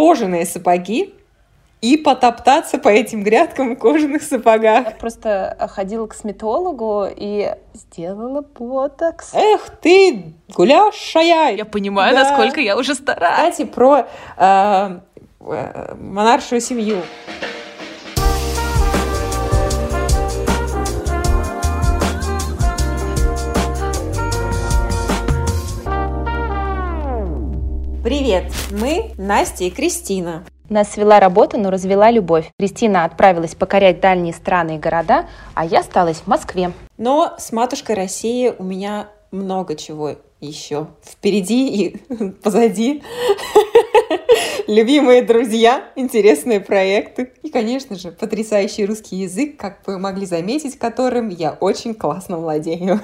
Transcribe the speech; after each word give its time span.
кожаные 0.00 0.46
сапоги 0.46 1.14
и 1.82 1.98
потоптаться 1.98 2.78
по 2.78 2.88
этим 2.88 3.22
грядкам 3.22 3.74
в 3.74 3.78
кожаных 3.78 4.22
сапогах. 4.22 4.86
Я 4.86 4.90
просто 4.92 5.68
ходила 5.74 6.06
к 6.06 6.12
косметологу 6.12 7.06
и 7.14 7.54
сделала 7.74 8.40
ботокс. 8.40 9.34
Эх 9.34 9.68
ты, 9.82 10.32
гуляшая! 10.54 11.54
Я 11.54 11.66
понимаю, 11.66 12.14
да. 12.14 12.24
насколько 12.24 12.60
я 12.60 12.78
уже 12.78 12.94
стара. 12.94 13.30
Кстати, 13.30 13.66
про 13.66 14.06
э, 14.38 15.00
э, 15.40 15.94
монаршую 16.00 16.62
семью. 16.62 17.02
Привет! 28.10 28.52
Мы 28.72 29.12
Настя 29.18 29.62
и 29.62 29.70
Кристина. 29.70 30.44
Нас 30.68 30.90
свела 30.90 31.20
работа, 31.20 31.58
но 31.58 31.70
развела 31.70 32.10
любовь. 32.10 32.50
Кристина 32.58 33.04
отправилась 33.04 33.54
покорять 33.54 34.00
дальние 34.00 34.34
страны 34.34 34.74
и 34.74 34.78
города, 34.80 35.28
а 35.54 35.64
я 35.64 35.78
осталась 35.78 36.16
в 36.16 36.26
Москве. 36.26 36.72
Но 36.98 37.36
с 37.38 37.52
матушкой 37.52 37.94
России 37.94 38.52
у 38.58 38.64
меня 38.64 39.10
много 39.30 39.76
чего 39.76 40.16
еще 40.40 40.88
впереди 41.04 41.68
и 41.68 41.96
позади. 42.42 43.04
Любимые 44.66 45.22
друзья, 45.22 45.84
интересные 45.96 46.60
проекты 46.60 47.32
и, 47.42 47.50
конечно 47.50 47.96
же, 47.96 48.12
потрясающий 48.12 48.86
русский 48.86 49.16
язык, 49.16 49.56
как 49.56 49.86
вы 49.86 49.98
могли 49.98 50.26
заметить, 50.26 50.78
которым 50.78 51.28
я 51.28 51.52
очень 51.52 51.94
классно 51.94 52.38
владею. 52.38 53.00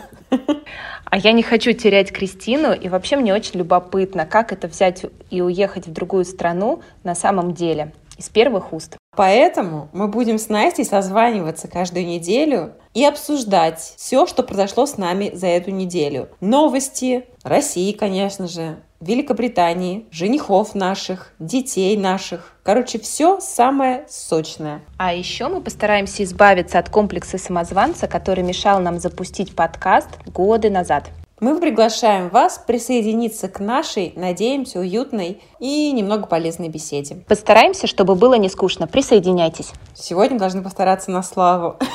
А 1.09 1.19
я 1.19 1.33
не 1.33 1.43
хочу 1.43 1.73
терять 1.73 2.13
Кристину, 2.13 2.73
и 2.73 2.89
вообще 2.89 3.17
мне 3.17 3.33
очень 3.33 3.59
любопытно, 3.61 4.27
как 4.27 4.53
это 4.53 4.67
взять 4.67 5.07
и 5.31 5.41
уехать 5.41 5.87
в 5.87 5.93
другую 5.93 6.25
страну 6.25 6.83
на 7.05 7.15
самом 7.15 7.55
деле, 7.55 7.93
из 8.17 8.29
первых 8.29 8.73
уст. 8.73 8.97
Поэтому 9.17 9.89
мы 9.93 10.09
будем 10.09 10.39
с 10.39 10.49
Настей 10.49 10.85
созваниваться 10.85 11.69
каждую 11.69 12.07
неделю 12.07 12.75
и 12.95 13.05
обсуждать 13.05 13.95
все, 13.97 14.27
что 14.27 14.43
произошло 14.43 14.87
с 14.87 14.99
нами 14.99 15.31
за 15.35 15.47
эту 15.47 15.71
неделю. 15.71 16.29
Новости 16.41 17.25
России, 17.43 17.93
конечно 17.93 18.47
же, 18.47 18.77
Великобритании, 19.01 20.07
женихов 20.11 20.75
наших, 20.75 21.33
детей 21.39 21.97
наших. 21.97 22.55
Короче, 22.63 22.99
все 22.99 23.41
самое 23.41 24.07
сочное. 24.09 24.81
А 24.99 25.13
еще 25.13 25.49
мы 25.49 25.61
постараемся 25.61 26.25
избавиться 26.25 26.79
от 26.79 26.89
комплекса 26.89 27.39
самозванца, 27.39 28.09
который 28.09 28.43
мешал 28.43 28.81
нам 28.81 28.99
запустить 28.99 29.55
подкаст 29.55 30.09
годы 30.27 30.71
назад. 30.71 31.11
Мы 31.39 31.61
приглашаем 31.61 32.31
вас 32.31 32.59
присоединиться 32.67 33.49
к 33.49 33.61
нашей, 33.61 34.15
надеемся, 34.17 34.81
уютной 34.81 35.43
и 35.59 35.93
немного 35.93 36.27
полезной 36.27 36.71
беседе. 36.71 37.17
Постараемся, 37.29 37.87
чтобы 37.87 38.15
было 38.15 38.35
не 38.35 38.49
скучно. 38.49 38.87
Присоединяйтесь. 38.87 39.73
Сегодня 39.95 40.39
должны 40.39 40.63
постараться 40.63 41.11
на 41.11 41.23
славу. 41.23 41.77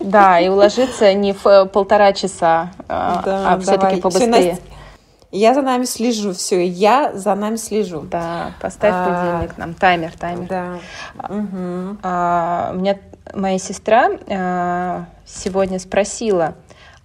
Да, 0.00 0.40
и 0.40 0.48
уложиться 0.48 1.12
не 1.12 1.34
в 1.34 1.66
полтора 1.66 2.14
часа, 2.14 2.70
а, 2.88 3.20
да, 3.22 3.52
а 3.52 3.58
все-таки 3.58 4.00
побыстрее. 4.00 4.54
Все, 4.54 4.62
я 5.32 5.52
за 5.52 5.60
нами 5.60 5.84
слежу, 5.84 6.32
все, 6.32 6.66
я 6.66 7.12
за 7.12 7.34
нами 7.34 7.56
слежу. 7.56 8.00
Да, 8.02 8.52
поставь 8.62 8.94
а, 8.94 9.32
будильник 9.34 9.58
нам, 9.58 9.74
таймер, 9.74 10.12
таймер. 10.16 10.46
Да. 10.46 10.78
Угу. 11.28 11.98
А, 12.02 12.70
у 12.72 12.78
меня 12.78 12.98
моя 13.34 13.58
сестра 13.58 14.08
а, 14.30 15.04
сегодня 15.26 15.78
спросила, 15.78 16.54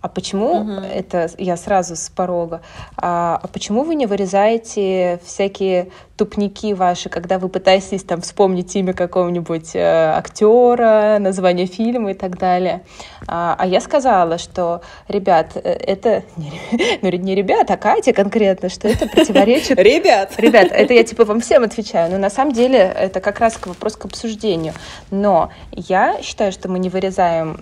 а 0.04 0.10
почему 0.10 0.60
угу. 0.60 0.72
это 0.82 1.30
я 1.38 1.56
сразу 1.56 1.96
с 1.96 2.10
порога? 2.10 2.62
А, 2.98 3.40
а 3.42 3.48
почему 3.48 3.84
вы 3.84 3.96
не 3.96 4.06
вырезаете 4.06 5.22
всякие 5.24 5.88
тупники 6.18 6.74
ваши, 6.74 7.10
когда 7.10 7.40
вы 7.40 7.50
пытаетесь 7.50 8.04
там 8.04 8.22
вспомнить 8.22 8.76
имя 8.76 8.94
какого-нибудь 8.94 9.76
э, 9.76 10.14
актера, 10.16 11.18
название 11.20 11.66
фильма 11.66 12.12
и 12.12 12.14
так 12.14 12.38
далее. 12.38 12.84
А, 13.28 13.56
а 13.58 13.66
я 13.66 13.82
сказала, 13.82 14.38
что, 14.38 14.82
ребят, 15.08 15.52
э, 15.56 15.60
это 15.62 16.24
не, 16.38 16.52
ну, 17.02 17.10
не 17.10 17.34
ребят, 17.34 17.72
а 17.72 17.78
Катя 17.78 18.14
конкретно, 18.14 18.70
что 18.70 18.88
это 18.88 19.08
противоречит... 19.08 19.80
Ребят! 19.84 20.34
Ребят, 20.38 20.68
это 20.72 20.94
я 20.94 21.04
типа 21.04 21.26
вам 21.26 21.40
всем 21.40 21.64
отвечаю, 21.64 22.12
но 22.12 22.18
на 22.18 22.30
самом 22.30 22.54
деле 22.54 22.78
это 22.78 23.20
как 23.20 23.40
раз 23.40 23.58
вопрос 23.66 23.96
к 23.96 24.06
обсуждению. 24.06 24.74
Но 25.10 25.50
я 25.72 26.22
считаю, 26.22 26.52
что 26.52 26.70
мы 26.70 26.78
не 26.78 26.90
вырезаем 26.90 27.58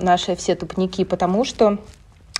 наши 0.00 0.34
все 0.34 0.54
тупники, 0.54 1.04
потому 1.04 1.39
что 1.44 1.78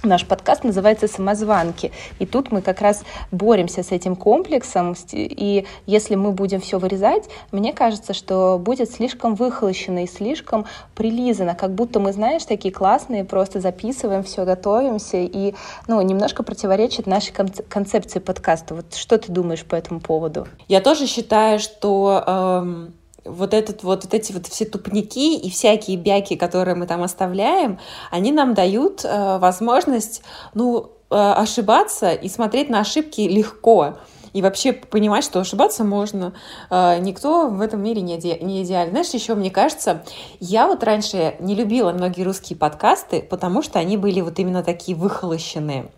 Наш 0.02 0.24
подкаст 0.24 0.64
называется 0.64 1.08
«Самозванки». 1.08 1.92
И 2.18 2.24
тут 2.24 2.50
мы 2.50 2.62
как 2.62 2.80
раз 2.80 3.04
боремся 3.30 3.82
с 3.82 3.92
этим 3.92 4.16
комплексом. 4.16 4.94
И 5.12 5.66
если 5.84 6.14
мы 6.14 6.32
будем 6.32 6.58
все 6.62 6.78
вырезать, 6.78 7.28
мне 7.52 7.74
кажется, 7.74 8.14
что 8.14 8.58
будет 8.58 8.90
слишком 8.90 9.34
выхолощено 9.34 10.04
и 10.04 10.06
слишком 10.06 10.64
прилизано. 10.94 11.54
Как 11.54 11.74
будто 11.74 12.00
мы, 12.00 12.14
знаешь, 12.14 12.44
такие 12.46 12.72
классные, 12.72 13.24
просто 13.24 13.60
записываем 13.60 14.22
все, 14.22 14.46
готовимся. 14.46 15.18
И 15.18 15.54
ну, 15.86 16.00
немножко 16.00 16.42
противоречит 16.42 17.06
нашей 17.06 17.32
концепции 17.32 18.20
подкаста. 18.20 18.76
Вот 18.76 18.94
что 18.94 19.18
ты 19.18 19.30
думаешь 19.30 19.66
по 19.66 19.74
этому 19.74 20.00
поводу? 20.00 20.48
Я 20.66 20.80
тоже 20.80 21.06
считаю, 21.06 21.58
что... 21.58 22.24
Эм 22.26 22.94
вот, 23.24 23.54
этот, 23.54 23.82
вот, 23.82 24.04
вот 24.04 24.14
эти 24.14 24.32
вот 24.32 24.46
все 24.46 24.64
тупники 24.64 25.36
и 25.36 25.50
всякие 25.50 25.96
бяки, 25.96 26.36
которые 26.36 26.74
мы 26.74 26.86
там 26.86 27.02
оставляем, 27.02 27.78
они 28.10 28.32
нам 28.32 28.54
дают 28.54 29.04
э, 29.04 29.38
возможность, 29.38 30.22
ну, 30.54 30.92
э, 31.10 31.14
ошибаться 31.14 32.12
и 32.12 32.28
смотреть 32.28 32.70
на 32.70 32.80
ошибки 32.80 33.22
легко. 33.22 33.98
И 34.32 34.42
вообще 34.42 34.72
понимать, 34.72 35.24
что 35.24 35.40
ошибаться 35.40 35.82
можно. 35.82 36.34
Э, 36.70 36.98
никто 37.00 37.48
в 37.48 37.60
этом 37.60 37.82
мире 37.82 38.00
не, 38.00 38.18
иде, 38.18 38.38
не 38.38 38.62
идеален. 38.62 38.90
Знаешь, 38.90 39.10
еще 39.10 39.34
мне 39.34 39.50
кажется, 39.50 40.04
я 40.38 40.66
вот 40.66 40.82
раньше 40.84 41.36
не 41.40 41.54
любила 41.54 41.92
многие 41.92 42.22
русские 42.22 42.58
подкасты, 42.58 43.22
потому 43.22 43.62
что 43.62 43.78
они 43.78 43.96
были 43.96 44.20
вот 44.20 44.38
именно 44.38 44.62
такие 44.62 44.96
выхолощенные 44.96 45.90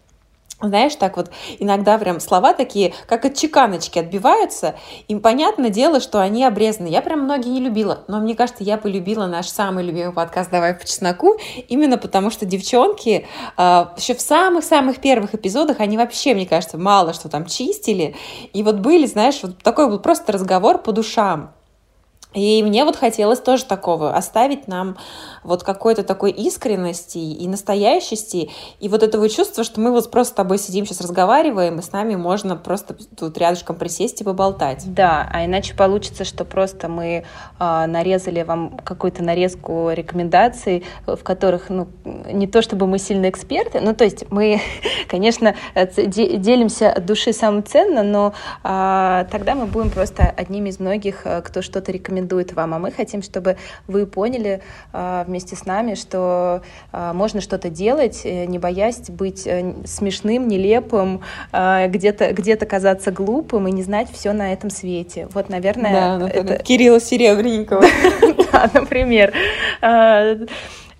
знаешь, 0.68 0.94
так 0.96 1.16
вот 1.16 1.30
иногда 1.58 1.98
прям 1.98 2.20
слова 2.20 2.54
такие, 2.54 2.94
как 3.06 3.24
от 3.24 3.34
чеканочки 3.34 3.98
отбиваются, 3.98 4.74
им 5.08 5.20
понятное 5.20 5.70
дело, 5.70 6.00
что 6.00 6.20
они 6.20 6.44
обрезаны. 6.44 6.88
Я 6.88 7.02
прям 7.02 7.20
многие 7.20 7.48
не 7.48 7.60
любила, 7.60 8.04
но 8.08 8.20
мне 8.20 8.34
кажется, 8.34 8.64
я 8.64 8.78
полюбила 8.78 9.26
наш 9.26 9.48
самый 9.48 9.84
любимый 9.84 10.12
подкаст 10.12 10.50
«Давай 10.50 10.74
по 10.74 10.84
чесноку», 10.86 11.36
именно 11.68 11.98
потому 11.98 12.30
что 12.30 12.46
девчонки 12.46 13.26
э, 13.56 13.86
еще 13.96 14.14
в 14.14 14.20
самых-самых 14.20 14.98
первых 14.98 15.34
эпизодах, 15.34 15.80
они 15.80 15.96
вообще, 15.96 16.34
мне 16.34 16.46
кажется, 16.46 16.78
мало 16.78 17.12
что 17.12 17.28
там 17.28 17.46
чистили, 17.46 18.14
и 18.52 18.62
вот 18.62 18.76
были, 18.76 19.06
знаешь, 19.06 19.40
вот 19.42 19.58
такой 19.62 19.88
был 19.88 19.98
просто 19.98 20.32
разговор 20.32 20.78
по 20.78 20.92
душам. 20.92 21.52
И 22.34 22.62
мне 22.62 22.84
вот 22.84 22.97
хотелось 22.97 23.41
тоже 23.41 23.65
такого, 23.65 24.15
оставить 24.15 24.69
нам 24.69 24.97
вот 25.43 25.62
какой-то 25.62 26.03
такой 26.03 26.31
искренности 26.31 27.19
и 27.19 27.47
настоящести, 27.47 28.50
и 28.81 28.88
вот 28.88 29.03
этого 29.03 29.28
чувства, 29.28 29.65
что 29.65 29.81
мы 29.81 29.91
вот 29.91 30.10
просто 30.10 30.32
с 30.32 30.37
тобой 30.37 30.59
сидим 30.59 30.87
сейчас 30.87 31.00
разговариваем, 31.00 31.78
и 31.78 31.82
с 31.82 31.92
нами 31.92 32.15
можно 32.15 32.56
просто 32.56 32.97
тут 33.16 33.37
рядышком 33.38 33.76
присесть 33.76 34.21
и 34.21 34.25
поболтать. 34.25 34.82
Да, 34.87 35.28
а 35.32 35.44
иначе 35.44 35.75
получится, 35.75 36.25
что 36.25 36.44
просто 36.44 36.88
мы 36.88 37.25
э, 37.59 37.87
нарезали 37.87 38.42
вам 38.42 38.78
какую-то 38.78 39.22
нарезку 39.22 39.91
рекомендаций, 39.91 40.84
в 41.06 41.22
которых, 41.22 41.69
ну, 41.69 41.88
не 42.04 42.47
то 42.47 42.62
чтобы 42.62 42.87
мы 42.87 42.98
сильно 42.98 43.28
эксперты, 43.28 43.81
ну, 43.81 43.94
то 43.94 44.04
есть 44.04 44.31
мы, 44.31 44.60
конечно, 45.09 45.54
делимся 46.06 46.92
от 46.92 47.04
души 47.04 47.32
самым 47.32 47.65
ценно, 47.65 48.03
но 48.03 48.32
э, 48.65 49.26
тогда 49.31 49.54
мы 49.54 49.66
будем 49.66 49.91
просто 49.91 50.22
одними 50.22 50.71
из 50.71 50.81
многих, 50.81 51.26
э, 51.26 51.42
кто 51.42 51.60
что-то 51.60 51.92
рекомендует 51.92 52.22
вам, 52.55 52.75
а 52.75 52.78
мы 52.78 52.91
хотим, 52.91 53.22
чтобы 53.22 53.56
вы 53.87 54.06
поняли 54.06 54.62
э, 54.93 55.25
вместе 55.27 55.56
с 55.56 55.66
нами, 55.66 55.94
что 55.94 56.62
э, 56.93 57.12
можно 57.12 57.41
что-то 57.41 57.69
делать, 57.71 58.22
э, 58.25 58.47
не 58.47 58.59
боясь 58.59 59.10
быть 59.10 59.47
э, 59.47 59.75
смешным, 59.84 60.49
нелепым, 60.49 61.22
э, 61.53 61.88
где-то 61.88 62.33
где 62.33 62.56
казаться 62.66 63.10
глупым 63.10 63.69
и 63.69 63.72
не 63.72 63.83
знать 63.83 64.09
все 64.12 64.33
на 64.33 64.53
этом 64.53 64.71
свете. 64.71 65.28
Вот, 65.33 65.49
наверное, 65.49 66.19
да, 66.19 66.28
это... 66.28 66.63
Кирилла 66.63 67.01
Серебренникова. 67.01 67.84
Да, 68.53 68.71
например. 68.75 69.33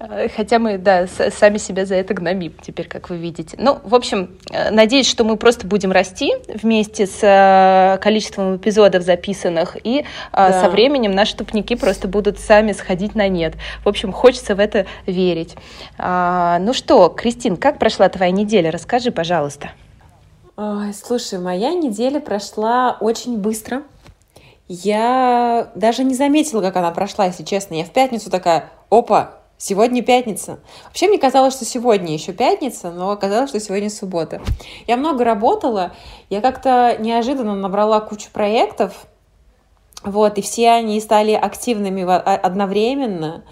Э, 0.03 0.29
хотя 0.29 0.59
мы, 0.59 0.79
да, 0.79 1.07
сами 1.07 1.59
себя 1.59 1.87
за 1.87 1.95
это 1.95 2.15
гнобим 2.15 2.55
теперь, 2.61 2.89
как 2.89 3.11
вы 3.11 3.17
видите. 3.17 3.57
Ну, 3.59 3.79
в 3.85 3.95
общем, 3.95 4.37
э, 4.51 4.71
надеюсь, 4.71 5.09
что 5.09 5.25
мы 5.25 5.37
просто 5.37 5.67
будем 5.67 5.93
расти 5.93 6.33
вместе 6.49 7.07
с 7.07 7.21
э, 7.23 7.99
количеством 8.03 8.57
эпизодов 8.57 9.03
записанных, 9.03 9.77
и 9.83 10.05
да. 10.33 10.61
со 10.61 10.71
временем 10.71 11.13
наши 11.13 11.37
тупники 11.37 11.77
просто 11.77 12.09
будут 12.09 12.41
сами 12.41 12.73
сходить 12.73 13.15
на 13.15 13.29
нет. 13.29 13.55
В 13.85 13.89
общем, 13.89 14.13
хочется 14.13 14.55
в 14.55 14.61
это 14.61 14.87
верить. 15.07 15.55
А, 15.99 16.59
ну 16.59 16.73
что, 16.73 17.09
Кристин, 17.09 17.57
как 17.57 17.79
прошла 17.79 18.09
твоя 18.09 18.33
неделя? 18.33 18.71
Расскажи, 18.71 19.13
пожалуйста. 19.13 19.71
Ой, 20.57 20.93
слушай, 20.93 21.39
моя 21.39 21.75
неделя 21.75 22.21
прошла 22.21 22.97
очень 23.01 23.39
быстро. 23.39 23.83
Я 24.69 25.71
даже 25.75 26.05
не 26.05 26.15
заметила, 26.15 26.61
как 26.61 26.77
она 26.77 26.91
прошла, 26.91 27.27
если 27.27 27.45
честно. 27.45 27.75
Я 27.75 27.85
в 27.85 27.91
пятницу 27.91 28.31
такая, 28.31 28.71
опа, 28.91 29.42
Сегодня 29.65 30.03
пятница. 30.03 30.59
Вообще 30.87 31.07
мне 31.07 31.19
казалось, 31.19 31.55
что 31.55 31.65
сегодня 31.65 32.13
еще 32.13 32.33
пятница, 32.33 32.91
но 32.91 33.13
оказалось, 33.13 33.51
что 33.51 33.61
сегодня 33.61 33.91
суббота. 33.91 34.43
Я 34.89 34.97
много 34.97 35.23
работала, 35.23 35.93
я 36.31 36.41
как-то 36.41 36.97
неожиданно 36.99 37.55
набрала 37.55 38.01
кучу 38.01 38.29
проектов, 38.33 39.07
Вот, 40.03 40.37
и 40.37 40.43
все 40.43 40.71
они 40.71 41.01
стали 41.01 41.31
активными 41.31 42.03
одновременно. 42.03 43.45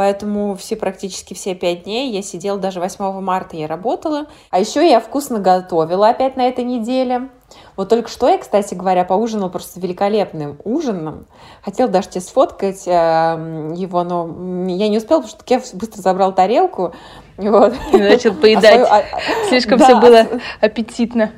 Поэтому 0.00 0.56
все 0.56 0.76
практически 0.76 1.34
все 1.34 1.54
пять 1.54 1.82
дней 1.82 2.10
я 2.10 2.22
сидела, 2.22 2.58
даже 2.58 2.80
8 2.80 3.20
марта 3.20 3.54
я 3.56 3.66
работала. 3.66 4.28
А 4.48 4.58
еще 4.58 4.88
я 4.88 4.98
вкусно 4.98 5.40
готовила 5.40 6.08
опять 6.08 6.38
на 6.38 6.48
этой 6.48 6.64
неделе. 6.64 7.28
Вот 7.76 7.90
только 7.90 8.08
что 8.08 8.26
я, 8.26 8.38
кстати 8.38 8.72
говоря, 8.72 9.04
поужинала 9.04 9.50
просто 9.50 9.78
великолепным 9.78 10.56
ужином. 10.64 11.26
Хотела 11.62 11.90
даже 11.90 12.08
тебе 12.08 12.22
сфоткать 12.22 12.88
э, 12.88 12.90
его, 13.76 14.02
но 14.02 14.26
я 14.70 14.88
не 14.88 14.96
успела, 14.96 15.18
потому 15.18 15.36
что 15.36 15.44
Кев 15.44 15.74
быстро 15.74 16.00
забрал 16.00 16.34
тарелку. 16.34 16.94
Вот. 17.36 17.74
И 17.92 17.98
начал 17.98 18.32
поедать. 18.32 18.80
А 18.80 18.86
свою, 18.86 18.86
а, 18.86 19.48
Слишком 19.50 19.78
да, 19.80 19.84
все 19.84 20.00
было 20.00 20.26
аппетитно. 20.62 21.30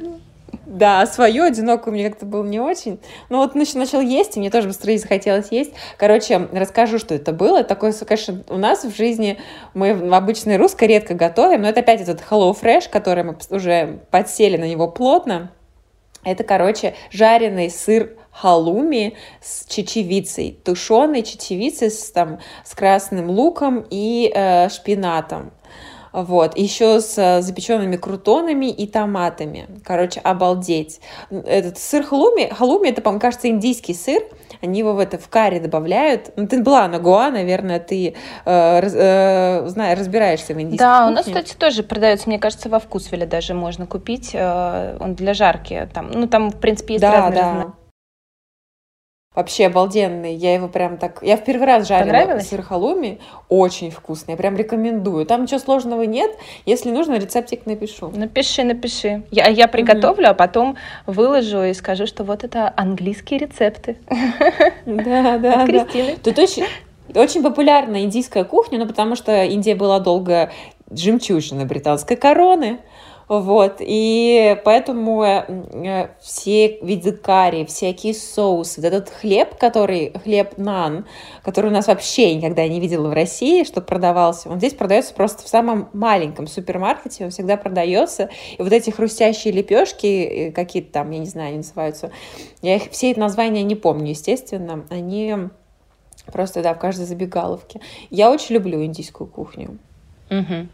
Да, 0.72 1.04
свою 1.04 1.44
одинокую 1.44 1.92
мне 1.92 2.08
как-то 2.08 2.24
было 2.24 2.42
не 2.42 2.58
очень. 2.58 2.98
Но 3.28 3.36
вот 3.36 3.54
начал 3.54 4.00
есть, 4.00 4.38
и 4.38 4.40
мне 4.40 4.48
тоже 4.48 4.68
быстрее 4.68 4.98
захотелось 4.98 5.48
есть. 5.50 5.74
Короче, 5.98 6.48
расскажу, 6.50 6.98
что 6.98 7.14
это 7.14 7.34
было. 7.34 7.62
Такое, 7.62 7.92
конечно, 7.92 8.42
у 8.48 8.56
нас 8.56 8.82
в 8.82 8.96
жизни 8.96 9.38
мы 9.74 9.92
в 9.92 10.14
обычной 10.14 10.56
русской 10.56 10.88
редко 10.88 11.12
готовим, 11.12 11.60
но 11.60 11.68
это 11.68 11.80
опять 11.80 12.00
этот 12.00 12.22
Hello 12.22 12.56
Fresh, 12.58 12.88
который 12.90 13.22
мы 13.22 13.36
уже 13.50 14.00
подсели 14.10 14.56
на 14.56 14.66
него 14.66 14.88
плотно. 14.88 15.52
Это, 16.24 16.42
короче, 16.42 16.94
жареный 17.10 17.68
сыр 17.68 18.16
халуми 18.30 19.14
с 19.42 19.66
чечевицей, 19.66 20.58
тушеной 20.64 21.22
чечевицей 21.22 21.90
с, 21.90 22.10
там, 22.12 22.38
с 22.64 22.74
красным 22.74 23.28
луком 23.28 23.84
и 23.90 24.32
э, 24.34 24.70
шпинатом. 24.70 25.52
Вот. 26.12 26.56
Еще 26.56 27.00
с 27.00 27.16
э, 27.16 27.42
запеченными 27.42 27.96
крутонами 27.96 28.66
и 28.66 28.86
томатами. 28.86 29.66
Короче, 29.84 30.20
обалдеть. 30.20 31.00
Этот 31.30 31.78
сыр 31.78 32.04
халуми, 32.04 32.52
халуми 32.52 32.88
это, 32.88 33.00
по-моему, 33.00 33.20
кажется, 33.20 33.48
индийский 33.48 33.94
сыр. 33.94 34.22
Они 34.60 34.78
его 34.78 34.92
в 34.94 34.98
это 34.98 35.18
в 35.18 35.28
карри 35.28 35.58
добавляют. 35.58 36.32
Ну, 36.36 36.46
ты 36.46 36.62
была 36.62 36.86
на 36.88 36.98
Гоа, 36.98 37.30
наверное, 37.30 37.80
ты 37.80 38.14
э, 38.44 38.80
э, 38.80 39.68
знаешь, 39.68 39.98
разбираешься 39.98 40.54
в 40.54 40.60
индийской 40.60 40.86
Да, 40.86 41.00
кухне. 41.00 41.12
у 41.12 41.14
нас, 41.16 41.26
кстати, 41.26 41.54
тоже 41.56 41.82
продается, 41.82 42.28
мне 42.28 42.38
кажется, 42.38 42.68
во 42.68 42.78
вкусвеле 42.78 43.26
даже 43.26 43.54
можно 43.54 43.86
купить. 43.86 44.30
Э, 44.34 44.96
он 45.00 45.14
для 45.14 45.34
жарки. 45.34 45.88
Там, 45.92 46.10
ну, 46.12 46.28
там, 46.28 46.50
в 46.50 46.60
принципе, 46.60 46.94
есть 46.94 47.02
да, 47.02 47.12
разные 47.12 47.42
да. 47.42 47.72
Вообще 49.34 49.66
обалденный. 49.66 50.34
Я 50.34 50.52
его 50.52 50.68
прям 50.68 50.98
так... 50.98 51.20
Я 51.22 51.38
в 51.38 51.44
первый 51.44 51.66
раз 51.66 51.88
жарила 51.88 52.38
сыр 52.40 52.60
халуми. 52.60 53.18
Очень 53.48 53.90
вкусный. 53.90 54.32
Я 54.32 54.36
прям 54.36 54.56
рекомендую. 54.56 55.24
Там 55.24 55.42
ничего 55.42 55.58
сложного 55.58 56.02
нет. 56.02 56.36
Если 56.66 56.90
нужно, 56.90 57.14
рецептик 57.14 57.64
напишу. 57.64 58.12
Напиши, 58.14 58.62
напиши. 58.62 59.22
Я, 59.30 59.48
я 59.48 59.68
приготовлю, 59.68 60.26
mm-hmm. 60.26 60.30
а 60.30 60.34
потом 60.34 60.76
выложу 61.06 61.62
и 61.62 61.72
скажу, 61.72 62.06
что 62.06 62.24
вот 62.24 62.44
это 62.44 62.72
английские 62.76 63.40
рецепты. 63.40 63.96
Да, 64.84 65.38
да, 65.38 65.66
да. 65.66 65.86
Тут 66.22 66.38
очень, 66.38 66.64
очень 67.14 67.42
популярна 67.42 68.04
индийская 68.04 68.44
кухня, 68.44 68.78
ну, 68.78 68.86
потому 68.86 69.16
что 69.16 69.44
Индия 69.44 69.74
была 69.74 70.00
долго 70.00 70.50
жемчужиной 70.90 71.64
британской 71.64 72.16
короны. 72.16 72.78
Вот, 73.28 73.76
и 73.80 74.60
поэтому 74.64 75.22
э, 75.24 76.08
все 76.20 76.78
виды 76.82 77.12
карри, 77.12 77.64
всякие 77.64 78.14
соусы, 78.14 78.80
вот 78.80 78.86
этот 78.86 79.08
хлеб, 79.08 79.56
который, 79.56 80.12
хлеб 80.22 80.58
нан, 80.58 81.06
который 81.42 81.70
у 81.70 81.72
нас 81.72 81.86
вообще 81.86 82.34
никогда 82.34 82.66
не 82.66 82.80
видела 82.80 83.08
в 83.08 83.12
России, 83.12 83.64
что 83.64 83.80
продавался, 83.80 84.50
он 84.50 84.58
здесь 84.58 84.74
продается 84.74 85.14
просто 85.14 85.44
в 85.44 85.48
самом 85.48 85.88
маленьком 85.92 86.46
супермаркете, 86.46 87.24
он 87.24 87.30
всегда 87.30 87.56
продается, 87.56 88.28
и 88.58 88.62
вот 88.62 88.72
эти 88.72 88.90
хрустящие 88.90 89.52
лепешки, 89.52 90.06
э, 90.06 90.52
какие-то 90.52 90.92
там, 90.92 91.10
я 91.10 91.18
не 91.18 91.26
знаю, 91.26 91.48
они 91.48 91.56
называются, 91.58 92.10
я 92.60 92.76
их, 92.76 92.90
все 92.90 93.12
эти 93.12 93.18
названия 93.18 93.62
не 93.62 93.76
помню, 93.76 94.10
естественно, 94.10 94.84
они 94.90 95.34
просто, 96.30 96.62
да, 96.62 96.74
в 96.74 96.78
каждой 96.78 97.06
забегаловке. 97.06 97.80
Я 98.10 98.30
очень 98.30 98.54
люблю 98.54 98.84
индийскую 98.84 99.28
кухню. 99.28 99.78
Угу. 100.30 100.68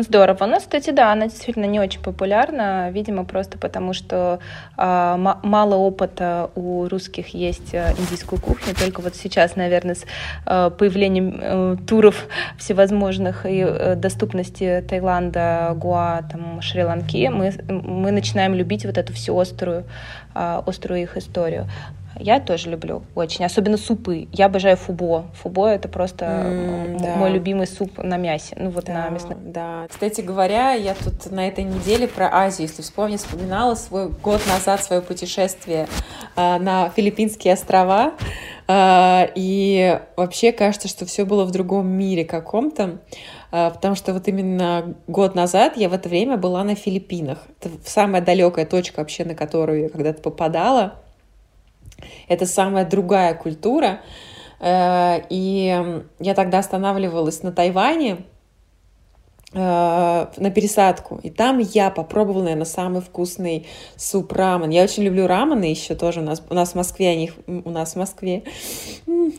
Здорово. 0.00 0.44
У 0.44 0.46
нас, 0.46 0.62
кстати, 0.62 0.88
да, 0.88 1.12
она 1.12 1.26
действительно 1.26 1.66
не 1.66 1.78
очень 1.78 2.00
популярна, 2.00 2.90
видимо, 2.90 3.26
просто 3.26 3.58
потому, 3.58 3.92
что 3.92 4.38
э, 4.78 5.34
мало 5.42 5.74
опыта 5.74 6.50
у 6.54 6.88
русских 6.88 7.34
есть 7.34 7.74
э, 7.74 7.92
индийскую 7.98 8.40
кухню. 8.40 8.74
Только 8.74 9.02
вот 9.02 9.14
сейчас, 9.14 9.54
наверное, 9.54 9.94
с 9.94 10.06
э, 10.46 10.70
появлением 10.70 11.38
э, 11.38 11.76
туров 11.86 12.26
всевозможных 12.56 13.44
и 13.44 13.58
э, 13.58 13.94
доступности 13.94 14.82
Таиланда, 14.88 15.74
Гуа, 15.76 16.22
там, 16.22 16.62
Шри-Ланки, 16.62 17.28
мы, 17.28 17.52
мы 17.68 18.12
начинаем 18.12 18.54
любить 18.54 18.86
вот 18.86 18.96
эту 18.96 19.12
всю 19.12 19.38
острую, 19.38 19.84
э, 20.34 20.62
острую 20.64 21.02
их 21.02 21.18
историю. 21.18 21.66
Я 22.22 22.38
тоже 22.38 22.70
люблю 22.70 23.02
очень, 23.16 23.44
особенно 23.44 23.76
супы. 23.76 24.28
Я 24.32 24.46
обожаю 24.46 24.76
фубо. 24.76 25.26
Фубо 25.42 25.66
это 25.66 25.88
просто 25.88 26.24
mm, 26.24 27.00
да. 27.02 27.16
мой 27.16 27.30
любимый 27.30 27.66
суп 27.66 27.98
на 27.98 28.16
мясе, 28.16 28.54
ну 28.56 28.70
вот 28.70 28.84
да, 28.84 28.92
на 28.92 29.08
мясном. 29.08 29.52
Да. 29.52 29.86
Кстати 29.90 30.20
говоря, 30.20 30.72
я 30.72 30.94
тут 30.94 31.30
на 31.32 31.48
этой 31.48 31.64
неделе 31.64 32.06
про 32.06 32.32
Азию, 32.32 32.68
если 32.68 32.82
вспомнить, 32.82 33.20
вспоминала 33.20 33.74
свой 33.74 34.08
год 34.08 34.40
назад 34.46 34.84
свое 34.84 35.02
путешествие 35.02 35.88
э, 36.36 36.58
на 36.58 36.90
Филиппинские 36.90 37.54
острова, 37.54 38.12
э, 38.68 39.26
и 39.34 40.00
вообще 40.16 40.52
кажется, 40.52 40.86
что 40.86 41.04
все 41.06 41.24
было 41.24 41.44
в 41.44 41.50
другом 41.50 41.88
мире 41.88 42.24
каком-то 42.24 43.00
потому 43.50 43.96
что 43.96 44.14
вот 44.14 44.28
именно 44.28 44.94
год 45.06 45.34
назад 45.34 45.76
я 45.76 45.90
в 45.90 45.92
это 45.92 46.08
время 46.08 46.38
была 46.38 46.64
на 46.64 46.74
Филиппинах. 46.74 47.36
Это 47.60 47.68
самая 47.84 48.22
далекая 48.22 48.64
точка 48.64 49.00
вообще, 49.00 49.26
на 49.26 49.34
которую 49.34 49.82
я 49.82 49.88
когда-то 49.90 50.22
попадала. 50.22 51.01
Это 52.28 52.46
самая 52.46 52.84
другая 52.84 53.34
культура. 53.34 54.00
Э, 54.60 55.22
и 55.28 56.02
я 56.18 56.34
тогда 56.34 56.58
останавливалась 56.58 57.42
на 57.42 57.52
Тайване, 57.52 58.18
на 59.54 60.50
пересадку. 60.54 61.20
И 61.22 61.30
там 61.30 61.58
я 61.58 61.90
попробовала, 61.90 62.42
наверное, 62.44 62.64
самый 62.64 63.02
вкусный 63.02 63.66
суп 63.96 64.32
рамен. 64.32 64.70
Я 64.70 64.82
очень 64.82 65.02
люблю 65.02 65.26
рамены 65.26 65.64
еще 65.64 65.94
тоже. 65.94 66.20
У 66.20 66.24
нас, 66.24 66.42
у 66.48 66.54
нас 66.54 66.72
в 66.72 66.74
Москве 66.74 67.10
они 67.10 67.30
у 67.46 67.70
нас 67.70 67.92
в 67.92 67.96
Москве 67.96 68.44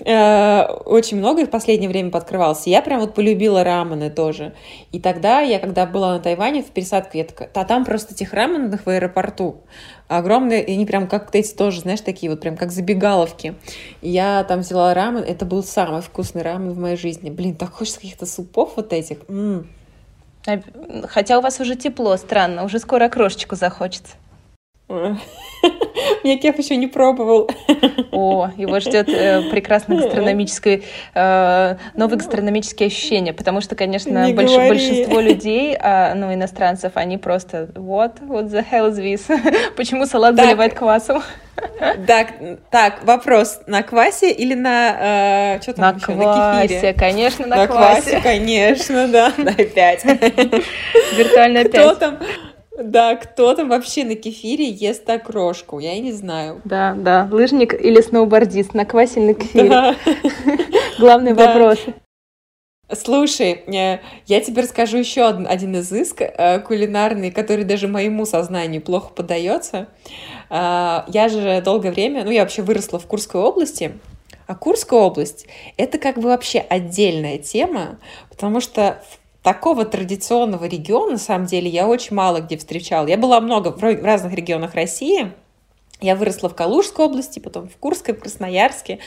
э, 0.06 0.66
очень 0.86 1.18
много 1.18 1.42
их 1.42 1.48
в 1.48 1.52
последнее 1.52 1.90
время 1.90 2.12
подкрывалось. 2.12 2.68
Я 2.68 2.82
прям 2.82 3.00
вот 3.00 3.16
полюбила 3.16 3.64
рамены 3.64 4.10
тоже. 4.10 4.54
И 4.92 5.00
тогда 5.00 5.42
я, 5.42 5.60
когда 5.60 5.86
была 5.86 6.14
на 6.14 6.20
Тайване 6.20 6.62
в 6.62 6.68
пересадку, 6.68 7.18
я 7.18 7.24
такая, 7.24 7.50
а 7.54 7.66
там 7.66 7.84
просто 7.84 8.14
этих 8.14 8.34
раменных 8.34 8.86
в 8.86 8.90
аэропорту 8.90 9.62
огромные, 10.08 10.64
и 10.64 10.74
они 10.74 10.86
прям 10.86 11.08
как 11.08 11.34
эти 11.34 11.54
тоже, 11.54 11.82
знаешь, 11.82 12.02
такие 12.02 12.30
вот 12.30 12.42
прям 12.42 12.56
как 12.56 12.72
забегаловки. 12.72 13.56
Я 14.02 14.44
там 14.44 14.60
взяла 14.60 14.94
рамен, 14.94 15.24
это 15.24 15.46
был 15.46 15.64
самый 15.64 16.02
вкусный 16.02 16.44
рамен 16.44 16.72
в 16.72 16.78
моей 16.78 16.98
жизни. 16.98 17.30
Блин, 17.30 17.56
так 17.56 17.72
хочется 17.72 18.00
каких-то 18.00 18.26
супов 18.26 18.74
вот 18.76 18.94
этих. 18.94 19.18
М-м. 19.28 19.68
Хотя 21.08 21.38
у 21.38 21.42
вас 21.42 21.60
уже 21.60 21.76
тепло, 21.76 22.18
странно, 22.18 22.64
уже 22.64 22.80
скоро 22.80 23.10
крошечку 23.10 23.56
захочется. 23.56 24.16
Меня 24.90 26.38
Кеф 26.38 26.58
еще 26.58 26.76
не 26.76 26.88
пробовал. 26.88 27.50
О, 28.12 28.50
его 28.58 28.80
ждет 28.80 29.10
э, 29.10 29.50
прекрасное 29.50 29.98
гастрономическое, 29.98 30.82
э, 31.14 31.76
новые 31.96 32.18
гастрономические 32.18 32.88
ощущения, 32.88 33.34
потому 33.34 33.62
что, 33.62 33.76
конечно, 33.76 34.30
больш, 34.34 34.56
большинство 34.56 35.20
людей, 35.20 35.76
э, 35.80 36.14
ну, 36.16 36.34
иностранцев, 36.34 36.94
они 36.96 37.18
просто, 37.18 37.70
what, 37.76 38.20
what 38.22 38.50
the 38.50 38.66
hell 38.70 38.92
is 38.92 38.98
this? 38.98 39.74
Почему 39.78 40.06
салат 40.06 40.36
так, 40.36 40.46
заливает 40.46 40.74
квасом? 40.74 41.24
Так, 42.08 42.34
так, 42.70 43.04
вопрос, 43.04 43.62
на 43.68 43.84
квасе 43.84 44.32
или 44.32 44.54
на, 44.54 45.56
э, 45.58 45.62
что 45.62 45.74
там 45.74 45.94
на 45.94 45.98
еще, 45.98 46.06
квасе, 46.06 46.60
на 46.60 46.68
кефире? 46.68 46.94
конечно, 46.94 47.48
на, 47.48 47.56
на 47.56 47.68
квасе. 47.68 48.02
квасе, 48.02 48.22
конечно, 48.22 49.08
да, 49.08 49.34
дай 49.38 49.66
пять. 49.66 50.04
Виртуальная 50.04 51.66
пять. 51.66 51.86
Кто 51.86 51.96
там? 51.96 52.20
Да, 52.78 53.16
кто 53.16 53.54
там 53.54 53.70
вообще 53.70 54.04
на 54.04 54.16
кефире 54.16 54.68
ест 54.68 55.08
окрошку? 55.08 55.80
Я 55.80 55.94
и 55.94 56.00
не 56.00 56.12
знаю. 56.12 56.62
Да, 56.66 56.96
да. 56.98 57.28
Лыжник 57.32 57.74
или 57.74 58.02
сноубордист 58.02 58.74
на 58.74 58.86
квасе 58.86 59.20
на 59.20 59.34
кефире. 59.36 59.70
Да. 59.70 59.96
Главный 61.00 61.34
да. 61.34 61.48
вопрос. 61.48 61.80
Слушай, 62.92 63.64
э, 63.68 64.00
я 64.26 64.42
тебе 64.42 64.64
расскажу 64.64 64.98
еще 64.98 65.28
один, 65.28 65.48
один 65.48 65.76
изыск 65.78 66.22
э, 66.22 66.60
кулинарный, 66.60 67.32
который 67.32 67.64
даже 67.64 67.88
моему 67.88 68.26
сознанию 68.26 68.82
плохо 68.82 69.10
подается. 69.14 69.88
Э, 70.50 71.04
я 71.08 71.30
же 71.30 71.62
долгое 71.62 71.92
время, 71.92 72.24
ну 72.24 72.32
я 72.32 72.42
вообще 72.42 72.62
выросла 72.62 73.00
в 73.00 73.06
Курской 73.08 73.42
области, 73.42 74.00
а 74.48 74.56
Курская 74.56 75.00
область— 75.00 75.48
это 75.78 75.98
как 75.98 76.18
бы 76.18 76.24
вообще 76.30 76.60
отдельная 76.60 77.38
тема, 77.38 78.00
потому 78.30 78.60
что 78.60 79.02
такого 79.44 79.86
традиционного 79.86 80.66
региона, 80.66 81.14
на 81.14 81.18
самом 81.18 81.46
деле, 81.46 81.70
я 81.70 81.88
очень 81.88 82.16
мало 82.16 82.40
где 82.40 82.58
встречала. 82.58 83.06
Я 83.06 83.18
была 83.18 83.40
много 83.42 83.72
в 83.72 83.82
разных 83.82 84.34
регионах 84.34 84.74
России. 84.74 85.32
Я 86.02 86.16
выросла 86.16 86.50
в 86.50 86.56
Калужской 86.56 87.06
области, 87.06 87.40
потом 87.40 87.70
в 87.70 87.78
Курской, 87.78 88.14
в 88.14 88.20
Красноярске. 88.20 89.00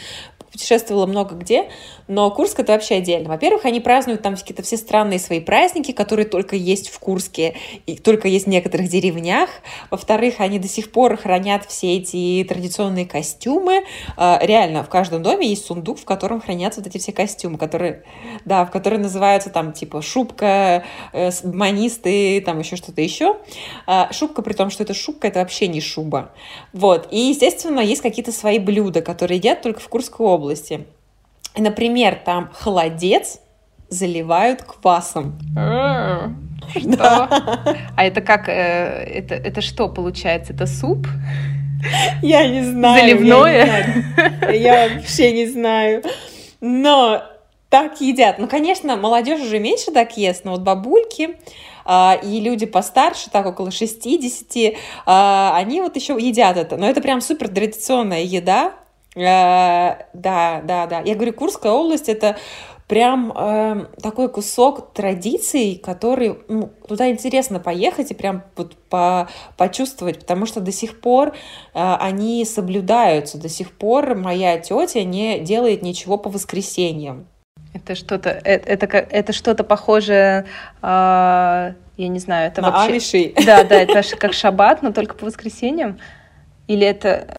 Путешествовала 0.57 1.05
много 1.05 1.35
где, 1.35 1.69
но 2.09 2.31
Курск 2.31 2.59
это 2.61 2.73
вообще 2.73 2.97
отдельно. 2.97 3.29
Во-первых, 3.29 3.67
они 3.67 3.81
празднуют 3.81 4.23
там 4.23 4.37
какие-то 4.37 4.63
все 4.63 4.79
странные 4.79 5.19
свои 5.19 5.41
праздники, 5.41 5.93
которые 5.93 6.27
только 6.27 6.57
есть 6.57 6.89
в 6.89 6.99
Курске 6.99 7.55
и 7.85 7.97
только 7.97 8.29
есть 8.29 8.47
в 8.47 8.49
некоторых 8.49 8.89
деревнях. 8.89 9.51
Во-вторых, 9.91 10.37
они 10.39 10.59
до 10.59 10.69
сих 10.69 10.93
пор 10.93 11.17
хранят 11.17 11.67
все 11.67 11.99
эти 11.99 12.45
традиционные 12.49 13.05
костюмы. 13.05 13.85
А, 14.17 14.39
реально, 14.43 14.83
в 14.83 14.89
каждом 14.89 15.23
доме 15.23 15.47
есть 15.47 15.67
сундук, 15.67 15.99
в 15.99 16.05
котором 16.05 16.41
хранятся 16.41 16.81
вот 16.81 16.87
эти 16.87 16.99
все 16.99 17.13
костюмы, 17.13 17.59
которые, 17.59 18.05
да, 18.47 18.65
в 18.65 18.71
которые 18.71 19.01
называются 19.01 19.51
там 19.51 19.73
типа 19.73 20.01
шубка, 20.01 20.85
э, 21.13 21.31
манисты, 21.45 22.41
там 22.41 22.61
еще 22.61 22.77
что-то 22.77 23.03
еще. 23.03 23.37
А, 23.87 24.11
шубка, 24.13 24.41
при 24.41 24.55
том, 24.55 24.71
что 24.71 24.85
это 24.85 24.95
шубка, 24.95 25.29
это 25.29 25.41
вообще 25.41 25.69
не 25.69 25.83
шуба. 25.83 26.31
Вот. 26.73 27.09
И, 27.11 27.19
естественно, 27.19 27.81
есть 27.81 28.01
какие-то 28.01 28.33
свои 28.33 28.59
блюда, 28.59 29.03
которые 29.03 29.37
едят 29.37 29.61
только 29.61 29.81
в 29.81 29.89
Курской 29.89 30.27
области. 30.27 30.46
Например, 31.57 32.21
там 32.25 32.51
холодец 32.53 33.41
заливают 33.89 34.63
квасом. 34.63 35.39
Что? 36.75 37.29
А 37.97 38.05
это 38.05 38.21
как? 38.21 38.49
Э, 38.49 39.05
это, 39.05 39.35
это 39.35 39.61
что 39.61 39.89
получается? 39.89 40.53
Это 40.53 40.67
суп? 40.67 41.07
Я 42.23 42.49
не 42.49 42.65
знаю. 42.65 43.01
Заливное? 43.01 43.67
Я, 43.67 43.87
не 43.87 44.03
знаю. 44.03 44.61
я 44.61 44.89
вообще 44.89 45.33
не 45.33 45.47
знаю. 45.47 46.03
Но 46.61 47.23
так 47.69 48.01
едят. 48.01 48.39
Ну, 48.39 48.49
конечно, 48.49 48.97
молодежь 48.97 49.41
уже 49.41 49.59
меньше 49.59 49.91
так 49.91 50.17
ест, 50.17 50.45
но 50.45 50.53
вот 50.53 50.63
бабульки 50.63 51.37
а, 51.85 52.19
и 52.23 52.41
люди 52.41 52.67
постарше, 52.67 53.31
так 53.31 53.47
около 53.47 53.71
60, 53.71 54.75
а, 55.05 55.53
они 55.57 55.81
вот 55.81 55.97
еще 55.97 56.17
едят 56.19 56.57
это. 56.57 56.77
Но 56.77 56.89
это 56.89 57.01
прям 57.01 57.21
супер 57.21 57.49
традиционная 57.49 58.23
еда. 58.23 58.73
А, 59.17 59.99
да, 60.13 60.61
да, 60.65 60.87
да. 60.87 61.01
Я 61.01 61.15
говорю, 61.15 61.33
Курская 61.33 61.73
область 61.73 62.09
это 62.09 62.37
прям 62.87 63.33
э, 63.35 63.87
такой 64.01 64.29
кусок 64.29 64.93
традиций, 64.93 65.81
который 65.83 66.39
ну, 66.49 66.71
туда 66.87 67.11
интересно 67.11 67.59
поехать 67.59 68.11
и 68.11 68.15
прям 68.15 68.45
вот 68.55 68.77
по, 68.89 69.29
почувствовать, 69.57 70.21
потому 70.21 70.47
что 70.47 70.61
до 70.61 70.71
сих 70.71 71.01
пор 71.01 71.29
э, 71.29 71.33
они 71.75 72.45
соблюдаются, 72.45 73.39
до 73.39 73.49
сих 73.49 73.73
пор 73.73 74.15
моя 74.15 74.59
тетя 74.59 75.03
не 75.03 75.41
делает 75.41 75.83
ничего 75.83 76.17
по 76.17 76.31
воскресеньям. 76.31 77.27
Это 77.75 77.95
что-то, 77.95 78.31
это, 78.31 78.87
это, 78.87 78.87
это 78.87 79.33
что-то 79.33 79.65
похожее, 79.65 80.47
э, 80.81 81.73
я 81.97 82.09
не 82.09 82.19
знаю, 82.19 82.49
это 82.49 82.63
На 82.63 82.71
вообще... 82.71 82.93
Амиши. 82.93 83.33
Да, 83.45 83.65
да, 83.65 83.75
это 83.75 84.03
как 84.19 84.33
шаббат, 84.33 84.83
но 84.83 84.93
только 84.93 85.15
по 85.17 85.27
воскресеньям? 85.27 85.99
Или 86.69 86.87
это... 86.87 87.37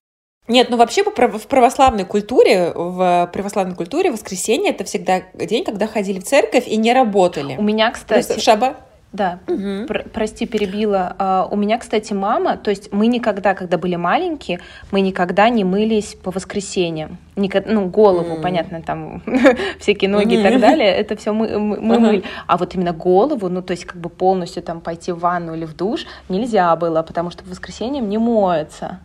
Нет, 0.47 0.69
ну 0.69 0.77
вообще 0.77 1.03
в 1.03 1.47
православной 1.47 2.05
культуре, 2.05 2.71
в 2.73 3.29
православной 3.33 3.75
культуре 3.75 4.11
воскресенье 4.11 4.71
это 4.71 4.85
всегда 4.85 5.23
день, 5.33 5.63
когда 5.63 5.87
ходили 5.87 6.19
в 6.19 6.23
церковь 6.23 6.67
и 6.67 6.77
не 6.77 6.93
работали. 6.93 7.57
У 7.57 7.63
меня, 7.63 7.91
кстати... 7.91 8.39
Шаба... 8.39 8.75
Да, 9.13 9.39
угу. 9.47 9.87
Пр 9.87 10.05
прости, 10.13 10.45
перебила. 10.45 11.15
Uh, 11.17 11.47
у 11.49 11.55
меня, 11.55 11.77
кстати, 11.77 12.11
мама, 12.11 12.57
то 12.57 12.69
есть 12.69 12.91
мы 12.91 13.07
никогда, 13.07 13.53
когда 13.53 13.77
были 13.77 13.95
маленькие, 13.95 14.59
мы 14.91 14.99
никогда 14.99 15.47
не 15.47 15.63
мылись 15.63 16.15
по 16.15 16.29
воскресеньям. 16.29 17.17
Никогда, 17.37 17.71
ну, 17.71 17.85
голову, 17.85 18.35
mm. 18.35 18.41
понятно, 18.41 18.81
там 18.81 19.23
всякие 19.79 20.09
ноги 20.09 20.35
mm. 20.35 20.39
и 20.39 20.43
так 20.43 20.59
далее, 20.59 20.89
это 20.89 21.15
все 21.15 21.31
мы, 21.31 21.57
мы, 21.57 21.79
мы 21.79 21.95
uh-huh. 21.95 21.99
мыли. 21.99 22.23
А 22.47 22.57
вот 22.57 22.75
именно 22.75 22.91
голову, 22.91 23.47
ну, 23.47 23.61
то 23.61 23.71
есть 23.71 23.85
как 23.85 23.95
бы 23.95 24.09
полностью 24.09 24.61
там 24.61 24.81
пойти 24.81 25.13
в 25.13 25.19
ванну 25.19 25.55
или 25.55 25.65
в 25.65 25.75
душ 25.75 26.05
нельзя 26.27 26.75
было, 26.75 27.01
потому 27.01 27.31
что 27.31 27.43
по 27.43 27.51
воскресеньям 27.51 28.09
не 28.09 28.17
моется. 28.17 28.99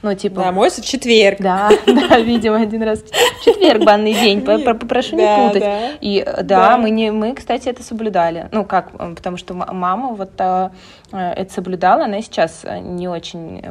Ну, 0.00 0.14
типа... 0.14 0.42
Да, 0.42 0.52
мойся 0.52 0.80
в 0.80 0.84
четверг. 0.84 1.38
Да, 1.40 1.70
да, 1.86 2.18
видимо, 2.18 2.60
один 2.60 2.82
раз 2.82 3.02
в 3.02 3.44
четверг 3.44 3.82
банный 3.84 4.14
день. 4.14 4.42
Попрошу 4.42 5.16
не 5.16 5.48
путать. 5.48 5.98
И 6.00 6.24
да, 6.44 6.78
мы, 6.78 6.90
не, 6.90 7.10
мы, 7.10 7.34
кстати, 7.34 7.68
это 7.68 7.82
соблюдали. 7.82 8.48
Ну, 8.52 8.64
как, 8.64 8.92
потому 8.92 9.36
что 9.36 9.54
мама 9.54 10.14
вот 10.14 10.32
э, 10.38 10.70
это 11.10 11.52
соблюдала, 11.52 12.04
она 12.04 12.22
сейчас 12.22 12.64
не 12.80 13.08
очень, 13.08 13.62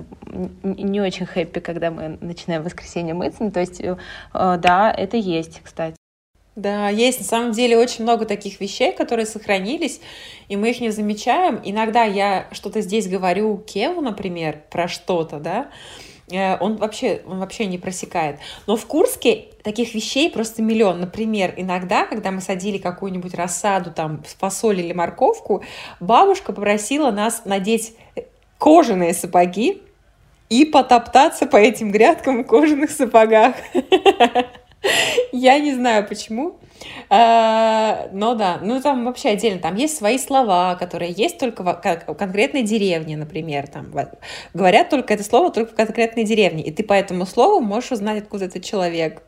не 0.63 0.99
очень 0.99 1.25
хэппи, 1.25 1.59
когда 1.61 1.91
мы 1.91 2.17
начинаем 2.19 2.61
в 2.61 2.65
воскресенье 2.65 3.13
мыться. 3.13 3.43
Ну, 3.43 3.51
то 3.51 3.61
есть, 3.61 3.79
э, 3.79 3.95
да, 4.33 4.93
это 4.95 5.15
есть, 5.15 5.61
кстати. 5.63 5.95
Да, 6.57 6.89
есть 6.89 7.19
на 7.19 7.25
самом 7.25 7.51
деле 7.51 7.77
очень 7.77 8.03
много 8.03 8.25
таких 8.25 8.59
вещей, 8.59 8.91
которые 8.91 9.27
сохранились, 9.27 10.01
и 10.49 10.57
мы 10.57 10.71
их 10.71 10.81
не 10.81 10.89
замечаем. 10.89 11.61
Иногда 11.63 12.03
я 12.03 12.47
что-то 12.51 12.81
здесь 12.81 13.07
говорю 13.07 13.57
Кеву, 13.59 14.01
например, 14.01 14.61
про 14.71 14.87
что-то, 14.87 15.37
да, 15.37 15.67
Э, 15.67 16.06
он 16.29 16.75
вообще, 16.75 17.21
он 17.25 17.39
вообще 17.39 17.65
не 17.67 17.77
просекает. 17.77 18.39
Но 18.65 18.75
в 18.75 18.85
Курске 18.85 19.45
таких 19.63 19.93
вещей 19.93 20.29
просто 20.29 20.61
миллион. 20.61 20.99
Например, 20.99 21.53
иногда, 21.55 22.05
когда 22.05 22.31
мы 22.31 22.41
садили 22.41 22.77
какую-нибудь 22.77 23.33
рассаду, 23.33 23.91
там, 23.91 24.23
фасоль 24.39 24.81
или 24.81 24.93
морковку, 24.93 25.63
бабушка 25.99 26.51
попросила 26.51 27.11
нас 27.11 27.43
надеть 27.45 27.95
кожаные 28.57 29.13
сапоги 29.13 29.81
и 30.49 30.65
потоптаться 30.65 31.45
по 31.45 31.57
этим 31.57 31.91
грядкам 31.91 32.43
в 32.43 32.47
кожаных 32.47 32.91
сапогах. 32.91 33.55
Я 35.31 35.59
не 35.59 35.73
знаю 35.73 36.07
почему. 36.07 36.59
А, 37.09 38.07
но 38.11 38.35
да, 38.35 38.59
ну 38.61 38.81
там 38.81 39.05
вообще 39.05 39.29
отдельно, 39.29 39.59
там 39.59 39.75
есть 39.75 39.97
свои 39.97 40.17
слова, 40.17 40.75
которые 40.75 41.11
есть 41.11 41.39
только 41.39 41.63
в 41.63 42.13
конкретной 42.13 42.63
деревне, 42.63 43.17
например, 43.17 43.67
там 43.67 43.91
говорят 44.53 44.89
только 44.89 45.13
это 45.13 45.23
слово 45.23 45.51
только 45.51 45.71
в 45.73 45.75
конкретной 45.75 46.23
деревне, 46.23 46.63
и 46.63 46.71
ты 46.71 46.83
по 46.83 46.93
этому 46.93 47.25
слову 47.25 47.61
можешь 47.61 47.91
узнать, 47.91 48.23
откуда 48.23 48.45
этот 48.45 48.63
человек. 48.63 49.26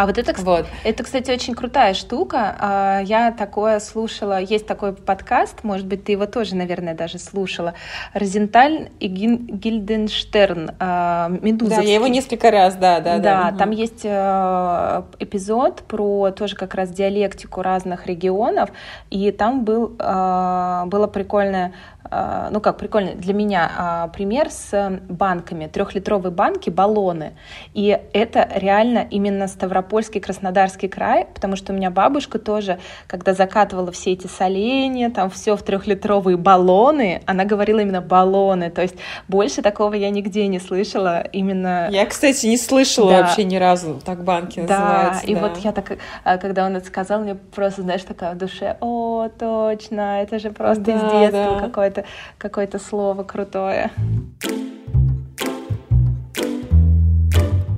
А 0.00 0.06
вот 0.06 0.16
это, 0.16 0.32
вот. 0.40 0.66
это, 0.82 1.02
кстати, 1.04 1.30
очень 1.30 1.54
крутая 1.54 1.92
штука. 1.92 2.56
А, 2.58 3.00
я 3.00 3.32
такое 3.32 3.80
слушала, 3.80 4.40
есть 4.40 4.66
такой 4.66 4.94
подкаст, 4.94 5.62
может 5.62 5.86
быть, 5.86 6.04
ты 6.04 6.12
его 6.12 6.24
тоже, 6.24 6.56
наверное, 6.56 6.94
даже 6.94 7.18
слушала. 7.18 7.74
Розенталь 8.14 8.88
и 8.98 9.08
Гильденштерн, 9.08 10.70
а, 10.78 11.28
Медуза. 11.42 11.76
Да, 11.76 11.82
я 11.82 11.96
его 11.96 12.06
несколько 12.06 12.50
раз, 12.50 12.76
да, 12.76 13.00
да. 13.00 13.18
Да, 13.18 13.50
да. 13.50 13.58
там 13.58 13.68
угу. 13.68 13.78
есть 13.78 14.00
э, 14.04 15.02
эпизод 15.18 15.82
про 15.82 16.30
тоже 16.30 16.56
как 16.56 16.74
раз 16.74 16.88
диалектику 16.88 17.60
разных 17.60 18.06
регионов, 18.06 18.70
и 19.10 19.30
там 19.32 19.64
был, 19.66 19.96
э, 19.98 20.82
было 20.86 21.08
прикольное 21.08 21.74
ну 22.10 22.60
как 22.60 22.76
прикольно 22.78 23.14
для 23.14 23.34
меня 23.34 23.70
а, 23.76 24.08
пример 24.08 24.50
с 24.50 24.98
банками, 25.08 25.66
трехлитровые 25.66 26.32
банки, 26.32 26.68
баллоны. 26.68 27.32
И 27.72 27.98
это 28.12 28.48
реально 28.54 29.06
именно 29.10 29.46
Ставропольский, 29.46 30.20
Краснодарский 30.20 30.88
край, 30.88 31.26
потому 31.32 31.56
что 31.56 31.72
у 31.72 31.76
меня 31.76 31.90
бабушка 31.90 32.38
тоже, 32.38 32.78
когда 33.06 33.32
закатывала 33.32 33.92
все 33.92 34.12
эти 34.12 34.26
соленья, 34.26 35.10
там 35.10 35.30
все 35.30 35.56
в 35.56 35.62
трехлитровые 35.62 36.36
баллоны, 36.36 37.22
она 37.26 37.44
говорила 37.44 37.80
именно 37.80 38.00
баллоны, 38.00 38.70
то 38.70 38.82
есть 38.82 38.96
больше 39.28 39.62
такого 39.62 39.94
я 39.94 40.10
нигде 40.10 40.46
не 40.48 40.58
слышала 40.58 41.20
именно... 41.20 41.88
Я, 41.90 42.06
кстати, 42.06 42.46
не 42.46 42.56
слышала 42.56 43.10
да. 43.12 43.22
вообще 43.22 43.44
ни 43.44 43.56
разу, 43.56 44.00
так 44.04 44.24
банки 44.24 44.60
да, 44.60 44.78
называются. 44.78 45.26
И 45.26 45.34
да, 45.34 45.38
и 45.38 45.42
вот 45.42 45.58
я 45.58 45.72
так, 45.72 45.98
а, 46.24 46.38
когда 46.38 46.66
он 46.66 46.76
это 46.76 46.86
сказал, 46.86 47.20
мне 47.20 47.34
просто, 47.34 47.82
знаешь, 47.82 48.02
такая 48.02 48.34
в 48.34 48.38
душе, 48.38 48.76
о, 48.80 49.28
точно, 49.38 50.22
это 50.22 50.38
же 50.38 50.50
просто 50.50 50.82
да, 50.82 50.92
из 50.92 51.00
детства 51.00 51.54
да. 51.54 51.60
какое-то 51.60 51.89
какое-то 51.90 52.04
какое 52.38 52.68
слово 52.78 53.22
крутое. 53.24 53.90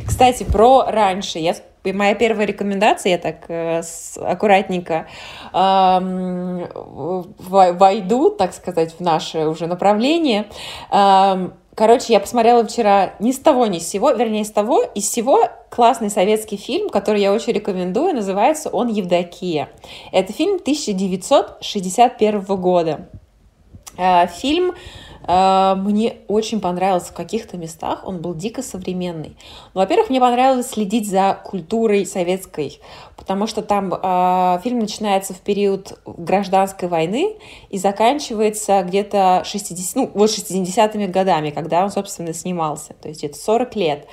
Кстати, 0.06 0.44
про 0.44 0.84
раньше. 0.86 1.38
Я 1.38 1.54
моя 1.84 2.14
первая 2.14 2.46
рекомендация, 2.46 3.10
я 3.12 3.18
так 3.18 3.46
э, 3.48 3.82
аккуратненько 4.20 5.08
э, 5.52 6.66
войду, 7.48 8.30
так 8.30 8.54
сказать, 8.54 8.94
в 8.94 9.00
наше 9.00 9.46
уже 9.46 9.66
направление. 9.66 10.46
Э, 10.92 11.48
короче, 11.74 12.12
я 12.12 12.20
посмотрела 12.20 12.64
вчера 12.64 13.14
ни 13.18 13.32
с 13.32 13.40
того, 13.40 13.66
ни 13.66 13.80
с 13.80 13.88
сего, 13.88 14.12
вернее, 14.12 14.44
с 14.44 14.52
того, 14.52 14.84
из 14.94 15.08
всего 15.08 15.48
классный 15.70 16.10
советский 16.10 16.56
фильм, 16.56 16.88
который 16.88 17.20
я 17.20 17.32
очень 17.32 17.52
рекомендую, 17.52 18.14
называется 18.14 18.68
он 18.68 18.86
«Евдокия». 18.86 19.70
Это 20.12 20.32
фильм 20.32 20.56
1961 20.56 22.40
года. 22.60 23.08
Э, 23.96 24.26
фильм 24.26 24.72
э, 25.26 25.74
мне 25.76 26.16
очень 26.28 26.60
понравился 26.60 27.12
в 27.12 27.14
каких-то 27.14 27.56
местах, 27.56 28.02
он 28.06 28.20
был 28.20 28.34
дико 28.34 28.62
современный. 28.62 29.36
Ну, 29.74 29.80
во-первых, 29.80 30.10
мне 30.10 30.20
понравилось 30.20 30.70
следить 30.70 31.08
за 31.08 31.38
культурой 31.44 32.06
советской, 32.06 32.80
потому 33.16 33.46
что 33.46 33.62
там 33.62 33.92
э, 33.92 34.60
фильм 34.62 34.78
начинается 34.78 35.34
в 35.34 35.40
период 35.40 35.98
гражданской 36.06 36.88
войны 36.88 37.36
и 37.70 37.78
заканчивается 37.78 38.82
где-то 38.82 39.42
60, 39.44 39.96
ну, 39.96 40.10
вот 40.14 40.30
60-ми 40.30 41.06
годами, 41.06 41.50
когда 41.50 41.84
он, 41.84 41.90
собственно, 41.90 42.32
снимался, 42.32 42.94
то 42.94 43.08
есть 43.08 43.24
это 43.24 43.36
40 43.36 43.76
лет. 43.76 44.08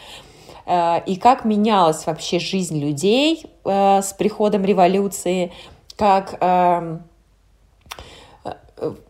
Э, 0.66 1.02
и 1.06 1.16
как 1.16 1.46
менялась 1.46 2.06
вообще 2.06 2.40
жизнь 2.40 2.80
людей 2.80 3.46
э, 3.66 4.02
с 4.02 4.14
приходом 4.14 4.66
революции, 4.66 5.52
как... 5.96 6.38
Э, 6.42 7.00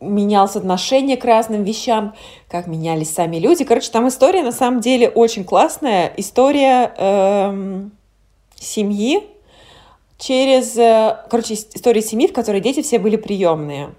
менялось 0.01 0.55
отношение 0.55 1.17
к 1.17 1.25
разным 1.25 1.63
вещам, 1.63 2.15
как 2.49 2.67
менялись 2.67 3.13
сами 3.13 3.37
люди. 3.37 3.63
Короче, 3.63 3.91
там 3.91 4.07
история 4.07 4.43
на 4.43 4.51
самом 4.51 4.81
деле 4.81 5.09
очень 5.09 5.43
классная. 5.43 6.11
История 6.17 6.93
эм, 6.97 7.91
семьи 8.55 9.23
через, 10.17 10.77
э, 10.77 11.17
короче, 11.29 11.53
история 11.53 12.01
семьи, 12.01 12.27
в 12.27 12.33
которой 12.33 12.61
дети 12.61 12.81
все 12.81 12.99
были 12.99 13.15
приемные. 13.15 13.91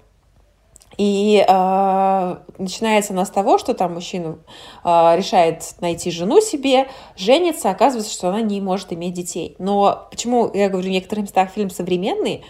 И 0.97 1.43
э, 1.47 2.35
начинается 2.57 3.13
она 3.13 3.25
с 3.25 3.29
того, 3.29 3.57
что 3.57 3.73
там 3.73 3.93
мужчина 3.95 4.37
э, 4.83 5.15
решает 5.17 5.63
найти 5.79 6.11
жену 6.11 6.41
себе, 6.41 6.87
женится, 7.15 7.71
оказывается, 7.71 8.13
что 8.13 8.29
она 8.29 8.41
не 8.41 8.61
может 8.61 8.93
иметь 8.93 9.13
детей. 9.13 9.55
Но 9.57 10.07
почему 10.11 10.51
я 10.53 10.69
говорю, 10.69 10.89
в 10.89 10.91
некоторых 10.91 11.23
местах 11.23 11.49
фильм 11.51 11.69
современный, 11.69 12.43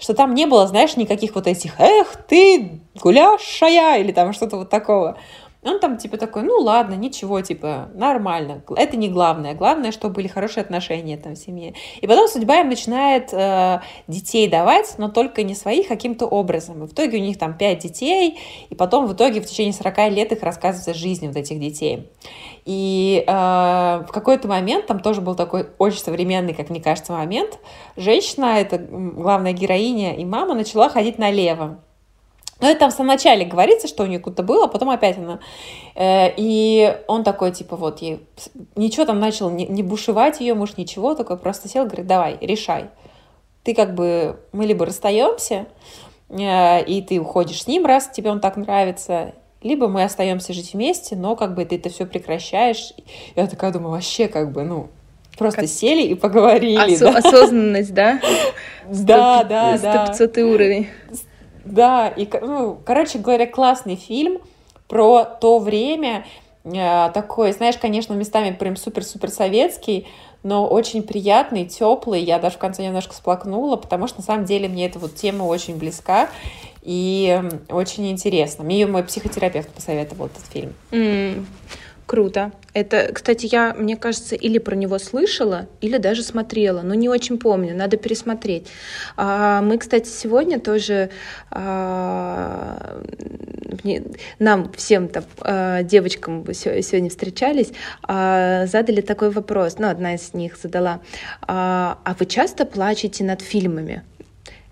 что 0.00 0.14
там 0.14 0.34
не 0.34 0.46
было, 0.46 0.66
знаешь, 0.66 0.96
никаких 0.96 1.34
вот 1.34 1.46
этих 1.46 1.78
«эх, 1.78 2.16
ты 2.28 2.80
гуляшая» 3.00 3.98
или 4.00 4.12
там 4.12 4.32
что-то 4.32 4.56
вот 4.56 4.70
такого. 4.70 5.16
Он 5.62 5.78
там 5.78 5.98
типа 5.98 6.16
такой, 6.16 6.42
ну 6.42 6.56
ладно, 6.56 6.94
ничего, 6.94 7.40
типа, 7.42 7.90
нормально. 7.94 8.62
Это 8.76 8.96
не 8.96 9.10
главное. 9.10 9.54
Главное, 9.54 9.92
чтобы 9.92 10.14
были 10.14 10.26
хорошие 10.26 10.62
отношения 10.62 11.18
там 11.18 11.34
в 11.34 11.38
семье. 11.38 11.74
И 12.00 12.06
потом 12.06 12.28
судьба 12.28 12.60
им 12.60 12.70
начинает 12.70 13.32
э, 13.34 13.80
детей 14.08 14.48
давать, 14.48 14.94
но 14.96 15.10
только 15.10 15.42
не 15.42 15.54
своих, 15.54 15.86
а 15.86 15.88
каким-то 15.90 16.24
образом. 16.26 16.82
И 16.82 16.86
в 16.86 16.92
итоге 16.92 17.18
у 17.18 17.20
них 17.20 17.38
там 17.38 17.58
пять 17.58 17.80
детей, 17.80 18.38
и 18.70 18.74
потом 18.74 19.06
в 19.06 19.12
итоге 19.12 19.42
в 19.42 19.46
течение 19.46 19.74
40 19.74 20.10
лет 20.12 20.32
их 20.32 20.42
рассказывается 20.42 20.94
жизнь 20.94 21.26
вот 21.26 21.36
этих 21.36 21.60
детей. 21.60 22.10
И 22.64 23.22
э, 23.26 23.30
в 23.30 24.12
какой-то 24.12 24.48
момент, 24.48 24.86
там 24.86 25.00
тоже 25.00 25.20
был 25.20 25.34
такой 25.34 25.68
очень 25.76 26.00
современный, 26.00 26.54
как 26.54 26.70
мне 26.70 26.80
кажется, 26.80 27.12
момент, 27.12 27.58
женщина, 27.96 28.58
это 28.58 28.78
главная 28.78 29.52
героиня 29.52 30.16
и 30.16 30.24
мама, 30.24 30.54
начала 30.54 30.88
ходить 30.88 31.18
налево. 31.18 31.80
Но 32.60 32.68
это 32.68 32.80
там 32.80 32.90
в 32.90 32.94
самом 32.94 33.08
начале 33.08 33.44
говорится, 33.44 33.88
что 33.88 34.04
у 34.04 34.06
нее 34.06 34.18
куда-то 34.18 34.42
было, 34.42 34.66
а 34.66 34.68
потом 34.68 34.90
опять 34.90 35.18
она. 35.18 35.40
Э, 35.94 36.30
и 36.36 36.96
он 37.06 37.24
такой, 37.24 37.52
типа, 37.52 37.76
вот, 37.76 38.00
ей 38.02 38.20
ничего 38.76 39.06
там 39.06 39.18
начал 39.18 39.50
не, 39.50 39.66
не 39.66 39.82
бушевать 39.82 40.40
ее 40.40 40.54
муж, 40.54 40.76
ничего, 40.76 41.14
такой 41.14 41.38
просто 41.38 41.68
сел, 41.68 41.84
говорит, 41.86 42.06
давай, 42.06 42.36
решай. 42.40 42.86
Ты 43.62 43.74
как 43.74 43.94
бы, 43.94 44.40
мы 44.52 44.66
либо 44.66 44.86
расстаемся, 44.86 45.66
э, 46.28 46.84
и 46.84 47.02
ты 47.02 47.18
уходишь 47.18 47.62
с 47.62 47.66
ним, 47.66 47.86
раз 47.86 48.08
тебе 48.08 48.30
он 48.30 48.40
так 48.40 48.56
нравится, 48.56 49.34
либо 49.62 49.88
мы 49.88 50.04
остаемся 50.04 50.52
жить 50.52 50.72
вместе, 50.74 51.16
но 51.16 51.36
как 51.36 51.54
бы 51.54 51.64
ты 51.64 51.76
это 51.76 51.90
все 51.90 52.06
прекращаешь. 52.06 52.92
Я 53.36 53.46
такая 53.46 53.72
думаю, 53.72 53.90
вообще 53.92 54.28
как 54.28 54.52
бы, 54.52 54.64
ну, 54.64 54.88
просто 55.36 55.62
как... 55.62 55.70
сели 55.70 56.02
и 56.02 56.14
поговорили. 56.14 56.94
Осо- 56.94 57.12
да? 57.12 57.18
Осознанность, 57.18 57.94
да? 57.94 58.20
Да, 58.88 59.44
да, 59.44 59.78
да. 59.78 60.14
100 60.14 60.40
уровень. 60.42 60.88
Да, 61.64 62.08
и, 62.08 62.28
ну, 62.40 62.78
короче 62.84 63.18
говоря, 63.18 63.46
классный 63.46 63.96
фильм 63.96 64.38
про 64.88 65.24
то 65.24 65.58
время, 65.58 66.26
э, 66.64 67.10
такой, 67.12 67.52
знаешь, 67.52 67.78
конечно, 67.78 68.14
местами 68.14 68.50
прям 68.50 68.76
супер-супер 68.76 69.30
советский, 69.30 70.06
но 70.42 70.66
очень 70.66 71.02
приятный, 71.02 71.66
теплый. 71.66 72.22
Я 72.22 72.38
даже 72.38 72.56
в 72.56 72.58
конце 72.58 72.84
немножко 72.84 73.14
сплакнула, 73.14 73.76
потому 73.76 74.06
что 74.06 74.18
на 74.18 74.24
самом 74.24 74.44
деле 74.44 74.68
мне 74.68 74.86
эта 74.86 74.98
вот 74.98 75.14
тема 75.14 75.44
очень 75.44 75.76
близка 75.76 76.30
и 76.82 77.42
очень 77.68 78.10
интересна. 78.10 78.64
Мне 78.64 78.80
ее 78.80 78.86
мой 78.86 79.04
психотерапевт 79.04 79.68
посоветовал 79.68 80.26
этот 80.26 80.44
фильм. 80.46 80.74
Mm. 80.90 81.44
Круто. 82.10 82.50
Это, 82.74 83.12
кстати, 83.12 83.48
я, 83.52 83.72
мне 83.72 83.96
кажется, 83.96 84.34
или 84.34 84.58
про 84.58 84.74
него 84.74 84.98
слышала, 84.98 85.68
или 85.80 85.96
даже 85.96 86.24
смотрела, 86.24 86.82
но 86.82 86.94
не 86.94 87.08
очень 87.08 87.38
помню, 87.38 87.72
надо 87.76 87.98
пересмотреть. 87.98 88.66
А, 89.16 89.62
мы, 89.62 89.78
кстати, 89.78 90.08
сегодня 90.08 90.58
тоже 90.58 91.10
а, 91.52 93.00
нам 94.40 94.72
всем 94.72 95.06
там 95.06 95.22
а, 95.38 95.84
девочкам 95.84 96.44
сегодня 96.52 97.10
встречались, 97.10 97.70
а, 98.02 98.66
задали 98.66 99.02
такой 99.02 99.30
вопрос, 99.30 99.78
ну, 99.78 99.86
одна 99.86 100.16
из 100.16 100.34
них 100.34 100.56
задала, 100.60 101.02
а, 101.42 102.00
а 102.04 102.16
вы 102.18 102.26
часто 102.26 102.66
плачете 102.66 103.22
над 103.22 103.40
фильмами? 103.40 104.02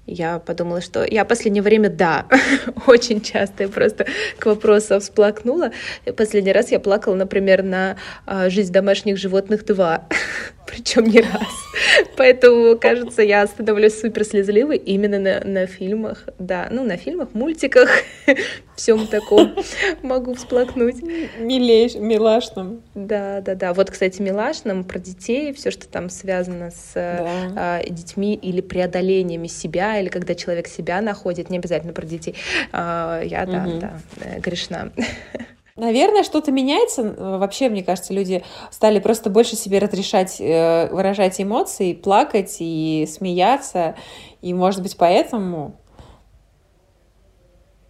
Я 0.08 0.38
подумала, 0.38 0.80
что 0.80 1.04
я 1.04 1.24
в 1.24 1.28
последнее 1.28 1.62
время, 1.62 1.90
да, 1.90 2.26
очень 2.86 3.20
часто 3.20 3.64
я 3.64 3.68
просто 3.68 4.06
к 4.38 4.46
вопросу 4.46 4.98
всплакнула. 5.00 5.70
Последний 6.16 6.52
раз 6.52 6.70
я 6.70 6.80
плакала, 6.80 7.14
например, 7.14 7.62
на 7.62 7.96
а, 8.24 8.48
«Жизнь 8.48 8.72
домашних 8.72 9.18
животных 9.18 9.64
2» 9.64 10.00
причем 10.66 11.04
не 11.04 11.20
раз. 11.20 11.48
Поэтому, 12.16 12.78
кажется, 12.78 13.22
я 13.22 13.46
становлюсь 13.46 13.98
супер 13.98 14.24
слезливой 14.24 14.76
именно 14.76 15.18
на, 15.18 15.40
на 15.44 15.66
фильмах, 15.66 16.25
да, 16.38 16.68
ну, 16.71 16.84
на 16.84 16.97
фильмах, 16.97 17.30
мультиках, 17.32 17.88
всем 18.76 19.06
таком 19.06 19.54
могу 20.02 20.34
всплакнуть. 20.34 21.02
Милейш, 21.38 21.94
милашным. 21.94 22.82
Да, 22.94 23.40
да, 23.40 23.54
да. 23.54 23.73
Вот, 23.73 23.90
кстати, 23.90 24.21
милашным 24.21 24.84
про 24.84 24.99
детей, 24.99 25.52
все, 25.52 25.71
что 25.71 25.88
там 25.88 26.10
связано 26.10 26.71
с 26.71 26.92
да. 26.94 27.80
э, 27.80 27.90
детьми 27.90 28.34
или 28.34 28.60
преодолениями 28.60 29.47
себя, 29.47 29.98
или 30.00 30.08
когда 30.08 30.34
человек 30.34 30.69
себя 30.69 31.00
находит, 31.00 31.50
не 31.50 31.58
обязательно 31.58 31.93
про 31.93 32.06
детей. 32.06 32.34
Э, 32.73 33.23
я, 33.25 33.47
да, 33.47 33.65
угу. 33.65 33.78
да, 33.78 34.00
грешна. 34.39 34.93
Наверное, 35.78 36.25
что-то 36.25 36.50
меняется. 36.50 37.15
Вообще, 37.17 37.69
мне 37.69 37.84
кажется, 37.84 38.13
люди 38.13 38.43
стали 38.73 38.99
просто 38.99 39.30
больше 39.30 39.54
себе 39.54 39.78
разрешать 39.78 40.41
э, 40.41 40.89
выражать 40.91 41.41
эмоции, 41.41 41.93
плакать 41.93 42.56
и 42.58 43.08
смеяться. 43.08 43.95
И, 44.43 44.52
может 44.54 44.82
быть, 44.82 44.97
поэтому... 44.97 45.76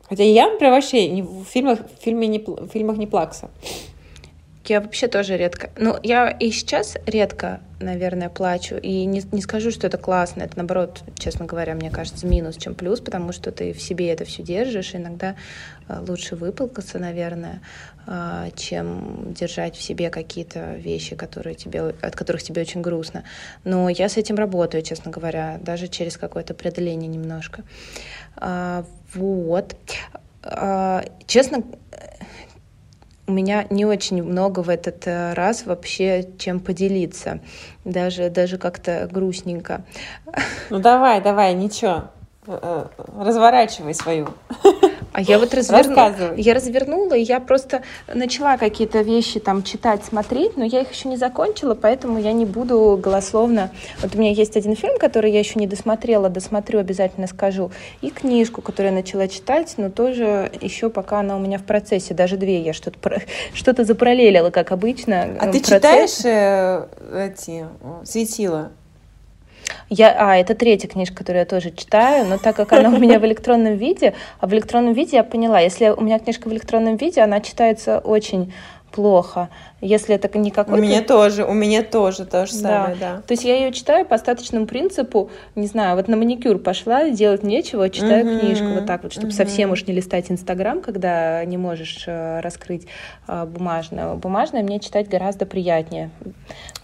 Хотя 0.06 0.22
я, 0.22 0.50
например, 0.50 0.72
вообще 0.72 1.08
не, 1.08 1.22
в, 1.22 1.44
фильмах, 1.44 1.78
в, 1.80 2.02
фильме 2.02 2.28
не, 2.28 2.38
в 2.38 2.68
фильмах 2.68 2.98
не 2.98 3.06
плакса. 3.06 3.50
Я 4.68 4.82
вообще 4.82 5.08
тоже 5.08 5.38
редко. 5.38 5.70
Ну, 5.78 5.96
я 6.02 6.28
и 6.28 6.50
сейчас 6.50 6.98
редко, 7.06 7.60
наверное, 7.80 8.28
плачу. 8.28 8.76
И 8.76 9.06
не, 9.06 9.22
не 9.32 9.40
скажу, 9.40 9.70
что 9.70 9.86
это 9.86 9.96
классно. 9.96 10.42
Это, 10.42 10.58
наоборот, 10.58 11.02
честно 11.18 11.46
говоря, 11.46 11.74
мне 11.74 11.90
кажется, 11.90 12.26
минус, 12.26 12.56
чем 12.58 12.74
плюс, 12.74 13.00
потому 13.00 13.32
что 13.32 13.50
ты 13.50 13.72
в 13.72 13.80
себе 13.80 14.12
это 14.12 14.26
все 14.26 14.42
держишь. 14.42 14.94
Иногда 14.94 15.36
э, 15.88 15.98
лучше 16.06 16.36
выплакаться, 16.36 16.98
наверное, 16.98 17.62
э, 18.06 18.50
чем 18.56 19.32
держать 19.32 19.74
в 19.74 19.82
себе 19.82 20.10
какие-то 20.10 20.74
вещи, 20.74 21.16
которые 21.16 21.54
тебе, 21.54 21.94
от 22.02 22.14
которых 22.14 22.42
тебе 22.42 22.60
очень 22.60 22.82
грустно. 22.82 23.24
Но 23.64 23.88
я 23.88 24.10
с 24.10 24.18
этим 24.18 24.36
работаю, 24.36 24.82
честно 24.82 25.10
говоря, 25.10 25.58
даже 25.62 25.88
через 25.88 26.18
какое-то 26.18 26.52
преодоление 26.52 27.08
немножко. 27.08 27.62
А, 28.36 28.84
вот. 29.14 29.74
А, 30.42 31.04
честно, 31.26 31.64
у 33.28 33.32
меня 33.32 33.66
не 33.70 33.84
очень 33.84 34.22
много 34.22 34.60
в 34.60 34.70
этот 34.70 35.06
э, 35.06 35.34
раз 35.34 35.66
вообще 35.66 36.28
чем 36.38 36.60
поделиться. 36.60 37.40
Даже, 37.84 38.30
даже 38.30 38.58
как-то 38.58 39.08
грустненько. 39.12 39.84
Ну 40.70 40.78
давай, 40.78 41.20
давай, 41.20 41.54
ничего. 41.54 42.04
Э, 42.46 42.86
разворачивай 43.18 43.94
свою. 43.94 44.28
А 45.18 45.20
я 45.20 45.40
вот 45.40 45.52
развернула, 45.52 46.34
я 46.36 46.54
развернула, 46.54 47.14
и 47.14 47.22
я 47.22 47.40
просто 47.40 47.82
начала 48.06 48.56
какие-то 48.56 49.00
вещи 49.00 49.40
там 49.40 49.64
читать, 49.64 50.04
смотреть, 50.04 50.56
но 50.56 50.64
я 50.64 50.82
их 50.82 50.92
еще 50.92 51.08
не 51.08 51.16
закончила, 51.16 51.74
поэтому 51.74 52.20
я 52.20 52.32
не 52.32 52.46
буду 52.46 52.96
голословно. 53.02 53.72
Вот 54.00 54.14
у 54.14 54.18
меня 54.18 54.30
есть 54.30 54.56
один 54.56 54.76
фильм, 54.76 54.96
который 54.96 55.32
я 55.32 55.40
еще 55.40 55.58
не 55.58 55.66
досмотрела, 55.66 56.28
досмотрю, 56.28 56.78
обязательно 56.78 57.26
скажу, 57.26 57.72
и 58.00 58.10
книжку, 58.10 58.62
которую 58.62 58.92
я 58.92 59.00
начала 59.00 59.26
читать, 59.26 59.74
но 59.76 59.90
тоже 59.90 60.52
еще 60.60 60.88
пока 60.88 61.18
она 61.18 61.34
у 61.34 61.40
меня 61.40 61.58
в 61.58 61.64
процессе, 61.64 62.14
даже 62.14 62.36
две, 62.36 62.60
я 62.62 62.72
что-то 62.72 63.20
что-то 63.54 63.82
запараллелила, 63.82 64.50
как 64.50 64.70
обычно. 64.70 65.36
А 65.40 65.50
ты 65.50 65.60
читаешь 65.60 66.24
э, 66.24 66.86
эти 67.12 67.66
светила? 68.04 68.70
Я, 69.88 70.14
а, 70.18 70.36
это 70.36 70.54
третья 70.54 70.88
книжка, 70.88 71.16
которую 71.16 71.40
я 71.40 71.46
тоже 71.46 71.70
читаю, 71.70 72.26
но 72.26 72.38
так 72.38 72.56
как 72.56 72.72
она 72.72 72.90
у 72.90 72.98
меня 72.98 73.18
в 73.18 73.24
электронном 73.24 73.76
виде, 73.76 74.14
а 74.40 74.46
в 74.46 74.52
электронном 74.52 74.92
виде 74.92 75.16
я 75.16 75.24
поняла, 75.24 75.60
если 75.60 75.88
у 75.88 76.00
меня 76.00 76.18
книжка 76.18 76.48
в 76.48 76.52
электронном 76.52 76.96
виде, 76.96 77.20
она 77.20 77.40
читается 77.40 77.98
очень 77.98 78.52
плохо. 78.92 79.48
Если 79.80 80.14
это 80.14 80.36
не 80.38 80.50
какой-то... 80.50 80.80
У 80.80 80.82
меня 80.82 81.02
тоже, 81.02 81.44
у 81.44 81.52
меня 81.52 81.84
тоже 81.84 82.26
то 82.26 82.46
же 82.46 82.52
самое, 82.52 82.96
да. 82.96 83.16
да. 83.16 83.22
То 83.22 83.32
есть 83.32 83.44
я 83.44 83.56
ее 83.56 83.72
читаю 83.72 84.04
по 84.04 84.16
остаточному 84.16 84.66
принципу, 84.66 85.30
не 85.54 85.68
знаю, 85.68 85.96
вот 85.96 86.08
на 86.08 86.16
маникюр 86.16 86.58
пошла, 86.58 87.08
делать 87.10 87.44
нечего, 87.44 87.88
читаю 87.88 88.26
uh-huh, 88.26 88.40
книжку 88.40 88.66
вот 88.66 88.86
так 88.86 89.04
вот, 89.04 89.12
чтобы 89.12 89.28
uh-huh. 89.28 89.36
совсем 89.36 89.70
уж 89.70 89.86
не 89.86 89.94
листать 89.94 90.32
Инстаграм, 90.32 90.80
когда 90.80 91.44
не 91.44 91.56
можешь 91.56 92.04
э, 92.08 92.40
раскрыть 92.40 92.88
э, 93.28 93.44
бумажное. 93.44 94.14
Бумажное 94.14 94.64
мне 94.64 94.80
читать 94.80 95.08
гораздо 95.08 95.46
приятнее. 95.46 96.10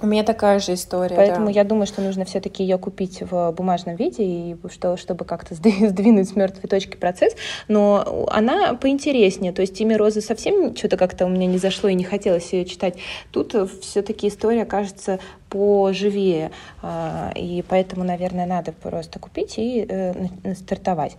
У 0.00 0.06
меня 0.06 0.22
такая 0.22 0.60
же 0.60 0.74
история, 0.74 1.16
Поэтому 1.16 1.46
да. 1.46 1.52
я 1.52 1.64
думаю, 1.64 1.86
что 1.86 2.00
нужно 2.00 2.24
все-таки 2.24 2.62
ее 2.62 2.78
купить 2.78 3.22
в 3.22 3.52
бумажном 3.52 3.96
виде, 3.96 4.22
и 4.22 4.56
что, 4.70 4.96
чтобы 4.96 5.24
как-то 5.24 5.54
сдвинуть 5.54 6.28
с 6.28 6.36
мертвой 6.36 6.68
точки 6.68 6.96
процесс. 6.96 7.34
Но 7.66 8.28
она 8.30 8.74
поинтереснее. 8.74 9.52
То 9.52 9.62
есть 9.62 9.80
«Имя 9.80 9.98
Розы» 9.98 10.20
совсем 10.20 10.76
что-то 10.76 10.96
как-то 10.96 11.26
у 11.26 11.28
меня 11.28 11.46
не 11.46 11.58
зашло 11.58 11.88
и 11.88 11.94
не 11.94 12.04
хотелось 12.04 12.52
ее 12.52 12.64
читать 12.64 12.83
читать. 12.84 13.02
Тут 13.32 13.54
все-таки 13.82 14.28
история 14.28 14.64
кажется 14.64 15.18
поживее, 15.48 16.50
а, 16.82 17.30
и 17.34 17.62
поэтому, 17.68 18.04
наверное, 18.04 18.46
надо 18.46 18.72
просто 18.72 19.18
купить 19.18 19.54
и 19.58 19.86
э, 19.88 20.54
стартовать. 20.54 21.16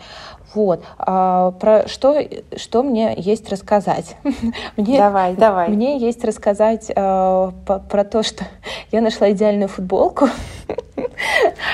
Вот. 0.55 0.83
А 0.97 1.51
про 1.51 1.87
что, 1.87 2.17
что 2.55 2.81
мне 2.81 3.13
есть 3.17 3.49
рассказать? 3.49 4.15
мне, 4.77 4.97
давай, 4.97 5.35
давай. 5.35 5.67
Мне 5.67 5.97
есть 5.99 6.23
рассказать 6.23 6.89
э, 6.89 6.93
про 6.95 8.03
то, 8.05 8.23
что 8.23 8.45
я 8.91 9.01
нашла 9.01 9.31
идеальную 9.31 9.67
футболку. 9.67 10.29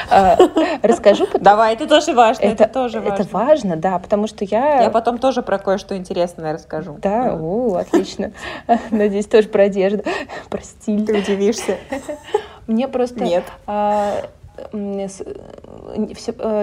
А, 0.09 0.37
расскажу. 0.81 1.25
Давай, 1.39 1.73
это 1.73 1.87
тоже 1.87 2.13
важно. 2.13 2.43
Это 2.43 2.67
тоже 2.67 2.99
важно. 2.99 3.21
Это 3.21 3.31
важно, 3.31 3.75
да, 3.77 3.97
потому 3.97 4.27
что 4.27 4.43
я... 4.43 4.81
Я 4.81 4.89
потом 4.89 5.19
тоже 5.19 5.41
про 5.41 5.57
кое-что 5.57 5.95
интересное 5.95 6.53
расскажу. 6.53 6.97
Да, 7.01 7.33
о, 7.33 7.75
отлично. 7.75 8.31
Надеюсь, 8.89 9.27
тоже 9.27 9.47
про 9.47 9.63
одежду, 9.63 10.03
про 10.49 10.61
стиль. 10.61 11.05
Ты 11.05 11.19
удивишься. 11.19 11.77
Мне 12.67 12.87
просто... 12.87 13.23
Нет 13.23 13.45
а, 13.67 14.25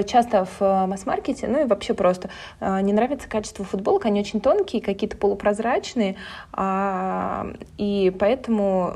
часто 0.06 0.44
в 0.44 0.60
э, 0.60 0.86
масс-маркете, 0.86 1.48
ну 1.48 1.62
и 1.62 1.64
вообще 1.64 1.94
просто 1.94 2.30
э, 2.60 2.80
не 2.80 2.92
нравится 2.92 3.28
качество 3.28 3.64
футболок, 3.64 4.06
они 4.06 4.20
очень 4.20 4.40
тонкие, 4.40 4.82
какие-то 4.82 5.16
полупрозрачные, 5.16 6.16
а, 6.52 7.48
и 7.76 8.14
поэтому, 8.18 8.94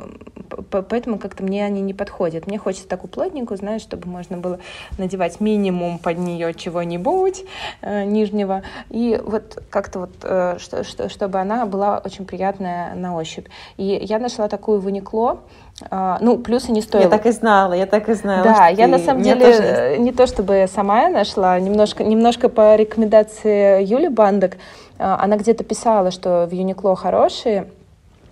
поэтому 0.70 1.18
как-то 1.18 1.42
мне 1.42 1.64
они 1.64 1.80
не 1.80 1.94
подходят. 1.94 2.46
Мне 2.46 2.58
хочется 2.58 2.88
такую 2.88 3.10
плотненькую, 3.10 3.58
знаешь, 3.58 3.82
чтобы 3.82 4.08
можно 4.08 4.38
было 4.38 4.58
надевать 4.98 5.40
минимум 5.40 5.98
под 5.98 6.18
нее 6.18 6.54
чего-нибудь 6.54 7.44
нижнего, 7.82 8.62
и 8.90 9.20
вот 9.24 9.62
как-то 9.70 10.00
вот, 10.00 10.16
что, 10.60 10.84
что, 10.84 11.08
чтобы 11.08 11.38
она 11.40 11.66
была 11.66 11.98
очень 11.98 12.24
приятная 12.26 12.94
на 12.94 13.16
ощупь. 13.16 13.48
И 13.76 13.84
я 13.84 14.18
нашла 14.18 14.48
такую 14.48 14.80
в 14.80 14.88
Uniqlo, 14.88 15.40
ну, 15.90 16.38
плюсы 16.38 16.72
не 16.72 16.82
стоило. 16.82 17.04
Я 17.04 17.10
так 17.10 17.26
и 17.26 17.30
знала, 17.30 17.72
я 17.72 17.86
так 17.86 18.08
и 18.08 18.14
знала. 18.14 18.44
Да, 18.44 18.68
я 18.68 18.86
на 18.86 18.98
самом 18.98 19.22
деле 19.22 19.40
тоже... 19.40 19.96
не 19.98 20.12
то 20.12 20.26
чтобы 20.26 20.66
сама 20.72 21.08
нашла, 21.08 21.58
немножко, 21.58 22.04
немножко 22.04 22.48
по 22.48 22.76
рекомендации 22.76 23.84
Юли 23.84 24.08
Бандок, 24.08 24.52
а, 24.98 25.18
она 25.22 25.36
где-то 25.36 25.64
писала, 25.64 26.10
что 26.10 26.46
в 26.48 26.52
Юникло 26.52 26.94
хорошие, 26.94 27.62
а, 27.62 27.81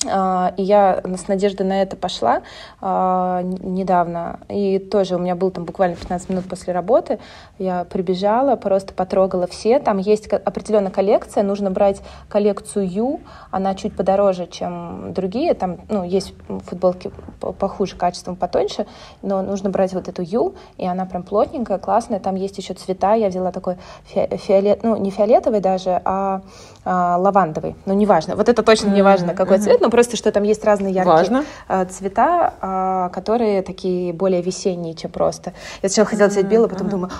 и 0.02 0.62
я 0.62 1.02
с 1.04 1.28
надеждой 1.28 1.66
на 1.66 1.82
это 1.82 1.94
пошла 1.94 2.40
а, 2.80 3.42
недавно. 3.42 4.40
И 4.48 4.78
тоже 4.78 5.16
у 5.16 5.18
меня 5.18 5.34
был 5.34 5.50
там 5.50 5.64
буквально 5.64 5.96
15 5.96 6.30
минут 6.30 6.48
после 6.48 6.72
работы. 6.72 7.18
Я 7.58 7.84
прибежала, 7.84 8.56
просто 8.56 8.94
потрогала 8.94 9.46
все. 9.46 9.78
Там 9.78 9.98
есть 9.98 10.26
определенная 10.28 10.90
коллекция. 10.90 11.42
Нужно 11.42 11.70
брать 11.70 12.00
коллекцию. 12.28 13.20
Она 13.50 13.74
чуть 13.74 13.94
подороже, 13.94 14.46
чем 14.46 15.12
другие. 15.12 15.52
Там 15.52 15.80
ну, 15.88 16.02
есть 16.02 16.32
футболки 16.66 17.10
похуже, 17.58 17.96
качеством 17.96 18.36
потоньше. 18.36 18.86
Но 19.20 19.42
нужно 19.42 19.68
брать 19.68 19.92
вот 19.92 20.08
эту 20.08 20.22
Ю. 20.22 20.54
И 20.78 20.86
она 20.86 21.04
прям 21.04 21.22
плотненькая, 21.22 21.78
классная. 21.78 22.20
Там 22.20 22.36
есть 22.36 22.56
еще 22.56 22.72
цвета. 22.72 23.14
Я 23.14 23.28
взяла 23.28 23.52
такой 23.52 23.76
фиолет, 24.06 24.82
ну 24.82 24.96
не 24.96 25.10
фиолетовый 25.10 25.60
даже, 25.60 26.00
а, 26.04 26.40
а 26.84 27.16
лавандовый. 27.18 27.76
Ну 27.86 27.94
неважно. 27.94 28.36
Вот 28.36 28.48
это 28.48 28.62
точно 28.62 28.88
не 28.88 29.02
важно, 29.02 29.34
какой 29.34 29.58
mm-hmm. 29.58 29.62
цвет. 29.62 29.80
Но 29.80 29.90
просто, 29.90 30.16
что 30.16 30.32
там 30.32 30.42
есть 30.44 30.64
разные 30.64 30.94
яркие 30.94 31.14
Важно. 31.14 31.44
А, 31.68 31.84
цвета, 31.84 32.54
а, 32.60 33.08
которые 33.10 33.62
такие 33.62 34.12
более 34.12 34.40
весенние, 34.40 34.94
чем 34.94 35.10
просто. 35.10 35.52
Я 35.82 35.88
сначала 35.88 36.08
хотела 36.08 36.28
взять 36.28 36.46
белый, 36.46 36.68
потом 36.68 36.88
думаю, 36.88 37.10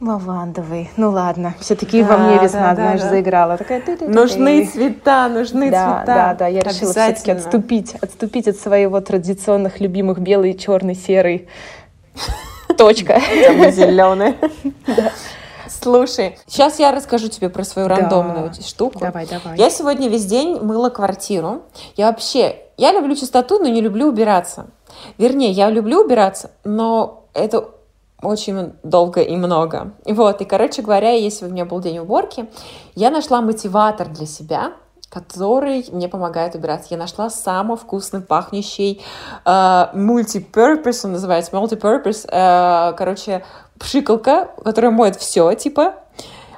Лавандовый. 0.00 0.90
Ну 0.96 1.10
ладно, 1.10 1.54
все-таки 1.60 2.02
да, 2.02 2.08
во 2.08 2.18
мне 2.18 2.38
весна, 2.38 2.70
да, 2.70 2.74
знаешь, 2.74 3.00
да, 3.00 3.08
заиграла. 3.08 3.56
Такая, 3.56 3.80
ты 3.80 3.92
-ты 3.92 4.06
-ты 4.06 4.08
нужны 4.08 4.66
цвета, 4.66 5.28
нужны 5.28 5.70
да, 5.70 5.84
цвета. 5.86 6.14
Да, 6.14 6.34
да, 6.34 6.46
я 6.46 6.60
решила 6.60 6.92
все-таки 6.92 7.30
отступить, 7.30 7.94
отступить 8.00 8.48
от 8.48 8.56
своего 8.56 9.00
традиционных 9.00 9.80
любимых 9.80 10.18
белый, 10.18 10.54
черный, 10.54 10.94
серый. 10.94 11.48
Точка. 12.76 13.20
Зеленый. 13.70 14.34
Слушай, 15.84 16.38
сейчас 16.46 16.78
я 16.78 16.92
расскажу 16.92 17.28
тебе 17.28 17.50
про 17.50 17.62
свою 17.62 17.88
да. 17.88 17.96
рандомную 17.96 18.54
штуку. 18.54 19.00
Давай, 19.00 19.26
давай. 19.26 19.58
Я 19.58 19.68
сегодня 19.68 20.08
весь 20.08 20.24
день 20.24 20.58
мыла 20.58 20.88
квартиру. 20.88 21.64
Я 21.94 22.06
вообще, 22.06 22.56
я 22.78 22.92
люблю 22.92 23.14
чистоту, 23.14 23.58
но 23.58 23.68
не 23.68 23.82
люблю 23.82 24.08
убираться. 24.08 24.68
Вернее, 25.18 25.50
я 25.50 25.68
люблю 25.68 26.00
убираться, 26.02 26.52
но 26.64 27.26
это 27.34 27.68
очень 28.22 28.72
долго 28.82 29.20
и 29.20 29.36
много. 29.36 29.92
Вот, 30.06 30.40
и, 30.40 30.46
короче 30.46 30.80
говоря, 30.80 31.10
если 31.10 31.44
у 31.44 31.50
меня 31.50 31.66
был 31.66 31.80
день 31.80 31.98
уборки, 31.98 32.48
я 32.94 33.10
нашла 33.10 33.42
мотиватор 33.42 34.08
для 34.08 34.24
себя, 34.24 34.72
который 35.10 35.86
мне 35.92 36.08
помогает 36.08 36.54
убираться. 36.54 36.88
Я 36.92 36.96
нашла 36.96 37.28
самый 37.28 37.76
вкусный 37.76 38.22
пахнущий 38.22 39.02
э, 39.44 39.48
multi-purpose, 39.48 41.00
он 41.04 41.12
называется 41.12 41.52
multi-purpose, 41.52 42.26
э, 42.26 42.94
короче, 42.96 43.44
пшикалка, 43.78 44.50
которая 44.62 44.90
моет 44.90 45.16
все, 45.16 45.52
типа, 45.54 45.94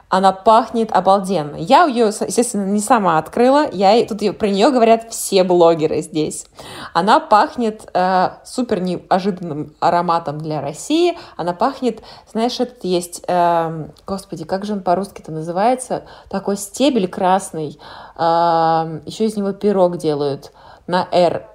она 0.09 0.33
пахнет 0.33 0.93
обалденно. 0.93 1.57
Я 1.57 1.85
ее, 1.85 2.07
естественно, 2.07 2.65
не 2.67 2.81
сама 2.81 3.19
открыла. 3.19 3.69
Я 3.73 4.05
тут 4.07 4.39
про 4.39 4.49
нее 4.49 4.71
говорят 4.71 5.11
все 5.11 5.43
блогеры 5.43 6.01
здесь. 6.01 6.47
Она 6.93 7.19
пахнет 7.19 7.91
э, 7.93 8.31
супер 8.45 8.81
неожиданным 8.81 9.75
ароматом 9.81 10.39
для 10.39 10.61
России. 10.61 11.19
Она 11.37 11.55
пахнет, 11.55 12.03
знаешь, 12.31 12.61
этот 12.61 12.85
есть, 12.85 13.25
э, 13.27 13.89
господи, 14.07 14.45
как 14.45 14.65
же 14.65 14.75
он 14.75 14.83
по-русски 14.83 15.23
это 15.23 15.33
называется? 15.33 16.05
Такой 16.31 16.57
стебель 16.57 17.09
красный. 17.09 17.79
Э, 18.17 19.01
еще 19.07 19.27
из 19.27 19.37
него 19.37 19.53
пирог 19.53 19.97
делают 19.97 20.53
на 20.87 21.09
«Р». 21.11 21.49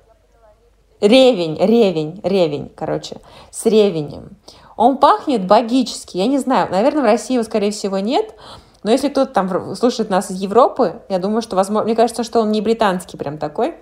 Ревень, 1.00 1.58
ревень, 1.58 2.19
ревень, 2.21 2.71
короче, 2.76 3.21
с 3.50 3.65
ревенем. 3.65 4.38
Он 4.82 4.98
пахнет 4.98 5.46
богически. 5.46 6.17
Я 6.17 6.26
не 6.26 6.39
знаю, 6.39 6.67
наверное, 6.72 7.04
в 7.04 7.06
России 7.06 7.36
его, 7.36 7.44
скорее 7.44 7.70
всего, 7.70 8.00
нет. 8.00 8.34
Но 8.82 8.89
если 8.89 9.10
кто-то 9.10 9.32
там 9.32 9.76
слушает 9.76 10.10
нас 10.10 10.32
из 10.32 10.41
Европы, 10.41 11.04
я 11.08 11.20
думаю, 11.20 11.44
что, 11.44 11.56
возможно, 11.56 11.86
мне 11.86 11.96
кажется, 11.96 12.24
что 12.24 12.39
он 12.39 12.52
не 12.52 12.62
британский 12.62 13.15
прям 13.15 13.38
такой, 13.38 13.76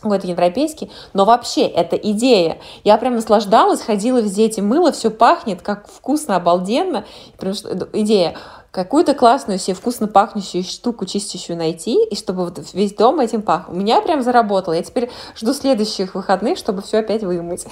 какой-то 0.00 0.26
европейский, 0.26 0.90
но 1.12 1.26
вообще 1.26 1.66
это 1.66 1.94
идея. 1.96 2.56
Я 2.84 2.96
прям 2.96 3.16
наслаждалась, 3.16 3.82
ходила 3.82 4.16
везде 4.16 4.46
эти 4.46 4.60
мыло, 4.60 4.92
все 4.92 5.10
пахнет, 5.10 5.60
как 5.60 5.86
вкусно, 5.90 6.36
обалденно. 6.36 7.04
Прям, 7.36 7.52
идея 7.92 8.34
какую-то 8.70 9.14
классную 9.14 9.58
себе 9.58 9.74
вкусно 9.74 10.06
пахнущую 10.06 10.62
штуку 10.62 11.04
чистящую 11.04 11.56
найти, 11.56 12.04
и 12.04 12.16
чтобы 12.16 12.44
вот 12.44 12.60
весь 12.72 12.94
дом 12.94 13.20
этим 13.20 13.42
пах. 13.42 13.68
У 13.68 13.74
меня 13.74 14.00
прям 14.00 14.22
заработало. 14.22 14.74
Я 14.74 14.82
теперь 14.82 15.10
жду 15.36 15.52
следующих 15.52 16.14
выходных, 16.14 16.56
чтобы 16.56 16.82
все 16.82 16.98
опять 16.98 17.22
вымыть. 17.22 17.66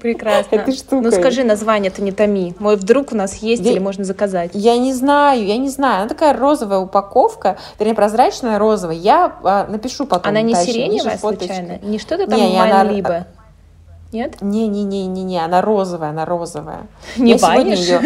Прекрасно. 0.00 0.54
Этой 0.56 0.74
штукой. 0.74 1.02
Ну 1.02 1.10
скажи 1.12 1.44
название, 1.44 1.90
это 1.90 2.02
не 2.02 2.12
томи. 2.12 2.54
Мой 2.58 2.76
вдруг 2.76 3.12
у 3.12 3.16
нас 3.16 3.36
есть 3.36 3.62
я, 3.64 3.72
или 3.72 3.78
можно 3.78 4.04
заказать? 4.04 4.50
Я 4.54 4.76
не 4.76 4.92
знаю, 4.92 5.44
я 5.44 5.56
не 5.56 5.68
знаю. 5.68 6.00
Она 6.00 6.08
такая 6.08 6.36
розовая 6.36 6.80
упаковка, 6.80 7.58
вернее 7.78 7.94
прозрачная 7.94 8.58
розовая. 8.58 8.96
Я 8.96 9.36
а, 9.44 9.66
напишу 9.68 10.06
потом. 10.06 10.30
Она 10.30 10.42
не 10.42 10.54
дальше, 10.54 10.72
сиреневая 10.72 11.18
случайно? 11.18 11.78
Не 11.82 11.98
что-то 11.98 12.26
там 12.26 12.38
не, 12.38 12.94
либо 12.94 13.26
нет? 14.12 14.40
Не-не-не-не-не, 14.40 15.44
она 15.44 15.60
розовая, 15.60 16.10
она 16.10 16.24
розовая. 16.24 16.86
Не 17.16 17.32
Я 17.32 17.38
банишь? 17.38 17.78
Ее... 17.78 18.00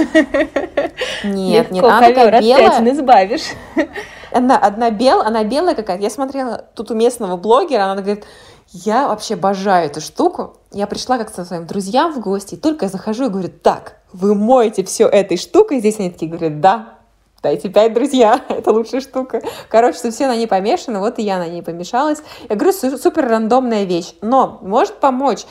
Нет, 1.25 1.71
нет, 1.71 1.85
она 1.85 2.01
такая 2.01 2.41
белая. 2.41 2.93
избавишь. 2.93 3.53
Одна, 4.33 4.57
одна 4.57 4.91
белая, 4.91 5.27
она 5.27 5.45
белая 5.45 5.75
какая-то. 5.75 6.03
Я 6.03 6.09
смотрела 6.09 6.65
тут 6.75 6.91
у 6.91 6.95
местного 6.95 7.37
блогера, 7.37 7.85
она 7.85 8.01
говорит, 8.01 8.25
я 8.73 9.09
вообще 9.09 9.35
обожаю 9.35 9.91
эту 9.91 10.01
штуку. 10.01 10.57
Я 10.73 10.87
пришла 10.87 11.19
как 11.19 11.29
со 11.29 11.45
своим 11.45 11.67
друзьям 11.67 12.15
в 12.15 12.21
гости, 12.21 12.55
и 12.55 12.57
только 12.59 12.87
я 12.87 12.89
захожу 12.89 13.27
и 13.27 13.29
говорю, 13.29 13.51
так, 13.51 13.99
вы 14.15 14.35
моете 14.35 14.85
все 14.85 15.07
этой 15.07 15.37
штукой? 15.37 15.81
Здесь 15.81 15.99
они 15.99 16.11
такие 16.11 16.31
говорят, 16.31 16.61
да, 16.61 16.95
дайте 17.43 17.69
пять, 17.69 17.93
друзья, 17.93 18.41
это 18.49 18.71
лучшая 18.73 19.01
штука. 19.01 19.43
Короче, 19.69 19.99
что 19.99 20.11
все 20.11 20.27
на 20.27 20.37
ней 20.37 20.47
помешаны, 20.47 21.01
вот 21.01 21.19
и 21.19 21.23
я 21.23 21.39
на 21.39 21.49
ней 21.49 21.63
помешалась. 21.63 22.23
Я 22.49 22.57
говорю, 22.57 22.73
супер 22.73 23.29
рандомная 23.29 23.85
вещь, 23.85 24.15
но 24.23 24.59
может 24.63 24.95
помочь 25.01 25.45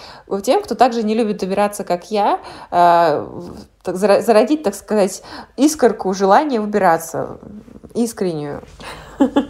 тем, 0.43 0.61
кто 0.61 0.75
также 0.75 1.03
не 1.03 1.13
любит 1.13 1.43
убираться, 1.43 1.83
как 1.83 2.09
я, 2.09 2.39
э, 2.71 3.27
зародить, 3.85 4.63
так 4.63 4.75
сказать, 4.75 5.23
искорку 5.57 6.13
желания 6.13 6.61
убираться, 6.61 7.37
искреннюю. 7.93 8.61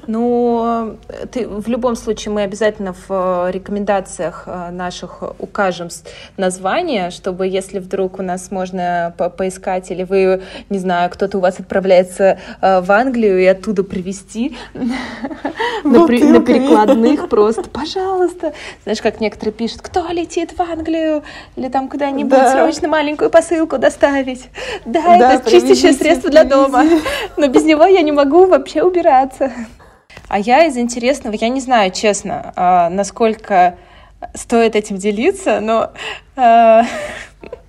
Ну, 0.08 0.98
ты, 1.32 1.48
в 1.48 1.68
любом 1.68 1.96
случае 1.96 2.34
мы 2.34 2.42
обязательно 2.44 2.94
в 2.94 3.06
э, 3.10 3.52
рекомендациях 3.52 4.44
э, 4.46 4.70
наших 4.72 5.24
укажем 5.40 5.90
название, 6.38 7.12
чтобы 7.12 7.48
если 7.48 7.80
вдруг 7.80 8.20
у 8.20 8.22
нас 8.22 8.52
можно 8.52 9.14
по 9.18 9.30
поискать, 9.30 9.92
или 9.92 10.04
вы, 10.04 10.42
не 10.70 10.80
знаю, 10.80 11.10
кто-то 11.10 11.38
у 11.38 11.42
вас 11.42 11.60
отправляется 11.60 12.40
э, 12.62 12.82
в 12.82 12.92
Англию 12.92 13.40
и 13.40 13.46
оттуда 13.46 13.84
привезти 13.84 14.58
на 15.84 16.08
перекладных 16.08 17.30
просто, 17.30 17.70
пожалуйста. 17.70 18.54
Знаешь, 18.84 19.02
как 19.02 19.20
некоторые 19.22 19.54
пишут, 19.54 19.82
кто 19.82 20.08
летит 20.10 20.52
в 20.58 20.62
Англию 20.62 21.24
или 21.56 21.70
там 21.70 21.90
куда-нибудь 21.90 22.48
срочно 22.50 22.88
маленькую 22.88 23.30
посылку 23.30 23.78
доставить. 23.78 24.50
Да, 24.86 25.18
это 25.18 25.50
чистящее 25.50 25.94
средство 25.94 26.30
для 26.30 26.44
дома, 26.44 26.84
но 27.38 27.48
без 27.48 27.64
него 27.64 27.86
я 27.86 28.02
не 28.02 28.12
могу 28.12 28.46
вообще 28.46 28.84
убираться. 28.84 29.52
А 30.28 30.40
я 30.40 30.66
из 30.66 30.78
интересного, 30.78 31.36
я 31.36 31.50
не 31.50 31.60
знаю, 31.60 31.92
честно, 31.92 32.54
а, 32.56 32.90
насколько 32.90 33.78
стоит 34.34 34.76
этим 34.76 34.98
делиться, 34.98 35.60
но... 35.60 35.92
А, 36.36 36.84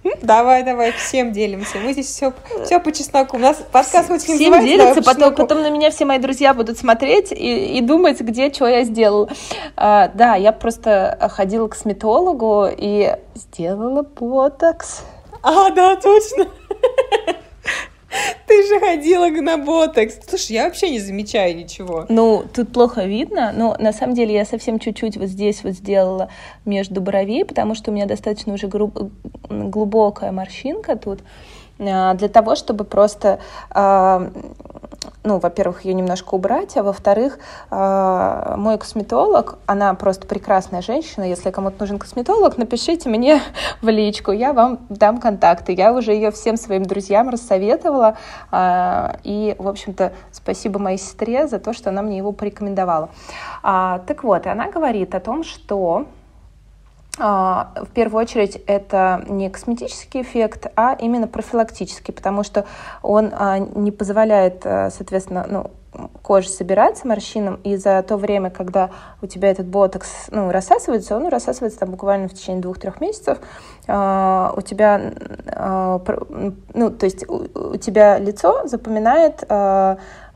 давай, 0.23 0.63
давай, 0.63 0.93
всем 0.93 1.33
делимся. 1.33 1.79
Мы 1.79 1.93
здесь 1.93 2.07
все, 2.07 2.33
все 2.65 2.79
по 2.79 2.93
чесноку. 2.93 3.37
У 3.37 3.41
нас 3.41 3.57
подкаст 3.73 4.09
хоть 4.09 4.23
Всем 4.23 4.61
делятся, 4.65 5.03
потом, 5.03 5.35
потом 5.35 5.63
на 5.63 5.71
меня 5.71 5.91
все 5.91 6.05
мои 6.05 6.19
друзья 6.19 6.55
будут 6.55 6.79
смотреть 6.79 7.33
и, 7.33 7.79
и 7.79 7.81
думать, 7.81 8.21
где, 8.21 8.53
что 8.53 8.67
я 8.67 8.85
сделала. 8.85 9.29
А, 9.77 10.09
да, 10.15 10.37
я 10.37 10.53
просто 10.53 11.19
ходила 11.33 11.69
к 11.69 11.73
косметологу 11.73 12.69
и 12.71 13.17
сделала 13.35 14.03
ботокс. 14.03 15.03
А, 15.43 15.71
да, 15.71 15.97
точно. 15.97 16.47
Ты 18.47 18.67
же 18.67 18.81
ходила 18.81 19.29
на 19.29 19.57
ботокс. 19.57 20.19
Слушай, 20.27 20.53
я 20.53 20.65
вообще 20.65 20.91
не 20.91 21.01
замечаю 21.01 21.57
ничего. 21.57 22.07
Ну, 22.09 22.45
тут 22.53 22.73
плохо 22.73 23.05
видно, 23.05 23.53
но 23.55 23.77
на 23.79 23.93
самом 23.93 24.15
деле 24.15 24.35
я 24.35 24.45
совсем 24.45 24.79
чуть-чуть 24.79 25.17
вот 25.17 25.29
здесь 25.29 25.65
вот 25.65 25.73
сделала 25.73 26.29
между 26.65 27.01
бровей, 27.01 27.45
потому 27.45 27.75
что 27.75 27.91
у 27.91 27.95
меня 27.95 28.07
достаточно 28.07 28.55
уже 28.55 28.69
глубокая 29.49 30.33
морщинка 30.33 30.97
тут. 30.97 31.21
А, 31.91 32.15
для 32.15 32.29
того, 32.29 32.55
чтобы 32.55 32.85
просто, 32.85 33.39
а, 33.71 34.31
ну, 35.25 35.39
во-первых, 35.39 35.85
ее 35.85 35.95
немножко 35.95 36.35
убрать, 36.35 36.77
а 36.77 36.83
во-вторых, 36.83 37.39
а, 37.71 38.57
мой 38.57 38.79
косметолог, 38.79 39.59
она 39.67 39.95
просто 39.95 40.27
прекрасная 40.27 40.83
женщина, 40.83 41.25
если 41.25 41.51
кому-то 41.51 41.77
нужен 41.81 41.99
косметолог, 41.99 42.59
напишите 42.59 43.09
мне 43.09 43.41
в 43.83 43.89
личку, 43.89 44.33
я 44.33 44.53
вам 44.53 44.81
дам 44.89 45.19
контакты. 45.19 45.73
Я 45.73 45.93
уже 45.93 46.13
ее 46.13 46.31
всем 46.31 46.57
своим 46.57 46.85
друзьям 46.85 47.29
рассоветовала, 47.29 48.17
и, 48.53 49.57
в 49.59 49.69
общем-то, 49.69 50.13
спасибо 50.31 50.79
моей 50.79 50.99
сестре 50.99 51.47
за 51.47 51.59
то, 51.59 51.73
что 51.73 51.91
она 51.91 52.03
мне 52.03 52.19
его 52.19 52.33
порекомендовала. 52.33 53.11
Так 53.63 54.25
вот, 54.25 54.47
она 54.47 54.71
говорит 54.71 55.15
о 55.15 55.21
том, 55.21 55.45
что 55.45 55.83
а, 56.03 56.07
в 57.19 57.89
первую 57.93 58.23
очередь 58.23 58.57
это 58.67 59.23
не 59.29 59.51
косметический 59.51 60.23
эффект, 60.23 60.69
а 60.77 60.97
именно 60.99 61.29
профилактический, 61.29 62.13
потому 62.15 62.43
что 62.43 62.65
он 63.03 63.33
а, 63.35 63.59
не 63.59 63.91
позволяет, 63.91 64.63
а, 64.65 64.89
соответственно, 64.91 65.47
ну, 65.47 65.71
коже 66.23 66.49
собираться 66.49 67.07
морщинам, 67.07 67.57
и 67.65 67.77
за 67.77 68.03
то 68.03 68.17
время, 68.17 68.49
когда 68.49 68.89
у 69.21 69.27
тебя 69.27 69.51
этот 69.51 69.67
ботокс 69.67 70.09
ну, 70.31 70.51
рассасывается, 70.51 71.15
он 71.15 71.29
рассасывается 71.29 71.81
там 71.81 71.91
буквально 71.91 72.29
в 72.29 72.33
течение 72.33 72.63
двух-трех 72.63 72.99
месяцев, 73.03 73.39
у 73.83 74.63
тебя, 74.63 75.13
ну, 76.73 76.91
то 76.91 77.05
есть 77.05 77.29
у, 77.29 77.43
у 77.73 77.77
тебя 77.77 78.19
лицо 78.19 78.67
запоминает 78.67 79.45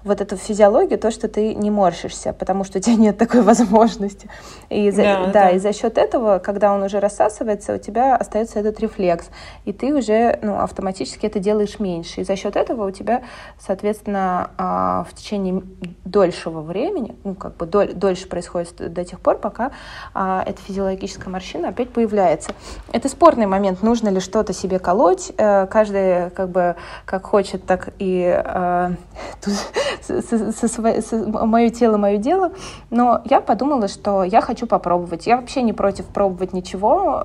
вот 0.07 0.21
эту 0.21 0.37
физиологию, 0.37 0.99
то, 0.99 1.11
что 1.11 1.29
ты 1.29 1.55
не 1.55 1.71
морщишься, 1.71 2.33
потому 2.33 2.64
что 2.64 2.79
у 2.79 2.81
тебя 2.81 2.97
нет 2.97 3.19
такой 3.19 3.42
возможности. 3.42 4.29
И 4.71 4.90
за, 4.90 5.03
да, 5.03 5.27
да, 5.27 5.33
да. 5.33 5.51
и 5.51 5.59
за 5.59 5.73
счет 5.73 5.99
этого, 5.99 6.38
когда 6.38 6.73
он 6.73 6.83
уже 6.83 7.01
рассасывается, 7.01 7.75
у 7.75 7.79
тебя 7.79 8.16
остается 8.16 8.61
этот 8.61 8.81
рефлекс, 8.81 9.27
и 9.64 9.73
ты 9.73 9.95
уже 9.95 10.38
ну, 10.42 10.61
автоматически 10.61 11.27
это 11.27 11.40
делаешь 11.40 11.79
меньше. 11.79 12.21
И 12.21 12.25
за 12.25 12.37
счет 12.37 12.57
этого 12.57 12.87
у 12.87 12.90
тебя, 12.90 13.25
соответственно, 13.59 14.51
а, 14.57 15.05
в 15.11 15.14
течение 15.14 15.62
дольшего 16.05 16.61
времени, 16.61 17.16
ну, 17.25 17.35
как 17.35 17.57
бы 17.57 17.66
доль, 17.66 17.92
дольше 17.92 18.29
происходит 18.29 18.92
до 18.92 19.05
тех 19.05 19.21
пор, 19.21 19.38
пока 19.38 19.73
а, 20.14 20.42
эта 20.47 20.61
физиологическая 20.62 21.29
морщина 21.29 21.69
опять 21.69 21.90
появляется. 21.90 22.53
Это 22.92 23.09
спорный 23.09 23.47
момент, 23.47 23.83
нужно 23.83 24.09
ли 24.09 24.21
что-то 24.21 24.53
себе 24.53 24.79
колоть. 24.79 25.33
Э, 25.37 25.66
каждый 25.66 26.31
как 26.31 26.51
бы 26.51 26.77
как 27.05 27.27
хочет, 27.27 27.66
так 27.66 27.90
и 27.99 28.25
э, 28.25 28.90
тут 29.45 29.55
со, 30.03 30.23
со, 30.23 30.69
со, 30.69 31.47
мое 31.47 31.71
тело, 31.71 31.97
мое 31.97 32.17
дело. 32.19 32.53
Но 32.91 33.23
я 33.25 33.41
подумала, 33.41 33.89
что 33.89 34.25
я 34.25 34.41
хочу 34.41 34.67
попробовать. 34.67 35.27
Я 35.27 35.37
вообще 35.37 35.63
не 35.63 35.73
против 35.73 36.07
пробовать 36.07 36.53
ничего. 36.53 37.25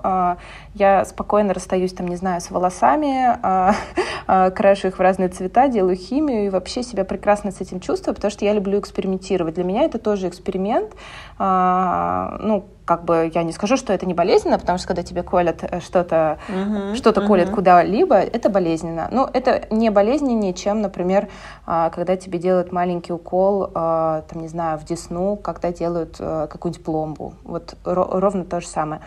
А, 0.74 0.78
я 0.78 1.06
спокойно 1.06 1.54
расстаюсь, 1.54 1.94
там, 1.94 2.08
не 2.08 2.16
знаю, 2.16 2.42
с 2.42 2.52
волосами, 2.52 3.38
а, 3.42 3.76
а, 4.28 4.52
крашу 4.52 4.88
их 4.88 4.98
в 4.98 5.02
разные 5.02 5.30
цвета, 5.30 5.68
делаю 5.68 5.96
химию 5.96 6.46
и 6.46 6.50
вообще 6.50 6.84
себя 6.84 7.04
прекрасно 7.06 7.52
с 7.52 7.62
этим 7.62 7.80
чувствую, 7.80 8.16
потому 8.16 8.32
что 8.32 8.46
я 8.46 8.54
люблю 8.54 8.80
экспериментировать. 8.80 9.56
Для 9.56 9.64
меня 9.64 9.84
это 9.84 10.00
тоже 10.00 10.28
эксперимент. 10.28 10.94
Ну, 11.40 12.66
как 12.92 13.06
бы 13.06 13.32
я 13.34 13.44
не 13.44 13.54
скажу, 13.54 13.78
что 13.78 13.94
это 13.94 14.06
не 14.06 14.14
болезненно, 14.14 14.60
потому 14.60 14.78
что 14.78 14.88
когда 14.88 15.02
тебе 15.02 15.24
колят 15.24 15.64
э, 15.64 15.80
что-то, 15.80 16.40
uh-huh, 16.50 16.96
что-то 16.96 17.22
uh-huh. 17.22 17.28
колят 17.28 17.50
куда-либо, 17.50 18.16
это 18.16 18.50
болезненно. 18.50 19.08
Но 19.12 19.30
это 19.32 19.66
не 19.70 19.90
болезненнее, 19.90 20.54
чем, 20.54 20.82
например, 20.82 21.30
а, 21.66 21.90
когда 21.90 22.18
тебе 22.18 22.38
делают 22.38 22.74
маленький 22.74 23.14
укол, 23.14 23.70
а, 23.74 24.24
там, 24.24 24.42
не 24.42 24.50
знаю, 24.50 24.78
в 24.78 24.84
десну, 24.84 25.38
когда 25.38 25.72
делают 25.72 26.18
э, 26.20 26.48
какую-нибудь 26.50 26.84
пломбу. 26.84 27.34
Вот 27.44 27.76
ровно 27.86 28.44
то 28.44 28.60
же 28.60 28.68
самое. 28.68 29.02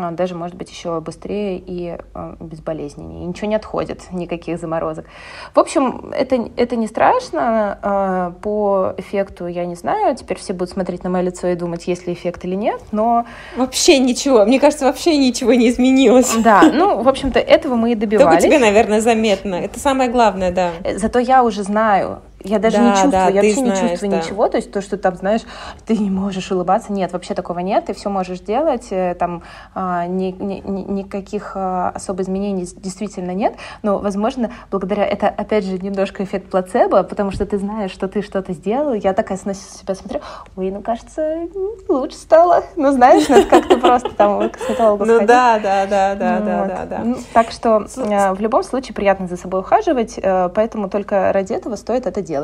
А, 0.00 0.12
даже, 0.12 0.34
может 0.36 0.56
быть, 0.56 0.70
еще 0.70 1.00
быстрее 1.00 1.60
и 1.64 1.98
безболезненнее. 2.40 3.24
И 3.24 3.26
ничего 3.26 3.48
не 3.48 3.56
отходит, 3.56 4.02
никаких 4.12 4.58
заморозок. 4.58 5.06
В 5.54 5.58
общем, 5.58 6.12
это, 6.14 6.48
это 6.56 6.76
не 6.76 6.86
страшно. 6.86 8.32
По 8.42 8.94
эффекту 8.96 9.46
я 9.48 9.66
не 9.66 9.74
знаю. 9.74 10.14
Теперь 10.14 10.38
все 10.38 10.52
будут 10.52 10.70
смотреть 10.70 11.02
на 11.02 11.10
мое 11.10 11.22
лицо 11.24 11.48
и 11.48 11.54
думать, 11.56 11.88
есть 11.88 12.06
ли 12.06 12.12
эффект 12.12 12.44
или 12.44 12.54
нет. 12.54 12.80
Но 12.92 13.26
Вообще 13.56 13.98
ничего. 13.98 14.44
Мне 14.44 14.60
кажется, 14.60 14.84
вообще 14.84 15.16
ничего 15.16 15.54
не 15.54 15.68
изменилось. 15.68 16.36
Да, 16.36 16.62
ну, 16.72 17.02
в 17.02 17.08
общем-то, 17.08 17.40
этого 17.40 17.74
мы 17.74 17.92
и 17.92 17.94
добивались. 17.94 18.42
Только 18.42 18.42
тебе, 18.42 18.58
наверное, 18.58 19.00
заметно. 19.00 19.56
Это 19.56 19.80
самое 19.80 20.10
главное, 20.10 20.52
да. 20.52 20.70
Зато 20.96 21.18
я 21.18 21.42
уже 21.42 21.62
знаю, 21.64 22.20
я 22.48 22.58
даже 22.58 22.76
да, 22.76 22.82
не 22.82 22.90
чувствую, 22.90 23.12
да, 23.12 23.28
я 23.28 23.42
вообще 23.42 23.54
знаешь, 23.54 23.82
не 23.82 23.88
чувствую 23.88 24.10
да. 24.10 24.18
ничего, 24.18 24.48
то 24.48 24.56
есть 24.56 24.72
то, 24.72 24.80
что 24.80 24.96
там, 24.96 25.16
знаешь, 25.16 25.42
ты 25.86 25.96
не 25.96 26.10
можешь 26.10 26.50
улыбаться, 26.50 26.92
нет, 26.92 27.12
вообще 27.12 27.34
такого 27.34 27.58
нет, 27.60 27.86
ты 27.86 27.94
все 27.94 28.10
можешь 28.10 28.40
делать, 28.40 28.88
э, 28.90 29.14
там 29.14 29.42
а, 29.74 30.06
ни, 30.06 30.30
ни, 30.30 30.60
никаких 30.60 31.52
а, 31.54 31.90
особо 31.94 32.22
изменений 32.22 32.66
действительно 32.76 33.32
нет, 33.32 33.54
но, 33.82 33.98
возможно, 33.98 34.50
благодаря, 34.70 35.04
это, 35.04 35.28
опять 35.28 35.64
же, 35.64 35.78
немножко 35.78 36.24
эффект 36.24 36.50
плацебо, 36.50 37.02
потому 37.02 37.30
что 37.30 37.46
ты 37.46 37.58
знаешь, 37.58 37.90
что 37.90 38.08
ты 38.08 38.22
что-то 38.22 38.52
сделал, 38.52 38.94
я 38.94 39.12
такая 39.12 39.38
на 39.44 39.54
себя 39.54 39.94
смотрю, 39.94 40.20
ой, 40.56 40.70
ну, 40.70 40.82
кажется, 40.82 41.48
лучше 41.88 42.16
стало, 42.16 42.64
ну, 42.76 42.92
знаешь, 42.92 43.28
ну, 43.28 43.36
это 43.36 43.48
как-то 43.48 43.78
просто 43.78 44.10
там 44.10 44.48
к 44.50 44.58
косметологу 44.58 45.04
Ну, 45.04 45.26
да, 45.26 45.58
да, 45.58 45.86
да, 45.86 46.14
да, 46.14 46.40
да, 46.40 46.64
да, 46.64 46.86
да. 46.86 46.98
Ну, 47.04 47.16
так 47.32 47.50
что 47.50 47.86
э, 47.96 48.32
в 48.32 48.40
любом 48.40 48.62
случае 48.62 48.94
приятно 48.94 49.26
за 49.26 49.36
собой 49.36 49.60
ухаживать, 49.60 50.18
э, 50.20 50.48
поэтому 50.54 50.88
только 50.88 51.32
ради 51.32 51.52
этого 51.52 51.76
стоит 51.76 52.06
это 52.06 52.22
делать. 52.22 52.37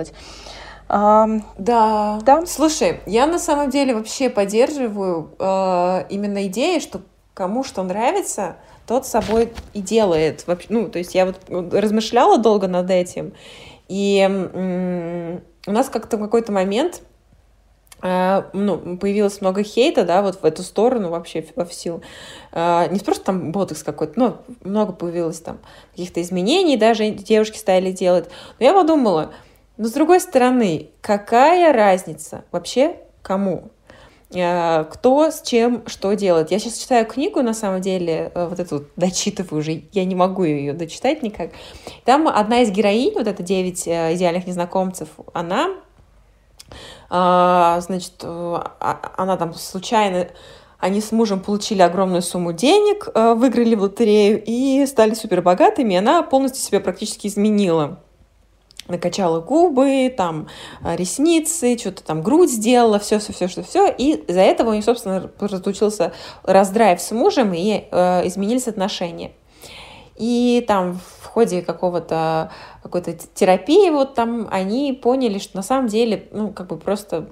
А, 0.89 1.27
да. 1.59 2.21
да. 2.25 2.47
Слушай, 2.47 3.01
я 3.07 3.27
на 3.27 3.39
самом 3.39 3.71
деле 3.71 3.95
вообще 3.95 4.29
поддерживаю 4.29 5.35
э, 5.39 6.05
именно 6.11 6.47
идею, 6.47 6.81
что 6.81 7.01
кому 7.33 7.65
что 7.65 7.83
нравится, 7.83 8.57
тот 8.87 9.07
собой 9.07 9.53
и 9.73 9.81
делает. 9.81 10.45
Ну, 10.69 10.89
то 10.89 10.99
есть 10.99 11.15
я 11.15 11.27
вот 11.27 11.41
размышляла 11.73 12.39
долго 12.39 12.69
над 12.69 12.91
этим, 12.91 13.33
и 13.89 14.19
м- 14.21 15.43
у 15.67 15.73
нас 15.73 15.89
как-то 15.89 16.17
в 16.17 16.21
какой-то 16.21 16.53
момент 16.53 17.03
э, 18.03 18.43
ну, 18.53 18.97
появилось 18.99 19.41
много 19.41 19.63
хейта, 19.63 20.05
да, 20.05 20.23
вот 20.23 20.43
в 20.43 20.45
эту 20.45 20.63
сторону 20.63 21.09
вообще 21.09 21.47
во 21.57 21.65
всю. 21.65 22.03
Э, 22.53 22.87
не 22.91 23.01
просто 23.01 23.25
там 23.25 23.51
ботекс 23.53 23.83
какой-то, 23.83 24.13
но 24.17 24.43
много 24.63 24.93
появилось 24.93 25.41
там 25.41 25.59
каких-то 25.93 26.21
изменений, 26.21 26.77
даже 26.77 27.11
девушки 27.11 27.57
стали 27.57 27.91
делать. 27.91 28.29
Но 28.61 28.67
я 28.67 28.75
подумала, 28.75 29.33
но 29.77 29.89
с 29.89 29.93
другой 29.93 30.21
стороны, 30.21 30.91
какая 31.01 31.73
разница 31.73 32.45
вообще 32.53 32.97
кому? 33.23 33.71
Э, 34.35 34.85
кто 34.85 35.31
с 35.31 35.43
чем 35.43 35.87
что 35.87 36.13
делает. 36.15 36.51
Я 36.51 36.59
сейчас 36.59 36.79
читаю 36.79 37.07
книгу, 37.07 37.43
на 37.43 37.55
самом 37.55 37.81
деле, 37.81 38.33
э, 38.35 38.47
вот 38.49 38.59
эту 38.59 38.79
вот 38.79 38.89
дочитываю 38.97 39.61
уже, 39.61 39.83
я 39.93 40.05
не 40.05 40.15
могу 40.15 40.45
ее 40.45 40.73
дочитать 40.73 41.23
никак. 41.23 41.51
Там 42.05 42.29
одна 42.29 42.61
из 42.61 42.71
героинь, 42.71 43.15
вот 43.15 43.27
эта 43.27 43.43
«Девять 43.43 43.87
э, 43.87 44.15
идеальных 44.15 44.47
незнакомцев», 44.47 45.09
она, 45.33 45.71
значит, 47.09 48.15
а, 48.25 49.15
она 49.17 49.37
там 49.37 49.55
случайно 49.55 50.29
они 50.81 51.01
с 51.01 51.13
мужем 51.13 51.39
получили 51.41 51.83
огромную 51.83 52.23
сумму 52.23 52.53
денег, 52.53 53.09
выиграли 53.15 53.75
в 53.75 53.83
лотерею 53.83 54.43
и 54.45 54.85
стали 54.87 55.15
супербогатыми. 55.15 55.97
Она 55.97 56.23
полностью 56.23 56.63
себя 56.63 56.81
практически 56.81 57.29
изменила 57.29 58.01
накачала 58.88 59.40
губы, 59.40 60.12
там 60.16 60.49
а, 60.83 60.97
ресницы, 60.97 61.79
что-то 61.79 62.05
там 62.05 62.23
грудь 62.23 62.51
сделала, 62.51 62.99
все, 62.99 63.18
все, 63.18 63.33
все, 63.33 63.49
что 63.49 63.62
все, 63.62 63.88
и 63.88 64.14
из-за 64.14 64.40
этого 64.40 64.70
у 64.70 64.73
нее, 64.73 64.83
собственно, 64.83 65.31
случился 65.62 66.12
раздрайв 66.42 67.01
с 67.01 67.11
мужем 67.12 67.55
и 67.55 67.85
э, 67.90 68.27
изменились 68.27 68.68
отношения. 68.68 69.33
И 70.16 70.64
там 70.68 71.01
в 71.20 71.27
ходе 71.27 71.62
какого-то 71.62 72.53
какой-то 72.83 73.14
терапии 73.35 73.90
вот 73.90 74.14
там 74.14 74.47
они 74.51 74.92
поняли, 74.92 75.38
что 75.38 75.57
на 75.57 75.62
самом 75.62 75.88
деле, 75.88 76.29
ну, 76.31 76.53
как 76.53 76.68
бы 76.68 76.77
просто 76.77 77.31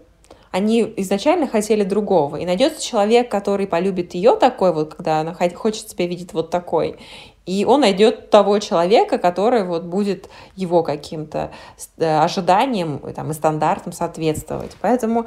они 0.50 0.92
изначально 0.98 1.46
хотели 1.48 1.82
другого. 1.82 2.36
И 2.36 2.44
найдется 2.44 2.82
человек, 2.82 3.30
который 3.30 3.66
полюбит 3.66 4.14
ее 4.14 4.36
такой, 4.36 4.72
вот, 4.72 4.94
когда 4.94 5.20
она 5.20 5.34
хочет 5.34 5.88
себя 5.88 6.06
видеть 6.06 6.32
вот 6.34 6.50
такой. 6.50 6.98
И 7.44 7.64
он 7.64 7.80
найдет 7.80 8.30
того 8.30 8.58
человека, 8.60 9.18
который 9.18 9.64
вот 9.64 9.82
будет 9.82 10.28
его 10.54 10.82
каким-то 10.82 11.50
э, 11.96 12.18
ожиданиям 12.18 13.00
там, 13.14 13.30
и 13.30 13.34
стандартам 13.34 13.92
соответствовать. 13.92 14.76
Поэтому 14.80 15.26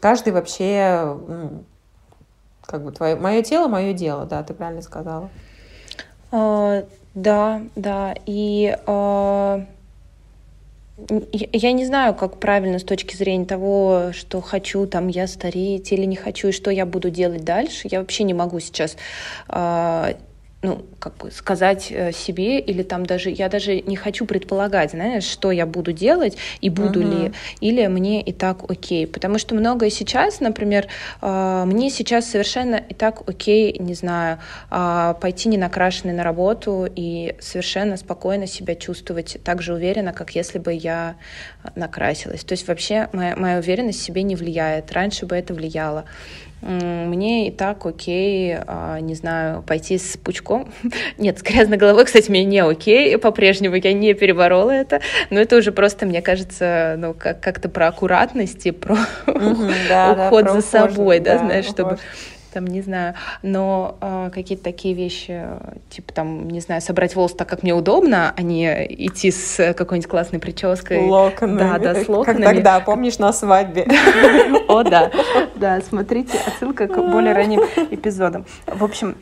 каждый 0.00 0.32
вообще, 0.32 1.16
как 2.62 2.84
бы 2.84 2.90
твое, 2.90 3.14
мое 3.14 3.42
тело, 3.42 3.68
мое 3.68 3.92
дело, 3.92 4.24
да, 4.26 4.42
ты 4.42 4.54
правильно 4.54 4.82
сказала. 4.82 5.30
А, 6.32 6.84
да, 7.14 7.62
да, 7.76 8.14
и 8.26 8.76
а, 8.86 9.64
я 11.30 11.72
не 11.72 11.84
знаю, 11.84 12.14
как 12.14 12.38
правильно 12.38 12.78
с 12.78 12.84
точки 12.84 13.16
зрения 13.16 13.44
того, 13.44 14.10
что 14.12 14.40
хочу 14.40 14.86
там 14.86 15.08
я 15.08 15.26
стареть 15.26 15.92
или 15.92 16.04
не 16.04 16.16
хочу, 16.16 16.48
и 16.48 16.52
что 16.52 16.70
я 16.70 16.86
буду 16.86 17.10
делать 17.10 17.44
дальше. 17.44 17.88
Я 17.90 18.00
вообще 18.00 18.24
не 18.24 18.34
могу 18.34 18.60
сейчас 18.60 18.96
а, 19.48 20.14
ну, 20.62 20.84
как 21.00 21.16
бы 21.16 21.32
сказать 21.32 21.88
э, 21.90 22.12
себе, 22.12 22.60
или 22.60 22.84
там 22.84 23.04
даже, 23.04 23.30
я 23.30 23.48
даже 23.48 23.80
не 23.80 23.96
хочу 23.96 24.26
предполагать, 24.26 24.92
знаешь, 24.92 25.24
что 25.24 25.50
я 25.50 25.66
буду 25.66 25.92
делать 25.92 26.38
и 26.60 26.70
буду 26.70 27.02
uh-huh. 27.02 27.24
ли, 27.24 27.32
или 27.60 27.86
мне 27.88 28.22
и 28.22 28.32
так 28.32 28.70
окей. 28.70 29.08
Потому 29.08 29.38
что 29.38 29.56
многое 29.56 29.90
сейчас, 29.90 30.38
например, 30.38 30.86
э, 31.20 31.64
мне 31.66 31.90
сейчас 31.90 32.30
совершенно 32.30 32.76
и 32.76 32.94
так 32.94 33.28
окей, 33.28 33.76
не 33.80 33.94
знаю, 33.94 34.38
э, 34.70 35.14
пойти 35.20 35.48
не 35.48 35.58
накрашенной 35.58 36.14
на 36.14 36.22
работу 36.22 36.88
и 36.94 37.34
совершенно 37.40 37.96
спокойно 37.96 38.46
себя 38.46 38.76
чувствовать 38.76 39.38
так 39.42 39.62
же 39.62 39.74
уверенно, 39.74 40.12
как 40.12 40.36
если 40.36 40.60
бы 40.60 40.72
я 40.72 41.16
накрасилась. 41.74 42.44
То 42.44 42.52
есть 42.52 42.68
вообще 42.68 43.08
моя, 43.12 43.34
моя 43.34 43.58
уверенность 43.58 43.98
в 43.98 44.04
себе 44.04 44.22
не 44.22 44.36
влияет. 44.36 44.92
Раньше 44.92 45.26
бы 45.26 45.34
это 45.34 45.54
влияло 45.54 46.04
мне 46.62 47.48
и 47.48 47.50
так 47.50 47.84
окей, 47.84 48.56
а, 48.56 49.00
не 49.00 49.14
знаю, 49.14 49.62
пойти 49.62 49.98
с 49.98 50.16
пучком. 50.16 50.72
Нет, 51.18 51.38
с 51.38 51.42
грязной 51.42 51.76
головой, 51.76 52.04
кстати, 52.04 52.30
мне 52.30 52.44
не 52.44 52.60
окей, 52.60 53.18
по-прежнему 53.18 53.74
я 53.74 53.92
не 53.92 54.14
переборола 54.14 54.70
это, 54.70 55.00
но 55.30 55.40
это 55.40 55.56
уже 55.56 55.72
просто, 55.72 56.06
мне 56.06 56.22
кажется, 56.22 56.94
ну, 56.98 57.14
как- 57.14 57.40
как-то 57.40 57.68
про 57.68 57.88
аккуратность 57.88 58.64
и 58.66 58.70
про 58.70 58.96
уход 60.12 60.44
за 60.50 60.60
собой, 60.62 61.18
да, 61.20 61.38
знаешь, 61.38 61.64
чтобы 61.66 61.98
там, 62.52 62.66
не 62.66 62.82
знаю, 62.82 63.14
но 63.42 63.96
э, 64.00 64.30
какие-то 64.32 64.64
такие 64.64 64.94
вещи, 64.94 65.46
типа 65.90 66.12
там, 66.12 66.48
не 66.48 66.60
знаю, 66.60 66.80
собрать 66.80 67.14
волосы 67.16 67.36
так, 67.36 67.48
как 67.48 67.62
мне 67.62 67.74
удобно, 67.74 68.32
а 68.36 68.42
не 68.42 68.66
идти 69.06 69.30
с 69.30 69.74
какой-нибудь 69.74 70.10
классной 70.10 70.38
прической. 70.38 71.06
Локонами. 71.06 71.58
Да, 71.58 71.78
да, 71.78 71.94
с 71.94 72.08
локонами. 72.08 72.44
Как 72.44 72.54
тогда, 72.54 72.80
помнишь, 72.80 73.18
на 73.18 73.32
свадьбе. 73.32 73.86
О, 74.68 74.82
да. 74.82 75.10
Да, 75.56 75.80
смотрите, 75.80 76.38
отсылка 76.46 76.86
к 76.86 76.96
более 77.10 77.34
ранним 77.34 77.60
эпизодам. 77.90 78.44
В 78.66 78.84
общем, 78.84 79.16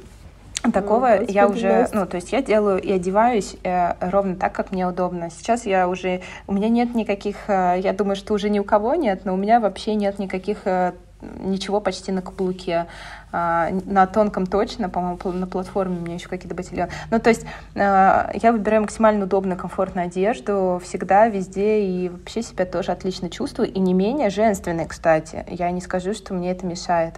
Такого 0.75 1.09
Господи, 1.09 1.33
я 1.33 1.49
уже, 1.49 1.89
ну, 1.95 2.07
то 2.07 2.17
есть 2.17 2.33
я 2.33 2.43
делаю 2.43 2.83
и 2.83 2.93
одеваюсь 2.93 3.57
э, 3.65 3.95
ровно 4.01 4.37
так, 4.37 4.53
как 4.53 4.73
мне 4.73 4.87
удобно. 4.87 5.31
Сейчас 5.31 5.65
я 5.65 5.89
уже, 5.89 6.21
у 6.47 6.53
меня 6.53 6.69
нет 6.69 6.95
никаких, 6.95 7.49
э, 7.49 7.81
я 7.83 7.95
думаю, 7.95 8.15
что 8.15 8.35
уже 8.35 8.51
ни 8.51 8.59
у 8.59 8.65
кого 8.65 8.95
нет, 8.95 9.25
но 9.25 9.33
у 9.33 9.39
меня 9.39 9.59
вообще 9.59 9.95
нет 9.95 10.19
никаких 10.19 10.67
э, 10.67 10.93
ничего 11.39 11.81
почти 11.81 12.13
на 12.13 12.23
каблуке. 12.23 12.87
А, 13.33 13.71
на 13.85 14.07
тонком 14.07 14.47
точно, 14.47 14.89
по-моему, 14.89 15.19
на 15.33 15.47
платформе 15.47 15.99
у 15.99 16.01
меня 16.01 16.15
еще 16.15 16.29
какие-то 16.29 16.55
ботильоны. 16.55 16.91
Ну, 17.11 17.21
то 17.21 17.31
есть 17.31 17.47
а, 17.75 18.31
я 18.35 18.53
выбираю 18.53 18.83
максимально 18.83 19.25
удобную, 19.25 19.59
комфортную 19.59 20.07
одежду 20.07 20.81
всегда, 20.85 21.29
везде, 21.29 21.83
и 21.83 22.09
вообще 22.09 22.43
себя 22.43 22.67
тоже 22.67 22.93
отлично 22.93 23.31
чувствую, 23.31 23.73
и 23.73 23.79
не 23.79 23.95
менее 23.95 24.31
женственной, 24.31 24.87
кстати. 24.87 25.45
Я 25.49 25.71
не 25.71 25.81
скажу, 25.81 26.15
что 26.15 26.35
мне 26.35 26.51
это 26.51 26.67
мешает. 26.67 27.17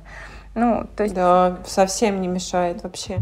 Ну, 0.54 0.86
то 0.96 1.04
есть... 1.04 1.14
Да, 1.14 1.58
совсем 1.66 2.20
не 2.20 2.28
мешает 2.28 2.82
вообще. 2.82 3.18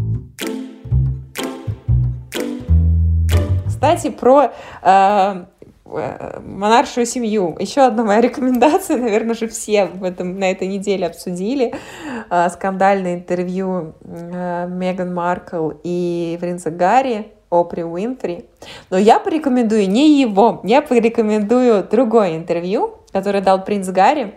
Кстати, 3.69 4.11
про 4.11 4.53
э, 4.83 5.45
монаршую 6.43 7.07
семью. 7.07 7.57
Еще 7.59 7.83
одна 7.83 8.05
моя 8.05 8.21
рекомендация, 8.21 8.97
наверное, 8.99 9.35
же 9.35 9.49
все 9.49 9.87
в 9.87 10.05
этом, 10.05 10.39
на 10.39 10.51
этой 10.51 10.69
неделе 10.69 11.07
обсудили. 11.07 11.75
Э, 12.31 12.49
скандальное 12.51 13.15
интервью 13.15 13.95
э, 14.03 14.69
Меган 14.69 15.15
Маркл 15.15 15.73
и 15.83 16.39
принца 16.41 16.71
Гарри 16.71 17.33
Опри 17.51 17.83
Уинфри. 17.83 18.47
Но 18.91 18.99
я 18.99 19.19
порекомендую 19.19 19.89
не 19.89 20.21
его, 20.21 20.61
я 20.65 20.83
порекомендую 20.83 21.85
другое 21.85 22.37
интервью, 22.37 22.99
которое 23.13 23.43
дал 23.43 23.65
принц 23.65 23.89
Гарри 23.89 24.35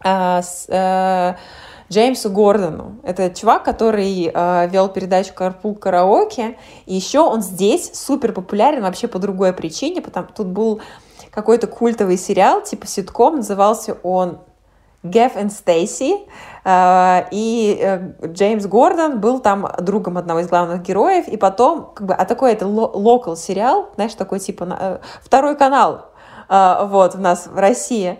с 0.00 0.68
Джеймсу 1.90 2.30
Гордону. 2.30 2.96
Это 3.02 3.30
чувак, 3.30 3.64
который 3.64 4.30
э, 4.32 4.68
вел 4.68 4.88
передачу 4.88 5.32
Карпул 5.34 5.74
караоке. 5.74 6.58
И 6.86 6.94
еще 6.94 7.20
он 7.20 7.42
здесь 7.42 7.90
супер 7.94 8.32
популярен 8.32 8.82
вообще 8.82 9.08
по 9.08 9.18
другой 9.18 9.52
причине, 9.52 10.02
потому 10.02 10.28
тут 10.34 10.48
был 10.48 10.80
какой-то 11.30 11.66
культовый 11.66 12.16
сериал, 12.16 12.62
типа 12.62 12.86
ситком, 12.86 13.36
назывался 13.36 13.96
он 14.02 14.38
Геф 15.04 15.36
и 15.36 15.48
Стейси, 15.48 16.16
и 17.30 17.78
э, 17.80 18.12
Джеймс 18.26 18.66
Гордон 18.66 19.20
был 19.20 19.38
там 19.38 19.68
другом 19.80 20.18
одного 20.18 20.40
из 20.40 20.48
главных 20.48 20.82
героев, 20.82 21.28
и 21.28 21.36
потом, 21.36 21.92
как 21.94 22.06
бы, 22.06 22.14
а 22.14 22.24
такой 22.24 22.52
это 22.52 22.66
локал 22.66 23.36
сериал, 23.36 23.90
знаешь, 23.94 24.14
такой 24.14 24.40
типа 24.40 24.76
э, 24.78 24.98
второй 25.22 25.56
канал 25.56 26.07
вот, 26.48 27.14
у 27.14 27.18
нас 27.18 27.46
в 27.46 27.58
России. 27.58 28.18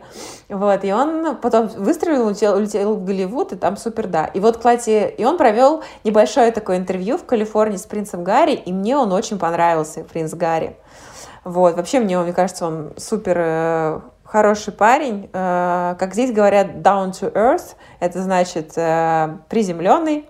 Вот, 0.48 0.84
и 0.84 0.92
он 0.92 1.36
потом 1.36 1.68
выстрелил, 1.68 2.26
улетел, 2.26 2.56
улетел 2.56 2.94
в 2.94 3.04
Голливуд, 3.04 3.52
и 3.52 3.56
там 3.56 3.76
супер, 3.76 4.06
да. 4.06 4.24
И 4.26 4.40
вот, 4.40 4.56
кстати, 4.56 5.14
и 5.16 5.24
он 5.24 5.36
провел 5.36 5.82
небольшое 6.04 6.52
такое 6.52 6.78
интервью 6.78 7.18
в 7.18 7.24
Калифорнии 7.24 7.76
с 7.76 7.84
принцем 7.84 8.24
Гарри, 8.24 8.52
и 8.52 8.72
мне 8.72 8.96
он 8.96 9.12
очень 9.12 9.38
понравился, 9.38 10.04
принц 10.04 10.32
Гарри. 10.32 10.76
Вот, 11.44 11.76
вообще 11.76 12.00
мне, 12.00 12.18
мне 12.18 12.32
кажется, 12.32 12.66
он 12.66 12.92
супер 12.96 13.36
э, 13.38 14.00
хороший 14.24 14.72
парень. 14.72 15.30
Э, 15.32 15.96
как 15.98 16.12
здесь 16.12 16.32
говорят, 16.32 16.76
down 16.76 17.12
to 17.12 17.32
earth, 17.32 17.74
это 18.00 18.22
значит 18.22 18.72
э, 18.76 19.36
приземленный. 19.48 20.26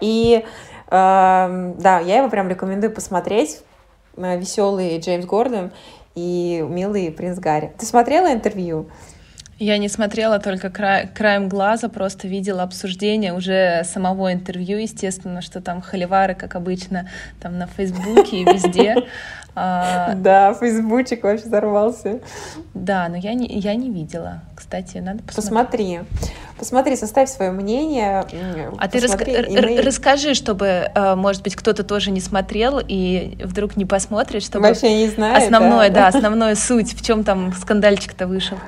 И 0.00 0.44
да, 0.90 2.00
я 2.04 2.16
его 2.16 2.28
прям 2.30 2.48
рекомендую 2.48 2.94
посмотреть. 2.94 3.62
Веселый 4.16 4.98
Джеймс 4.98 5.26
Гордон 5.26 5.70
и 6.18 6.66
милый 6.68 7.10
принц 7.12 7.38
Гарри. 7.38 7.72
Ты 7.78 7.86
смотрела 7.86 8.32
интервью? 8.32 8.88
Я 9.58 9.78
не 9.78 9.88
смотрела 9.88 10.38
только 10.38 10.70
кра 10.70 11.08
краем 11.12 11.48
глаза, 11.48 11.88
просто 11.88 12.28
видела 12.28 12.62
обсуждение 12.62 13.32
уже 13.32 13.82
самого 13.84 14.32
интервью, 14.32 14.78
естественно, 14.78 15.42
что 15.42 15.60
там 15.60 15.82
холивары, 15.82 16.36
как 16.36 16.54
обычно, 16.54 17.08
там 17.40 17.58
на 17.58 17.66
Фейсбуке 17.66 18.38
и 18.38 18.44
везде. 18.44 18.96
Да, 19.58 20.54
Фейсбучик 20.54 21.24
вообще 21.24 21.46
взорвался. 21.46 22.20
Да, 22.74 23.08
но 23.08 23.16
я 23.16 23.34
не, 23.34 23.58
я 23.58 23.74
не 23.74 23.90
видела. 23.90 24.42
Кстати, 24.54 24.98
надо 24.98 25.24
посмотреть. 25.24 25.34
Посмотри. 25.34 26.00
Посмотри, 26.56 26.94
составь 26.94 27.28
свое 27.28 27.50
мнение. 27.50 28.24
А 28.78 28.88
ты 28.88 29.00
мы... 29.00 29.82
расскажи, 29.82 30.34
чтобы, 30.34 30.92
э, 30.94 31.14
может 31.16 31.42
быть, 31.42 31.56
кто-то 31.56 31.82
тоже 31.82 32.12
не 32.12 32.20
смотрел 32.20 32.80
и 32.86 33.36
вдруг 33.42 33.76
не 33.76 33.84
посмотрит, 33.84 34.44
чтобы... 34.44 34.68
Вообще 34.68 34.94
не 34.94 35.08
знает, 35.08 35.42
Основное, 35.42 35.90
да, 35.90 36.12
да 36.12 36.54
суть, 36.54 36.94
в 36.94 37.04
чем 37.04 37.24
там 37.24 37.52
скандальчик-то 37.52 38.28
вышел. 38.28 38.58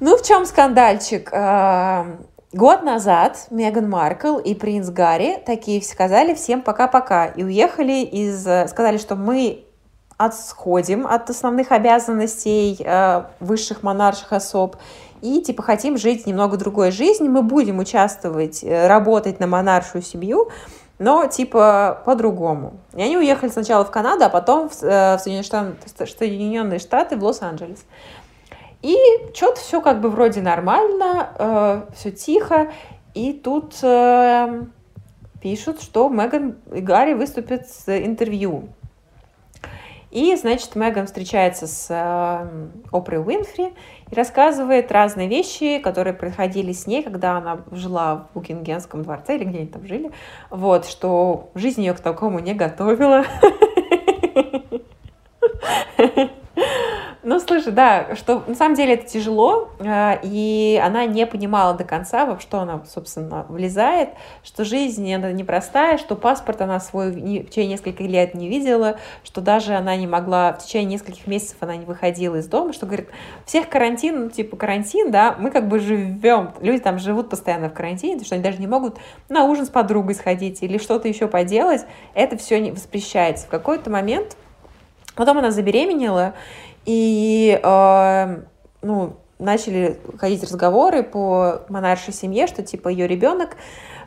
Ну, 0.00 0.16
в 0.16 0.22
чем 0.22 0.46
скандальчик? 0.46 1.28
Э, 1.32 2.04
год 2.52 2.82
назад 2.82 3.48
Меган 3.50 3.90
Маркл 3.90 4.38
и 4.38 4.54
принц 4.54 4.88
Гарри 4.90 5.42
такие 5.44 5.82
сказали 5.82 6.34
всем 6.34 6.62
пока-пока 6.62 7.26
и 7.26 7.42
уехали 7.42 8.04
из... 8.04 8.42
Сказали, 8.70 8.98
что 8.98 9.16
мы 9.16 9.64
отходим 10.16 11.06
от 11.06 11.30
основных 11.30 11.72
обязанностей 11.72 12.76
э, 12.78 13.24
высших 13.40 13.82
монарших 13.82 14.32
особ 14.32 14.76
и 15.20 15.42
типа 15.42 15.62
хотим 15.62 15.96
жить 15.96 16.26
немного 16.26 16.56
другой 16.56 16.92
жизнью, 16.92 17.32
мы 17.32 17.42
будем 17.42 17.78
участвовать, 17.78 18.62
э, 18.62 18.86
работать 18.86 19.40
на 19.40 19.46
монаршую 19.46 20.02
семью, 20.02 20.48
но 20.98 21.26
типа 21.26 22.02
по-другому. 22.04 22.74
И 22.94 23.02
они 23.02 23.16
уехали 23.16 23.50
сначала 23.50 23.84
в 23.84 23.90
Канаду, 23.90 24.24
а 24.24 24.28
потом 24.28 24.68
в, 24.68 24.82
э, 24.82 25.16
в 25.16 25.20
Соединенные 25.20 26.78
Штаты, 26.78 27.16
в 27.16 27.24
Лос-Анджелес. 27.24 27.84
И 28.82 28.96
что-то 29.34 29.60
все 29.60 29.80
как 29.80 30.00
бы 30.00 30.08
вроде 30.08 30.40
нормально, 30.40 31.30
э, 31.38 31.82
все 31.94 32.12
тихо, 32.12 32.70
и 33.12 33.32
тут 33.32 33.74
э, 33.82 34.62
пишут, 35.40 35.82
что 35.82 36.08
Меган 36.08 36.58
и 36.72 36.80
Гарри 36.80 37.14
выступят 37.14 37.68
с 37.68 37.88
интервью. 37.88 38.68
И, 40.12 40.34
значит, 40.36 40.74
Меган 40.74 41.06
встречается 41.06 41.66
с 41.66 41.88
э, 41.90 42.48
Опрой 42.92 43.18
Уинфри 43.18 43.74
и 44.10 44.14
рассказывает 44.14 44.90
разные 44.90 45.28
вещи, 45.28 45.80
которые 45.80 46.14
происходили 46.14 46.72
с 46.72 46.86
ней, 46.86 47.02
когда 47.02 47.36
она 47.36 47.60
жила 47.72 48.28
в 48.30 48.34
Букингемском 48.34 49.02
дворце 49.02 49.36
или 49.36 49.44
где 49.44 49.58
они 49.58 49.66
там 49.66 49.86
жили. 49.86 50.10
Вот, 50.50 50.86
что 50.86 51.50
жизнь 51.54 51.82
ее 51.82 51.92
к 51.92 52.00
такому 52.00 52.38
не 52.38 52.54
готовила. 52.54 53.24
Ну, 57.24 57.40
слушай, 57.40 57.72
да, 57.72 58.14
что 58.14 58.44
на 58.46 58.54
самом 58.54 58.76
деле 58.76 58.94
это 58.94 59.08
тяжело, 59.08 59.70
э, 59.80 60.20
и 60.22 60.80
она 60.82 61.04
не 61.04 61.26
понимала 61.26 61.74
до 61.74 61.82
конца, 61.82 62.24
во 62.26 62.38
что 62.38 62.60
она, 62.60 62.84
собственно, 62.88 63.44
влезает, 63.48 64.10
что 64.44 64.64
жизнь 64.64 65.12
она 65.12 65.32
непростая, 65.32 65.98
что 65.98 66.14
паспорт 66.14 66.60
она 66.60 66.78
свой 66.78 67.10
в 67.10 67.50
течение 67.50 67.72
нескольких 67.72 68.06
лет 68.06 68.34
не 68.34 68.48
видела, 68.48 68.98
что 69.24 69.40
даже 69.40 69.74
она 69.74 69.96
не 69.96 70.06
могла, 70.06 70.52
в 70.52 70.58
течение 70.58 70.92
нескольких 70.92 71.26
месяцев 71.26 71.56
она 71.58 71.74
не 71.74 71.84
выходила 71.84 72.36
из 72.36 72.46
дома, 72.46 72.72
что, 72.72 72.86
говорит, 72.86 73.08
всех 73.44 73.68
карантин, 73.68 74.26
ну, 74.26 74.30
типа 74.30 74.56
карантин, 74.56 75.10
да, 75.10 75.34
мы 75.40 75.50
как 75.50 75.66
бы 75.66 75.80
живем, 75.80 76.52
люди 76.60 76.78
там 76.78 77.00
живут 77.00 77.30
постоянно 77.30 77.68
в 77.68 77.74
карантине, 77.74 78.22
что 78.22 78.36
они 78.36 78.44
даже 78.44 78.58
не 78.58 78.68
могут 78.68 78.96
на 79.28 79.44
ужин 79.44 79.66
с 79.66 79.70
подругой 79.70 80.14
сходить 80.14 80.62
или 80.62 80.78
что-то 80.78 81.08
еще 81.08 81.26
поделать, 81.26 81.84
это 82.14 82.36
все 82.36 82.60
не 82.60 82.70
воспрещается. 82.70 83.46
В 83.46 83.50
какой-то 83.50 83.90
момент 83.90 84.36
Потом 85.18 85.38
она 85.38 85.50
забеременела, 85.50 86.34
и 86.84 87.60
э, 87.62 88.42
ну, 88.82 89.16
начали 89.38 89.98
ходить 90.18 90.42
разговоры 90.42 91.02
по 91.02 91.62
монаршей 91.68 92.12
семье, 92.12 92.46
что 92.46 92.62
типа 92.62 92.88
ее 92.88 93.06
ребенок 93.06 93.56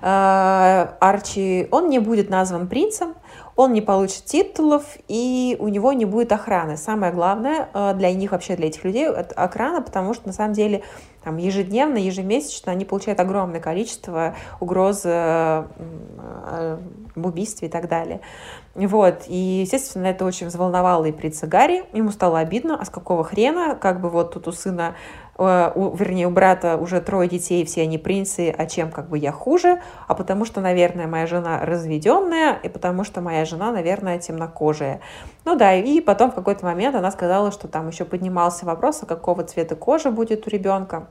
Арчи, 0.03 1.67
он 1.69 1.89
не 1.89 1.99
будет 1.99 2.31
назван 2.31 2.67
принцем, 2.67 3.13
он 3.61 3.73
не 3.73 3.81
получит 3.81 4.25
титулов, 4.25 4.83
и 5.07 5.55
у 5.59 5.67
него 5.67 5.93
не 5.93 6.05
будет 6.05 6.31
охраны. 6.31 6.77
Самое 6.77 7.11
главное 7.13 7.67
для 7.95 8.13
них, 8.13 8.31
вообще 8.31 8.55
для 8.55 8.67
этих 8.67 8.83
людей, 8.83 9.05
это 9.05 9.33
охрана, 9.35 9.81
потому 9.81 10.13
что 10.13 10.27
на 10.27 10.33
самом 10.33 10.53
деле 10.53 10.83
там, 11.23 11.37
ежедневно, 11.37 11.97
ежемесячно 11.97 12.71
они 12.71 12.83
получают 12.85 13.19
огромное 13.19 13.59
количество 13.59 14.35
угроз 14.59 15.05
об 15.05 16.79
убийстве 17.25 17.67
и 17.67 17.71
так 17.71 17.87
далее. 17.87 18.21
Вот, 18.73 19.23
и, 19.27 19.61
естественно, 19.63 20.07
это 20.07 20.25
очень 20.25 20.47
взволновало 20.47 21.05
и 21.05 21.11
принца 21.11 21.45
Гарри. 21.45 21.83
Ему 21.93 22.11
стало 22.11 22.39
обидно, 22.39 22.77
а 22.79 22.85
с 22.85 22.89
какого 22.89 23.23
хрена, 23.23 23.75
как 23.75 23.99
бы 24.01 24.09
вот 24.09 24.33
тут 24.33 24.47
у 24.47 24.53
сына, 24.53 24.95
э, 25.30 25.30
у, 25.41 25.95
вернее, 25.95 26.27
у 26.27 26.31
брата 26.31 26.77
уже 26.77 27.01
трое 27.01 27.27
детей, 27.27 27.65
все 27.65 27.81
они 27.81 27.97
принцы, 27.97 28.53
а 28.55 28.65
чем 28.65 28.91
как 28.91 29.09
бы 29.09 29.17
я 29.17 29.31
хуже? 29.31 29.81
А 30.07 30.13
потому 30.13 30.45
что, 30.45 30.61
наверное, 30.61 31.07
моя 31.07 31.25
жена 31.25 31.65
разведенная, 31.65 32.59
и 32.61 32.69
потому 32.69 33.03
что 33.03 33.21
моя 33.21 33.45
жена, 33.45 33.71
наверное, 33.71 34.19
темнокожая. 34.19 35.01
Ну 35.45 35.55
да, 35.55 35.73
и 35.73 35.99
потом 36.01 36.31
в 36.31 36.35
какой-то 36.35 36.65
момент 36.65 36.95
она 36.95 37.11
сказала, 37.11 37.51
что 37.51 37.67
там 37.67 37.87
еще 37.87 38.05
поднимался 38.05 38.65
вопрос, 38.65 38.99
а 39.01 39.05
какого 39.05 39.43
цвета 39.43 39.75
кожи 39.75 40.11
будет 40.11 40.47
у 40.47 40.49
ребенка. 40.49 41.07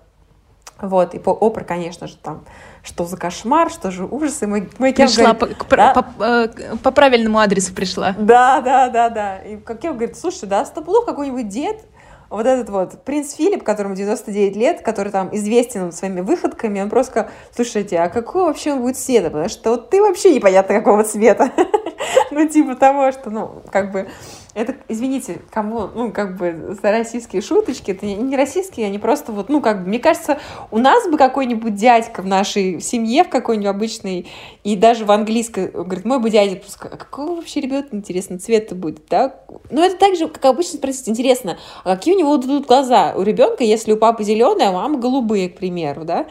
Вот, 0.80 1.14
и 1.14 1.18
по 1.18 1.36
Опра, 1.38 1.62
конечно 1.62 2.06
же, 2.06 2.16
там, 2.16 2.44
что 2.82 3.04
за 3.04 3.16
кошмар, 3.16 3.70
что 3.70 3.90
же 3.90 4.04
ужасы. 4.04 4.46
Мой, 4.46 4.68
мой 4.78 4.94
пришла, 4.94 5.34
говорит, 5.34 5.58
по, 5.58 5.76
да? 5.76 5.92
по, 5.92 6.24
э, 6.24 6.48
по 6.82 6.90
правильному 6.90 7.38
адресу 7.38 7.74
пришла. 7.74 8.14
Да, 8.18 8.60
да, 8.62 8.88
да, 8.88 9.10
да. 9.10 9.38
И 9.38 9.56
как 9.56 9.84
я 9.84 9.92
говорит, 9.92 10.16
слушай, 10.16 10.48
да, 10.48 10.64
стопудов 10.64 11.04
какой-нибудь 11.04 11.48
дед, 11.48 11.84
вот 12.30 12.46
этот 12.46 12.70
вот 12.70 13.04
принц 13.04 13.34
Филипп, 13.34 13.64
которому 13.64 13.96
99 13.96 14.56
лет, 14.56 14.82
который 14.82 15.10
там 15.10 15.34
известен 15.34 15.92
своими 15.92 16.20
выходками, 16.20 16.80
он 16.80 16.88
просто 16.88 17.28
слушайте, 17.54 17.98
а 17.98 18.08
какой 18.08 18.44
вообще 18.44 18.72
он 18.72 18.82
будет 18.82 18.96
цвета? 18.96 19.30
Потому 19.30 19.48
что 19.48 19.70
вот 19.70 19.90
ты 19.90 20.00
вообще 20.00 20.34
непонятно 20.34 20.76
какого 20.76 21.02
цвета. 21.04 21.50
ну, 22.30 22.48
типа 22.48 22.76
того, 22.76 23.10
что, 23.12 23.30
ну, 23.30 23.62
как 23.70 23.90
бы 23.90 24.08
это, 24.54 24.76
извините, 24.88 25.40
кому, 25.50 25.88
ну, 25.94 26.12
как 26.12 26.36
бы, 26.36 26.76
за 26.80 26.90
российские 26.90 27.40
шуточки, 27.40 27.92
это 27.92 28.04
не 28.06 28.36
российские, 28.36 28.86
они 28.86 28.98
просто 28.98 29.32
вот, 29.32 29.48
ну, 29.48 29.60
как 29.60 29.82
бы, 29.82 29.88
мне 29.88 29.98
кажется, 30.00 30.40
у 30.70 30.78
нас 30.78 31.08
бы 31.08 31.16
какой-нибудь 31.16 31.74
дядька 31.74 32.22
в 32.22 32.26
нашей 32.26 32.80
семье, 32.80 33.24
в 33.24 33.28
какой-нибудь 33.28 33.68
обычной, 33.68 34.26
и 34.64 34.76
даже 34.76 35.04
в 35.04 35.12
английской, 35.12 35.68
говорит, 35.68 36.04
мой 36.04 36.18
бы 36.18 36.30
дядя, 36.30 36.56
просто, 36.56 36.88
а 36.92 36.96
какого 36.96 37.36
вообще 37.36 37.60
ребенка, 37.60 37.90
интересно, 37.92 38.38
цвета 38.38 38.74
будет, 38.74 39.02
да? 39.08 39.36
Ну, 39.70 39.82
это 39.82 39.96
так 39.96 40.16
же, 40.16 40.26
как 40.28 40.44
обычно 40.44 40.78
спросить, 40.78 41.08
интересно, 41.08 41.56
а 41.84 41.94
какие 41.94 42.14
у 42.14 42.18
него 42.18 42.36
будут 42.36 42.66
глаза 42.66 43.14
у 43.16 43.22
ребенка, 43.22 43.62
если 43.62 43.92
у 43.92 43.96
папы 43.96 44.24
зеленые, 44.24 44.68
а 44.68 44.70
у 44.72 44.74
мамы 44.74 44.98
голубые, 44.98 45.48
к 45.48 45.56
примеру, 45.56 46.04
да? 46.04 46.26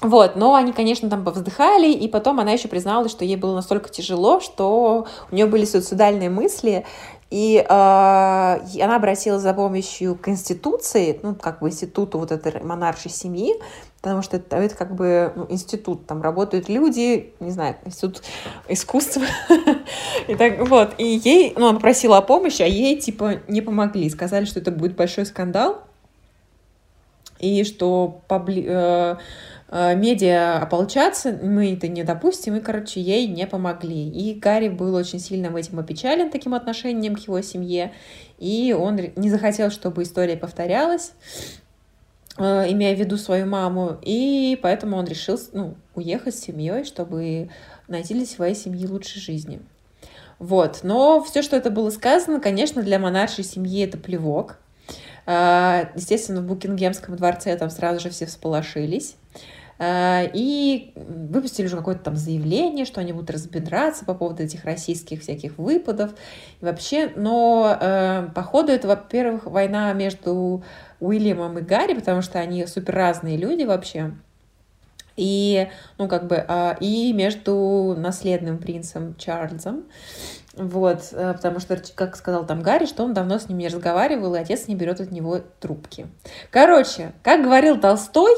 Вот, 0.00 0.36
но 0.36 0.54
они, 0.54 0.72
конечно, 0.72 1.08
там 1.08 1.24
повздыхали, 1.24 1.90
и 1.90 2.08
потом 2.08 2.40
она 2.40 2.52
еще 2.52 2.68
призналась, 2.68 3.10
что 3.10 3.24
ей 3.24 3.36
было 3.36 3.54
настолько 3.54 3.88
тяжело, 3.88 4.40
что 4.40 5.06
у 5.30 5.34
нее 5.34 5.46
были 5.46 5.64
суицидальные 5.64 6.30
мысли, 6.30 6.84
и 7.30 7.56
э, 7.56 7.64
она 7.68 8.96
обратилась 8.96 9.42
за 9.42 9.54
помощью 9.54 10.14
к 10.14 10.28
институции, 10.28 11.18
ну, 11.22 11.34
как 11.34 11.60
бы 11.60 11.68
институту 11.68 12.18
вот 12.18 12.30
этой 12.30 12.62
монаршей 12.62 13.10
семьи, 13.10 13.54
потому 14.00 14.22
что 14.22 14.36
это, 14.36 14.56
это 14.56 14.76
как 14.76 14.94
бы 14.94 15.32
ну, 15.34 15.46
институт, 15.48 16.06
там 16.06 16.22
работают 16.22 16.68
люди, 16.68 17.32
не 17.40 17.50
знаю, 17.50 17.76
институт 17.84 18.22
искусства. 18.68 19.24
и 20.28 20.34
так, 20.34 20.68
вот, 20.68 20.94
и 20.98 21.06
ей, 21.06 21.54
ну, 21.56 21.66
она 21.68 21.74
попросила 21.74 22.18
о 22.18 22.22
помощи, 22.22 22.62
а 22.62 22.66
ей, 22.66 23.00
типа, 23.00 23.40
не 23.48 23.62
помогли, 23.62 24.08
сказали, 24.10 24.44
что 24.44 24.60
это 24.60 24.70
будет 24.70 24.94
большой 24.94 25.24
скандал, 25.26 25.82
и 27.38 27.64
что 27.64 28.20
побли... 28.28 28.64
Э, 29.68 29.94
медиа 29.94 30.58
ополчаться, 30.58 31.32
мы 31.32 31.72
это 31.72 31.88
не 31.88 32.04
допустим, 32.04 32.56
и, 32.56 32.60
короче, 32.60 33.00
ей 33.00 33.26
не 33.26 33.46
помогли. 33.46 34.08
И 34.08 34.34
Гарри 34.38 34.68
был 34.68 34.94
очень 34.94 35.18
сильно 35.18 35.56
этим 35.56 35.78
опечален, 35.78 36.30
таким 36.30 36.54
отношением 36.54 37.16
к 37.16 37.20
его 37.20 37.40
семье, 37.40 37.92
и 38.38 38.76
он 38.78 39.00
не 39.16 39.30
захотел, 39.30 39.70
чтобы 39.70 40.02
история 40.02 40.36
повторялась, 40.36 41.12
э, 42.38 42.42
имея 42.72 42.94
в 42.94 42.98
виду 43.00 43.16
свою 43.16 43.46
маму, 43.46 43.96
и 44.02 44.58
поэтому 44.62 44.96
он 44.96 45.06
решил 45.06 45.40
ну, 45.52 45.74
уехать 45.94 46.34
с 46.34 46.40
семьей, 46.40 46.84
чтобы 46.84 47.48
найти 47.88 48.14
для 48.14 48.26
своей 48.26 48.54
семьи 48.54 48.86
лучшей 48.86 49.20
жизни. 49.20 49.60
Вот. 50.38 50.80
Но 50.82 51.22
все, 51.22 51.42
что 51.42 51.56
это 51.56 51.70
было 51.70 51.90
сказано, 51.90 52.40
конечно, 52.40 52.82
для 52.82 52.98
монаршей 52.98 53.44
семьи 53.44 53.84
это 53.84 53.96
плевок. 53.96 54.58
Э, 55.26 55.86
естественно, 55.94 56.40
в 56.40 56.46
Букингемском 56.46 57.16
дворце 57.16 57.56
там 57.56 57.70
сразу 57.70 58.00
же 58.00 58.10
все 58.10 58.26
всполошились. 58.26 59.16
Э, 59.78 60.28
и 60.32 60.92
выпустили 60.94 61.66
уже 61.66 61.76
какое-то 61.76 62.04
там 62.04 62.16
заявление, 62.16 62.84
что 62.84 63.00
они 63.00 63.12
будут 63.12 63.30
разбираться 63.30 64.04
по 64.04 64.14
поводу 64.14 64.42
этих 64.42 64.64
российских 64.64 65.22
всяких 65.22 65.58
выпадов 65.58 66.12
и 66.60 66.64
вообще. 66.64 67.12
Но 67.16 67.76
э, 67.80 68.28
походу 68.34 68.72
это, 68.72 68.86
во-первых, 68.88 69.46
война 69.46 69.92
между 69.92 70.62
Уильямом 71.00 71.58
и 71.58 71.62
Гарри, 71.62 71.94
потому 71.94 72.22
что 72.22 72.38
они 72.38 72.66
супер 72.66 72.94
разные 72.94 73.36
люди 73.36 73.64
вообще. 73.64 74.12
И, 75.16 75.68
ну, 75.98 76.08
как 76.08 76.26
бы, 76.26 76.44
э, 76.46 76.76
и 76.80 77.12
между 77.12 77.94
наследным 77.96 78.58
принцем 78.58 79.16
Чарльзом. 79.16 79.84
Вот, 80.56 81.08
э, 81.12 81.32
потому 81.34 81.58
что, 81.58 81.80
как 81.94 82.16
сказал 82.16 82.46
там 82.46 82.62
Гарри, 82.62 82.86
что 82.86 83.02
он 83.02 83.12
давно 83.12 83.38
с 83.38 83.48
ним 83.48 83.58
не 83.58 83.68
разговаривал, 83.68 84.34
и 84.34 84.38
отец 84.38 84.68
не 84.68 84.76
берет 84.76 85.00
от 85.00 85.10
него 85.10 85.40
трубки. 85.58 86.06
Короче, 86.50 87.12
как 87.24 87.42
говорил 87.42 87.80
Толстой, 87.80 88.34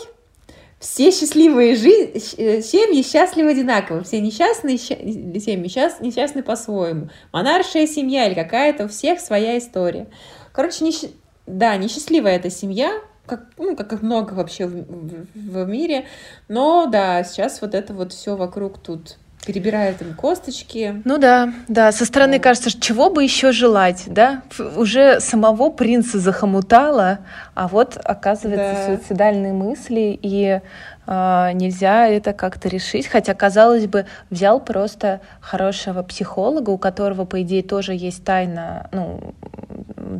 все 0.79 1.11
счастливые 1.11 1.75
жи- 1.77 2.13
э, 2.39 2.63
семьи 2.63 3.03
счастливы 3.03 3.51
одинаково, 3.51 4.03
все 4.03 4.21
несчастные 4.21 4.79
семьи 4.79 5.69
счаст- 5.69 6.01
несчастны 6.01 6.43
по-своему. 6.43 7.11
Монаршая 7.33 7.87
семья 7.87 8.27
или 8.27 8.35
какая-то, 8.35 8.85
у 8.85 8.89
всех 8.89 9.21
своя 9.21 9.59
история. 9.59 10.07
Короче, 10.53 10.85
несч... 10.85 11.11
да, 11.47 11.77
несчастливая 11.77 12.37
эта 12.37 12.49
семья, 12.49 12.93
как, 13.27 13.47
ну, 13.59 13.77
как 13.77 14.01
много 14.03 14.33
вообще 14.33 14.67
в, 14.67 14.73
в, 14.73 15.27
в 15.35 15.67
мире, 15.67 16.07
но 16.49 16.87
да, 16.87 17.25
сейчас 17.25 17.61
вот 17.61 17.75
это 17.75 17.93
вот 17.93 18.13
все 18.13 18.37
вокруг 18.37 18.79
тут 18.79 19.19
перебирает 19.47 20.03
им 20.03 20.15
косточки. 20.15 21.01
Ну 21.05 21.19
да, 21.19 21.53
да, 21.69 21.93
со 21.93 22.05
стороны 22.05 22.41
кажется, 22.41 22.79
чего 22.79 23.11
бы 23.11 23.23
еще 23.23 23.53
желать, 23.53 24.05
да? 24.07 24.43
Уже 24.77 25.21
самого 25.21 25.71
принца 25.71 26.19
захомутало, 26.19 27.21
а 27.55 27.69
вот 27.69 27.97
оказывается 28.03 28.75
да. 28.75 28.97
суицидальные 28.97 29.53
мысли 29.53 30.19
и 30.21 30.61
э, 31.07 31.51
нельзя 31.55 32.09
это 32.09 32.33
как-то 32.33 32.69
решить, 32.69 33.07
хотя 33.07 33.35
казалось 33.35 33.87
бы 33.87 34.07
взял 34.31 34.59
просто 34.59 35.21
хорошего 35.41 36.03
психолога, 36.03 36.71
у 36.71 36.79
которого 36.79 37.25
по 37.25 37.41
идее 37.43 37.63
тоже 37.63 37.95
есть 37.95 38.25
тайна, 38.25 38.89
ну 38.91 39.35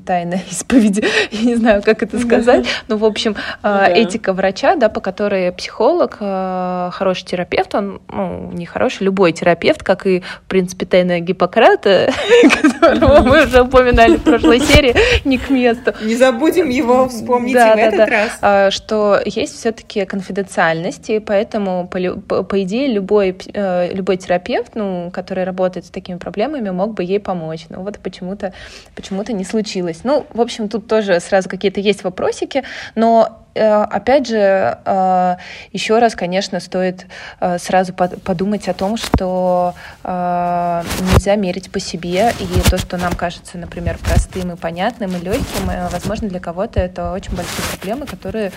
тайна 0.07 0.39
исповеди, 0.51 1.05
я 1.31 1.43
не 1.43 1.57
знаю, 1.57 1.83
как 1.83 2.03
это 2.03 2.19
сказать, 2.19 2.67
но, 2.89 2.97
в 2.97 3.05
общем, 3.05 3.37
ну, 3.63 3.69
да. 3.69 3.89
этика 3.89 4.33
врача, 4.33 4.77
да, 4.77 4.89
по 4.89 5.01
которой 5.01 5.53
психолог, 5.53 6.19
э, 6.21 6.91
хороший 6.93 7.25
терапевт, 7.25 7.75
он, 7.75 8.01
ну, 8.09 8.51
не 8.53 8.67
хороший, 8.67 9.05
любой 9.05 9.33
терапевт, 9.33 9.83
как 9.83 10.07
и, 10.07 10.21
в 10.21 10.49
принципе, 10.49 10.87
тайна 10.87 11.21
Гиппократа, 11.21 12.11
которого 12.63 13.23
мы 13.23 13.45
уже 13.45 13.63
упоминали 13.63 14.17
в 14.17 14.23
прошлой 14.23 14.61
серии, 14.61 14.95
не 15.25 15.39
к 15.39 15.51
месту. 15.51 15.95
Не 16.03 16.17
забудем 16.17 16.69
его 16.69 17.09
вспомнить 17.09 17.55
да, 17.55 17.73
в 17.73 17.77
да, 17.77 17.83
этот 17.83 17.99
да. 17.99 18.07
раз. 18.07 18.39
А, 18.41 18.71
что 18.71 19.21
есть 19.25 19.59
все-таки 19.59 20.05
конфиденциальность, 20.05 21.11
и 21.11 21.19
поэтому, 21.19 21.89
по, 21.89 22.43
по, 22.43 22.63
идее, 22.63 22.93
любой, 22.93 23.37
э, 23.53 23.93
любой 23.95 24.17
терапевт, 24.17 24.73
ну, 24.75 25.11
который 25.13 25.45
работает 25.45 25.87
с 25.87 25.91
такими 25.91 26.19
проблемами, 26.19 26.71
мог 26.71 26.95
бы 26.95 27.05
ей 27.05 27.21
помочь. 27.21 27.67
Но 27.69 27.83
вот 27.83 27.99
почему-то 27.99 28.53
почему 28.95 29.23
не 29.29 29.45
случилось 29.45 29.76
случилось. 29.77 30.01
Ну, 30.05 30.27
в 30.33 30.41
общем, 30.41 30.69
тут 30.69 30.89
тоже 30.89 31.21
сразу 31.21 31.49
какие-то 31.49 31.81
есть 31.81 32.05
вопросики, 32.05 32.65
но 32.95 33.46
опять 33.59 34.27
же, 34.27 34.79
э, 34.85 35.37
еще 35.73 35.99
раз, 35.99 36.15
конечно, 36.15 36.61
стоит 36.61 37.07
э, 37.41 37.59
сразу 37.59 37.93
подумать 37.95 38.69
о 38.69 38.75
том, 38.75 38.97
что 38.97 39.75
нельзя 40.05 41.35
мерить 41.37 41.71
по 41.71 41.81
себе, 41.81 42.33
и 42.39 42.71
то, 42.71 42.79
что 42.79 42.97
нам 42.97 43.15
кажется, 43.15 43.59
например, 43.59 43.99
простым 43.99 44.53
и 44.53 44.57
понятным 44.57 45.17
и 45.17 45.19
легким, 45.19 45.71
возможно, 45.91 46.29
для 46.29 46.41
кого-то 46.41 46.81
это 46.81 47.13
очень 47.13 47.35
большие 47.35 47.65
проблемы, 47.73 48.07
которые 48.07 48.53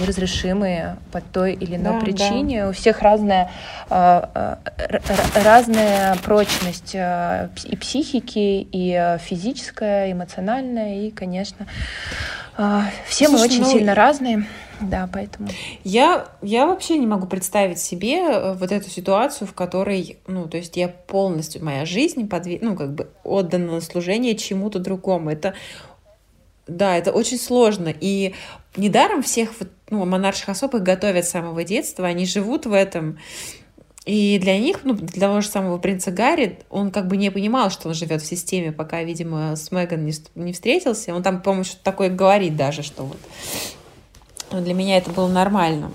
неразрешимы 0.00 0.96
по 1.12 1.20
той 1.20 1.54
или 1.54 1.76
иной 1.76 1.94
да, 1.94 2.00
причине. 2.00 2.62
Да. 2.62 2.68
У 2.70 2.72
всех 2.72 3.02
разная, 3.02 3.50
разная 5.34 6.16
прочность 6.22 6.94
и 6.94 7.76
психики, 7.76 8.68
и 8.70 9.16
физическая, 9.20 10.12
эмоциональная, 10.12 11.00
и, 11.00 11.10
конечно, 11.10 11.66
все 13.08 13.28
Слушай, 13.28 13.32
мы 13.32 13.44
очень 13.44 13.62
ну, 13.62 13.70
сильно 13.70 13.94
разные. 13.94 14.46
Да, 14.80 15.08
поэтому. 15.12 15.48
Я, 15.84 16.28
я 16.42 16.66
вообще 16.66 16.96
не 16.96 17.06
могу 17.06 17.26
представить 17.26 17.78
себе 17.78 18.18
э, 18.18 18.52
вот 18.54 18.72
эту 18.72 18.88
ситуацию, 18.88 19.46
в 19.46 19.52
которой, 19.52 20.18
ну, 20.26 20.48
то 20.48 20.56
есть 20.56 20.76
я 20.76 20.88
полностью, 20.88 21.62
моя 21.64 21.84
жизнь 21.84 22.28
подве... 22.28 22.58
ну, 22.62 22.76
как 22.76 22.94
бы 22.94 23.10
отдана 23.22 23.72
на 23.72 23.80
служение 23.80 24.36
чему-то 24.36 24.78
другому. 24.78 25.30
Это, 25.30 25.54
да, 26.66 26.96
это 26.96 27.12
очень 27.12 27.38
сложно. 27.38 27.92
И 28.00 28.34
недаром 28.76 29.22
всех 29.22 29.50
вот 29.60 29.68
ну, 29.90 30.04
монарших 30.06 30.48
особ 30.48 30.74
их 30.74 30.82
готовят 30.82 31.26
с 31.26 31.30
самого 31.30 31.62
детства, 31.64 32.06
они 32.06 32.24
живут 32.24 32.64
в 32.64 32.72
этом. 32.72 33.18
И 34.06 34.38
для 34.38 34.58
них, 34.58 34.80
ну, 34.84 34.94
для 34.94 35.20
того 35.20 35.40
же 35.42 35.48
самого 35.48 35.78
принца 35.78 36.10
Гарри, 36.10 36.58
он 36.70 36.90
как 36.90 37.06
бы 37.06 37.16
не 37.18 37.30
понимал, 37.30 37.70
что 37.70 37.88
он 37.88 37.94
живет 37.94 38.22
в 38.22 38.26
системе, 38.26 38.72
пока, 38.72 39.02
видимо, 39.02 39.54
с 39.56 39.70
Меган 39.70 40.06
не, 40.06 40.12
не 40.34 40.52
встретился. 40.52 41.14
Он 41.14 41.22
там, 41.22 41.42
по-моему, 41.42 41.64
что-то 41.64 41.84
такое 41.84 42.08
говорит 42.08 42.56
даже, 42.56 42.82
что 42.82 43.04
вот 43.04 43.18
для 44.50 44.74
меня 44.74 44.96
это 44.96 45.10
было 45.10 45.28
нормально. 45.28 45.90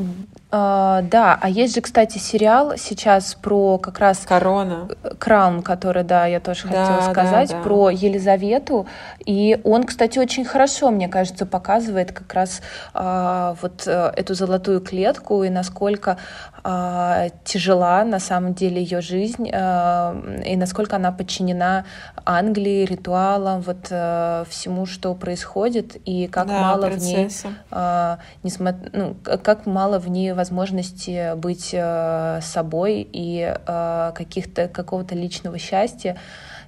Uh, 0.56 1.02
да, 1.02 1.38
а 1.42 1.50
есть 1.50 1.76
же, 1.76 1.82
кстати, 1.82 2.18
сериал 2.18 2.78
сейчас 2.78 3.36
про 3.36 3.78
как 3.78 4.00
раз... 4.00 4.20
Корона. 4.20 4.88
Краун, 5.20 5.62
который, 5.62 6.04
да, 6.04 6.28
я 6.28 6.40
тоже 6.40 6.68
да, 6.70 6.86
хотела 6.86 7.12
сказать, 7.12 7.50
да, 7.50 7.58
да. 7.58 7.64
про 7.64 7.90
Елизавету. 7.90 8.88
И 9.26 9.60
он, 9.66 9.84
кстати, 9.84 10.18
очень 10.18 10.46
хорошо, 10.46 10.92
мне 10.92 11.10
кажется, 11.10 11.46
показывает 11.46 12.14
как 12.14 12.34
раз 12.34 12.62
uh, 12.94 13.58
вот 13.62 13.86
uh, 13.86 14.14
эту 14.16 14.34
золотую 14.34 14.80
клетку 14.80 15.44
и 15.44 15.50
насколько 15.50 16.18
э, 16.66 17.30
тяжела 17.44 18.04
на 18.04 18.20
самом 18.20 18.54
деле 18.54 18.82
ее 18.82 19.02
жизнь 19.02 19.50
э, 19.52 20.42
и 20.46 20.56
насколько 20.58 20.96
она 20.96 21.12
подчинена 21.12 21.86
Англии, 22.26 22.86
ритуалам, 22.86 23.62
вот 23.62 23.88
э, 23.90 24.46
всему, 24.50 24.86
что 24.86 25.14
происходит 25.14 25.96
и 26.06 26.28
как 26.28 26.48
да, 26.48 26.62
мало 26.62 26.88
процесса. 26.88 27.48
в 27.48 27.52
ней, 27.52 27.60
э, 27.72 28.18
несмотря, 28.44 28.90
ну, 28.94 29.16
как 29.44 29.66
мало 29.66 30.00
в 30.00 30.10
ней 30.10 30.34
возможности 30.46 31.36
быть 31.36 31.72
э, 31.74 32.40
собой 32.42 33.08
и 33.12 33.54
э, 33.56 34.12
каких-то 34.16 34.68
какого-то 34.68 35.16
личного 35.16 35.58
счастья 35.58 36.18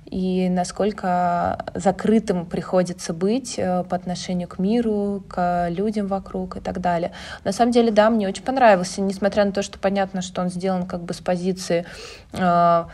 и 0.09 0.47
насколько 0.49 1.65
закрытым 1.75 2.45
приходится 2.45 3.13
быть 3.13 3.55
э, 3.57 3.83
по 3.83 3.95
отношению 3.95 4.47
к 4.47 4.57
миру, 4.57 5.23
к 5.27 5.67
людям 5.69 6.07
вокруг 6.07 6.57
и 6.57 6.59
так 6.59 6.79
далее. 6.79 7.11
На 7.43 7.51
самом 7.51 7.71
деле, 7.71 7.91
да, 7.91 8.09
мне 8.09 8.27
очень 8.27 8.43
понравился, 8.43 9.01
несмотря 9.01 9.43
на 9.45 9.51
то, 9.51 9.61
что 9.61 9.77
понятно, 9.77 10.21
что 10.21 10.41
он 10.41 10.49
сделан 10.49 10.85
как 10.85 11.01
бы 11.01 11.13
с 11.13 11.19
позиции 11.19 11.85
э, 12.33 12.85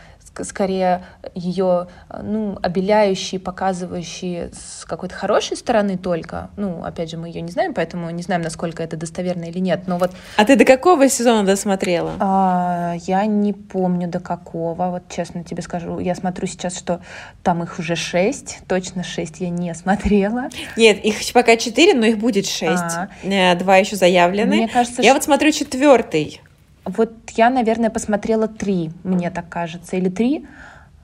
скорее 0.42 1.04
ее 1.34 1.88
ну, 2.22 2.58
обеляющие, 2.62 3.40
показывающие 3.40 4.50
с 4.52 4.84
какой-то 4.84 5.14
хорошей 5.14 5.56
стороны 5.56 5.96
только. 5.96 6.50
Ну, 6.56 6.84
опять 6.84 7.10
же, 7.10 7.16
мы 7.16 7.28
ее 7.28 7.40
не 7.40 7.52
знаем, 7.52 7.74
поэтому 7.74 8.10
не 8.10 8.22
знаем, 8.22 8.42
насколько 8.42 8.82
это 8.82 8.96
достоверно 8.96 9.44
или 9.44 9.58
нет. 9.58 9.84
Но 9.86 9.98
вот... 9.98 10.12
А 10.36 10.44
ты 10.44 10.56
до 10.56 10.64
какого 10.64 11.08
сезона 11.08 11.44
досмотрела? 11.44 12.12
А, 12.18 12.94
я 13.06 13.26
не 13.26 13.52
помню 13.52 14.08
до 14.08 14.20
какого, 14.20 14.90
вот 14.90 15.02
честно 15.14 15.44
тебе 15.44 15.62
скажу. 15.62 15.98
Я 15.98 16.14
смотрю 16.14 16.46
сейчас, 16.46 16.78
что 16.78 17.00
там 17.42 17.62
их 17.62 17.78
уже 17.78 17.96
шесть, 17.96 18.58
точно 18.66 19.02
шесть 19.02 19.40
я 19.40 19.50
не 19.50 19.74
смотрела. 19.74 20.48
Нет, 20.76 21.04
их 21.04 21.16
пока 21.32 21.56
четыре, 21.56 21.94
но 21.94 22.06
их 22.06 22.18
будет 22.18 22.46
шесть. 22.46 22.96
А. 22.96 23.08
Э, 23.22 23.54
два 23.56 23.76
еще 23.76 23.96
заявлены. 23.96 24.56
Мне 24.56 24.68
кажется, 24.68 25.02
я 25.02 25.10
что... 25.10 25.14
вот 25.14 25.24
смотрю 25.24 25.50
четвертый. 25.52 26.40
Вот 26.84 27.12
я, 27.30 27.50
наверное, 27.50 27.90
посмотрела 27.90 28.48
три, 28.48 28.90
мне 29.04 29.30
так 29.30 29.48
кажется, 29.48 29.96
или 29.96 30.08
три, 30.08 30.46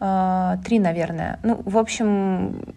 э, 0.01 0.57
три, 0.65 0.79
наверное. 0.79 1.39
Ну, 1.43 1.63
в 1.65 1.79
общем, 1.79 2.75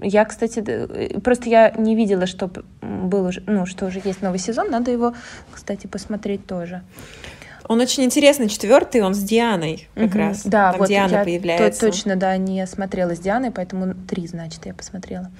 я, 0.00 0.24
кстати, 0.24 1.18
просто 1.20 1.48
я 1.48 1.70
не 1.70 1.94
видела, 1.94 2.26
что 2.26 2.50
был 2.80 3.26
уже, 3.26 3.42
ну, 3.46 3.66
что 3.66 3.86
уже 3.86 4.00
есть 4.04 4.22
новый 4.22 4.38
сезон, 4.38 4.70
надо 4.70 4.90
его, 4.90 5.14
кстати, 5.52 5.86
посмотреть 5.86 6.46
тоже. 6.46 6.82
Он 7.68 7.80
очень 7.80 8.04
интересный, 8.04 8.48
четвертый, 8.48 9.02
он 9.02 9.14
с 9.14 9.22
Дианой 9.22 9.88
как 9.94 10.10
угу. 10.10 10.18
раз. 10.18 10.42
Да, 10.44 10.72
Там 10.72 10.80
вот 10.80 10.88
Диана 10.88 11.12
я 11.12 11.24
появляется. 11.24 11.80
точно, 11.80 12.16
да, 12.16 12.36
не 12.36 12.66
смотрела 12.66 13.14
с 13.14 13.20
Дианой, 13.20 13.52
поэтому 13.52 13.94
три, 13.94 14.26
значит, 14.26 14.66
я 14.66 14.74
посмотрела. 14.74 15.30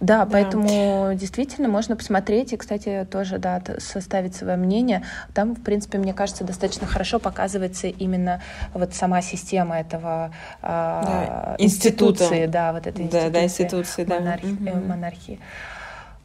Да, 0.00 0.24
да, 0.24 0.30
поэтому 0.30 1.12
действительно 1.14 1.68
можно 1.68 1.96
посмотреть 1.96 2.52
и, 2.52 2.56
кстати, 2.56 3.06
тоже 3.10 3.38
да, 3.38 3.62
составить 3.78 4.34
свое 4.34 4.56
мнение. 4.56 5.04
Там, 5.32 5.54
в 5.54 5.62
принципе, 5.62 5.98
мне 5.98 6.12
кажется, 6.12 6.44
достаточно 6.44 6.86
хорошо 6.86 7.18
показывается 7.18 7.86
именно 7.86 8.42
вот 8.74 8.94
сама 8.94 9.22
система 9.22 9.78
этого 9.78 10.32
да, 10.60 11.56
э, 11.58 11.62
институции, 11.62 12.46
да, 12.46 12.72
вот 12.72 12.86
этой 12.86 13.04
институции, 13.04 13.28
да, 13.28 13.30
да, 13.30 13.44
институции, 13.44 14.04
монархи, 14.04 14.46
угу. 14.46 14.86
монархии. 14.86 15.40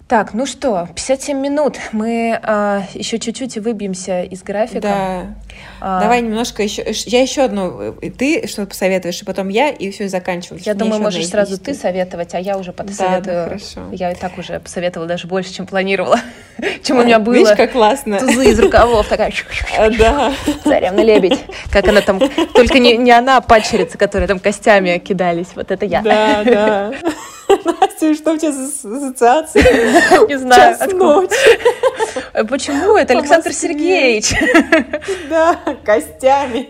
Так, 0.10 0.34
ну 0.34 0.48
что, 0.48 0.88
57 0.96 1.38
минут. 1.38 1.78
Мы 1.92 2.40
а, 2.42 2.82
еще 2.96 3.20
чуть-чуть 3.20 3.58
и 3.58 3.60
выбьемся 3.60 4.24
из 4.24 4.42
графика. 4.42 4.82
Да. 4.82 5.36
А... 5.80 6.02
Давай 6.02 6.24
немножко 6.24 6.64
еще. 6.64 6.84
Я 7.06 7.22
еще 7.22 7.44
одну. 7.44 7.94
Ты 8.18 8.48
что-то 8.48 8.70
посоветуешь, 8.70 9.22
и 9.22 9.26
потом 9.26 9.50
я, 9.50 9.70
и 9.70 9.92
все, 9.92 10.06
и 10.06 10.08
заканчиваем. 10.08 10.64
Я 10.66 10.74
думаю, 10.74 11.00
можешь 11.00 11.28
сразу 11.28 11.60
ты 11.60 11.76
советовать, 11.76 12.34
а 12.34 12.40
я 12.40 12.58
уже 12.58 12.74
посоветую. 12.74 13.22
Да, 13.24 13.44
да, 13.44 13.46
хорошо. 13.46 13.82
Я 13.92 14.12
и 14.12 14.16
так 14.16 14.36
уже 14.40 14.60
посоветовала 14.60 15.08
даже 15.08 15.28
больше, 15.28 15.54
чем 15.54 15.68
планировала. 15.68 16.20
чем 16.84 16.98
у 16.98 17.04
меня 17.04 17.20
было. 17.20 17.36
Видишь, 17.36 17.56
как 17.56 17.74
классно. 17.74 18.18
Тузы 18.18 18.50
из 18.50 18.60
рукавов. 18.60 19.08
Такая. 19.08 19.32
Да. 19.96 20.34
Царевна 20.64 21.02
лебедь. 21.02 21.38
Как 21.72 21.88
она 21.88 22.02
там. 22.02 22.20
Только 22.56 22.80
не, 22.80 22.98
не 22.98 23.12
она, 23.12 23.38
а 23.38 23.42
падчерица, 23.42 24.00
которые 24.00 24.28
там 24.28 24.40
костями 24.40 24.98
кидались. 24.98 25.50
Вот 25.54 25.70
это 25.70 25.86
я. 25.86 26.02
Да, 26.02 26.44
да. 26.44 26.94
Настя, 27.66 28.14
что 28.14 28.34
у 28.34 28.38
тебя 28.38 28.52
за 28.52 28.66
ассоциации? 28.66 29.60
Не 30.28 30.38
знаю. 30.38 30.78
Э, 32.34 32.44
почему? 32.50 32.96
Это 32.96 33.18
Александр 33.18 33.54
Сергеевич. 33.54 34.34
Да, 35.30 35.60
костями. 35.84 36.70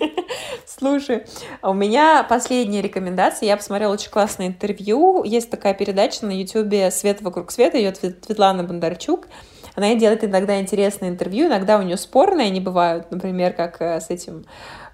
Слушай, 0.66 1.26
у 1.62 1.74
меня 1.74 2.24
последняя 2.24 2.82
рекомендация. 2.82 3.48
Я 3.48 3.58
посмотрела 3.58 3.92
очень 3.94 4.10
классное 4.10 4.48
интервью. 4.48 5.24
Есть 5.24 5.50
такая 5.50 5.74
передача 5.74 6.26
на 6.26 6.32
Ютубе 6.32 6.92
«Свет 6.92 7.22
вокруг 7.22 7.52
света», 7.52 7.78
ее 7.78 7.94
Светлана 7.94 8.64
Бондарчук. 8.64 9.28
Она 9.76 9.94
делает 9.96 10.24
иногда 10.24 10.60
интересные 10.60 11.10
интервью, 11.12 11.48
иногда 11.48 11.78
у 11.78 11.82
нее 11.82 11.98
спорные 11.98 12.48
они 12.48 12.60
бывают, 12.60 13.12
например, 13.12 13.54
как 13.54 13.82
э, 13.82 14.02
с 14.02 14.10
этим 14.10 14.46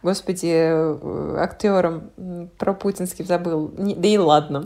господи, 0.04 0.52
э, 0.52 1.38
актером 1.40 2.12
про 2.58 2.74
путинский 2.74 3.26
забыл. 3.26 3.72
Да 3.78 4.08
и 4.08 4.18
ладно. 4.18 4.66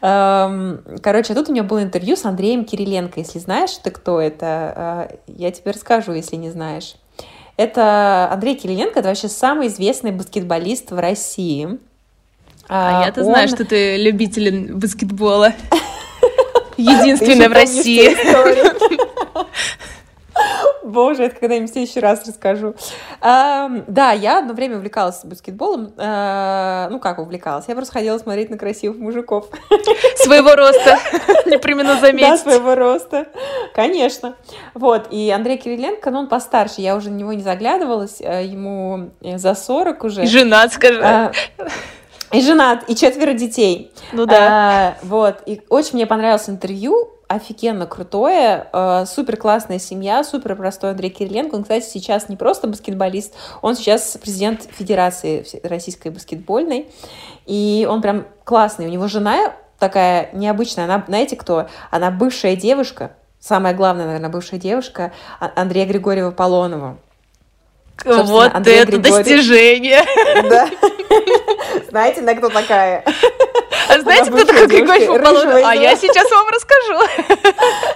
Эм, 0.00 0.80
короче, 1.02 1.32
а 1.32 1.36
тут 1.36 1.48
у 1.48 1.52
меня 1.52 1.62
было 1.62 1.82
интервью 1.82 2.16
с 2.16 2.24
Андреем 2.24 2.64
Кириленко. 2.64 3.20
Если 3.20 3.38
знаешь, 3.38 3.76
ты 3.82 3.90
кто 3.90 4.20
это, 4.20 5.08
э, 5.10 5.16
я 5.28 5.50
тебе 5.50 5.72
расскажу, 5.72 6.12
если 6.12 6.36
не 6.36 6.50
знаешь. 6.50 6.96
Это 7.56 8.28
Андрей 8.30 8.56
Кириленко, 8.56 9.00
это 9.00 9.08
вообще 9.08 9.28
самый 9.28 9.68
известный 9.68 10.12
баскетболист 10.12 10.90
в 10.90 10.98
России. 10.98 11.78
А, 12.68 13.02
а 13.02 13.06
я-то 13.06 13.20
он... 13.20 13.26
знаю, 13.26 13.48
что 13.48 13.64
ты 13.64 13.96
любитель 13.96 14.74
баскетбола. 14.74 15.52
Единственный 16.76 17.48
в 17.48 17.52
России. 17.52 18.14
Боже, 20.84 21.24
это 21.24 21.40
когда-нибудь 21.40 21.70
в 21.70 21.72
следующий 21.72 22.00
раз 22.00 22.26
расскажу. 22.26 22.74
А, 23.20 23.68
да, 23.88 24.12
я 24.12 24.38
одно 24.38 24.54
время 24.54 24.76
увлекалась 24.76 25.24
баскетболом. 25.24 25.92
А, 25.96 26.88
ну, 26.90 27.00
как 27.00 27.18
увлекалась? 27.18 27.64
Я 27.68 27.74
просто 27.74 27.92
ходила 27.92 28.18
смотреть 28.18 28.50
на 28.50 28.58
красивых 28.58 28.98
мужиков. 28.98 29.48
Своего 30.16 30.54
роста, 30.54 30.98
не 31.46 31.58
примерно 31.58 31.98
заметить. 32.00 32.28
Да, 32.28 32.38
своего 32.38 32.74
роста, 32.74 33.26
конечно. 33.74 34.36
Вот, 34.74 35.08
и 35.10 35.30
Андрей 35.30 35.58
Кириленко, 35.58 36.10
ну, 36.10 36.20
он 36.20 36.28
постарше, 36.28 36.80
я 36.80 36.96
уже 36.96 37.10
на 37.10 37.16
него 37.16 37.32
не 37.32 37.42
заглядывалась, 37.42 38.20
э, 38.20 38.44
ему 38.44 39.10
за 39.20 39.54
40 39.54 40.04
уже. 40.04 40.22
И 40.22 40.26
женат, 40.26 40.72
скажи. 40.72 41.00
А, 41.02 41.32
и 42.32 42.40
женат, 42.40 42.84
и 42.88 42.94
четверо 42.94 43.32
детей. 43.32 43.92
Ну 44.12 44.26
да. 44.26 44.38
А, 44.38 44.96
вот, 45.02 45.42
и 45.46 45.62
очень 45.68 45.94
мне 45.94 46.06
понравилось 46.06 46.48
интервью 46.48 47.15
офигенно 47.28 47.86
крутое, 47.86 48.68
э, 48.72 49.04
супер 49.06 49.36
классная 49.36 49.78
семья, 49.78 50.22
супер 50.24 50.54
простой 50.56 50.90
Андрей 50.90 51.10
Кириленко. 51.10 51.54
Он, 51.54 51.62
кстати, 51.62 51.84
сейчас 51.84 52.28
не 52.28 52.36
просто 52.36 52.66
баскетболист, 52.68 53.34
он 53.62 53.74
сейчас 53.74 54.16
президент 54.20 54.62
Федерации 54.62 55.44
Российской 55.62 56.10
баскетбольной. 56.10 56.88
И 57.46 57.86
он 57.88 58.02
прям 58.02 58.26
классный. 58.44 58.86
У 58.86 58.90
него 58.90 59.08
жена 59.08 59.54
такая 59.78 60.30
необычная. 60.32 60.84
Она, 60.84 61.04
знаете 61.06 61.36
кто? 61.36 61.68
Она 61.90 62.10
бывшая 62.10 62.56
девушка, 62.56 63.12
самая 63.40 63.74
главная, 63.74 64.06
наверное, 64.06 64.30
бывшая 64.30 64.58
девушка 64.58 65.12
а, 65.40 65.50
Андрея 65.56 65.86
Григорьева 65.86 66.30
Полонова. 66.30 66.98
Вот 68.04 68.54
Андрей 68.54 68.80
это 68.80 68.92
Григорьев. 68.92 69.24
достижение! 69.24 70.02
Да. 70.48 70.68
Знаете, 71.90 72.20
на 72.20 72.34
кто 72.34 72.48
такая? 72.48 73.04
А 73.88 74.00
знаете, 74.00 74.30
кто 74.30 74.44
такой 74.44 74.66
Григорий 74.66 75.06
Пополонов? 75.06 75.64
А 75.64 75.74
я 75.74 75.96
сейчас 75.96 76.30
вам 76.30 76.46
расскажу. 76.48 77.00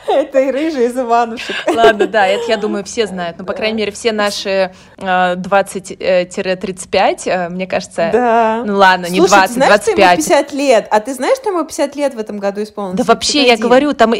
Это 0.09 0.40
и 0.40 0.51
рыжий 0.51 0.86
из 0.86 0.96
Иванушек. 0.96 1.57
Ладно, 1.74 2.07
да, 2.07 2.26
это, 2.26 2.44
я 2.48 2.57
думаю, 2.57 2.84
все 2.84 3.07
знают. 3.07 3.36
Ну, 3.38 3.44
по 3.44 3.53
крайней 3.53 3.78
мере, 3.78 3.92
все 3.92 4.12
наши 4.12 4.72
20-35, 4.96 5.96
э, 5.98 7.16
э, 7.26 7.48
мне 7.48 7.66
кажется... 7.66 8.11
Да. 8.12 8.62
Ну, 8.64 8.76
ладно, 8.76 9.07
не 9.07 9.18
20, 9.18 9.57
25. 9.57 9.98
ему 9.98 10.16
50 10.16 10.53
лет. 10.53 10.88
А 10.90 11.01
ты 11.01 11.14
знаешь, 11.14 11.36
что 11.36 11.51
ему 11.51 11.64
50 11.64 11.96
лет 11.96 12.14
в 12.14 12.18
этом 12.18 12.38
году 12.38 12.62
исполнилось? 12.62 12.98
Да 12.98 13.05
вообще, 13.05 13.46
я 13.46 13.57
говорю, 13.57 13.92
там... 13.92 14.14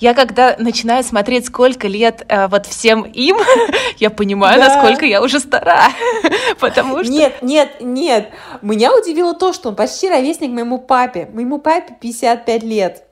Я 0.00 0.14
когда 0.14 0.56
начинаю 0.58 1.04
смотреть, 1.04 1.46
сколько 1.46 1.88
лет 1.88 2.24
э, 2.28 2.48
вот 2.48 2.66
всем 2.66 3.02
им, 3.02 3.36
я 3.98 4.10
понимаю, 4.10 4.60
насколько 4.60 4.83
я 5.06 5.22
уже 5.22 5.40
стара. 5.40 5.88
Потому 6.60 7.02
что... 7.02 7.12
Нет, 7.12 7.42
нет, 7.42 7.80
нет. 7.80 8.30
Меня 8.62 8.94
удивило 8.94 9.34
то, 9.34 9.52
что 9.52 9.70
он 9.70 9.76
почти 9.76 10.08
ровесник 10.08 10.50
моему 10.50 10.78
папе. 10.78 11.28
Моему 11.32 11.58
папе 11.58 11.96
55 12.00 12.62
лет. 12.62 13.04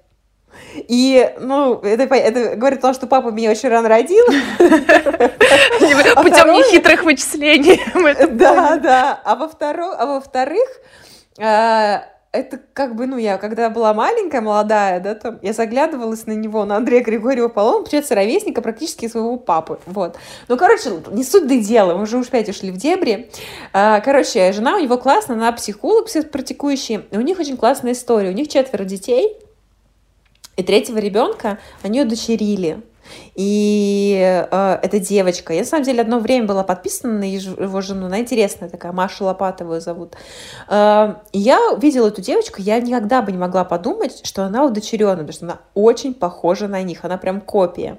И, 0.75 1.35
ну, 1.41 1.81
это, 1.81 2.15
это 2.15 2.57
говорит 2.57 2.79
о 2.81 2.83
том, 2.83 2.95
что 2.95 3.07
папа 3.07 3.29
меня 3.29 3.51
очень 3.51 3.69
рано 3.69 3.89
родил. 3.89 4.25
Путем 4.59 6.53
нехитрых 6.53 7.05
вычислений. 7.05 7.81
Да, 8.33 8.77
да. 8.77 9.21
А 9.25 9.35
во-вторых, 9.37 10.67
а, 11.39 12.05
это 12.33 12.59
как 12.73 12.97
бы, 12.97 13.07
ну, 13.07 13.19
я 13.19 13.37
когда 13.37 13.69
была 13.69 13.93
маленькая, 13.93 14.41
молодая, 14.41 15.01
да, 15.01 15.15
там, 15.15 15.39
я 15.43 15.53
заглядывалась 15.53 16.27
на 16.27 16.33
него, 16.33 16.65
на 16.65 16.77
Андрея 16.77 17.05
Григорьева 17.05 17.49
Полон, 17.49 17.83
получается, 17.83 18.15
ровесника 18.15 18.63
практически 18.63 19.07
своего 19.07 19.37
папы, 19.37 19.79
вот. 19.85 20.17
Ну, 20.49 20.57
короче, 20.57 20.91
не 21.11 21.25
суть 21.25 21.47
до 21.47 21.59
дела, 21.59 21.95
мы 21.95 22.05
уже 22.05 22.17
уж 22.17 22.29
опять 22.29 22.49
ушли 22.49 22.71
в 22.71 22.79
дебри. 22.79 23.31
А, 23.75 24.01
короче, 24.01 24.53
жена 24.53 24.77
у 24.77 24.81
него 24.81 24.97
классная, 24.97 25.37
она 25.37 25.53
психолог 25.53 26.09
практикующий, 26.31 27.05
и 27.11 27.17
у 27.19 27.21
них 27.21 27.39
очень 27.39 27.59
классная 27.59 27.93
история, 27.93 28.31
у 28.31 28.35
них 28.35 28.49
четверо 28.49 28.85
детей, 28.85 29.37
и 30.57 30.63
третьего 30.63 30.99
ребенка 30.99 31.59
они 31.83 32.01
удочерили. 32.01 32.81
И 33.35 34.19
э, 34.51 34.79
эта 34.83 34.99
девочка, 34.99 35.53
я 35.53 35.61
на 35.61 35.67
самом 35.67 35.85
деле 35.85 36.03
одно 36.03 36.19
время 36.19 36.47
была 36.47 36.65
подписана 36.65 37.19
на 37.19 37.25
его 37.25 37.81
жену, 37.81 38.07
она 38.07 38.21
интересная 38.21 38.69
такая, 38.69 38.93
Маша 38.93 39.25
Лопатовую 39.25 39.81
зовут. 39.81 40.15
Э, 40.69 41.15
я 41.33 41.59
видела 41.81 42.09
эту 42.09 42.21
девочку, 42.21 42.61
я 42.61 42.81
никогда 42.81 43.23
бы 43.23 43.33
не 43.33 43.39
могла 43.39 43.65
подумать, 43.65 44.27
что 44.27 44.45
она 44.45 44.65
удочеренная, 44.65 45.25
потому 45.25 45.33
что 45.33 45.45
она 45.47 45.59
очень 45.75 46.15
похожа 46.15 46.69
на 46.69 46.83
них, 46.83 47.05
она 47.05 47.17
прям 47.17 47.41
копия. 47.41 47.99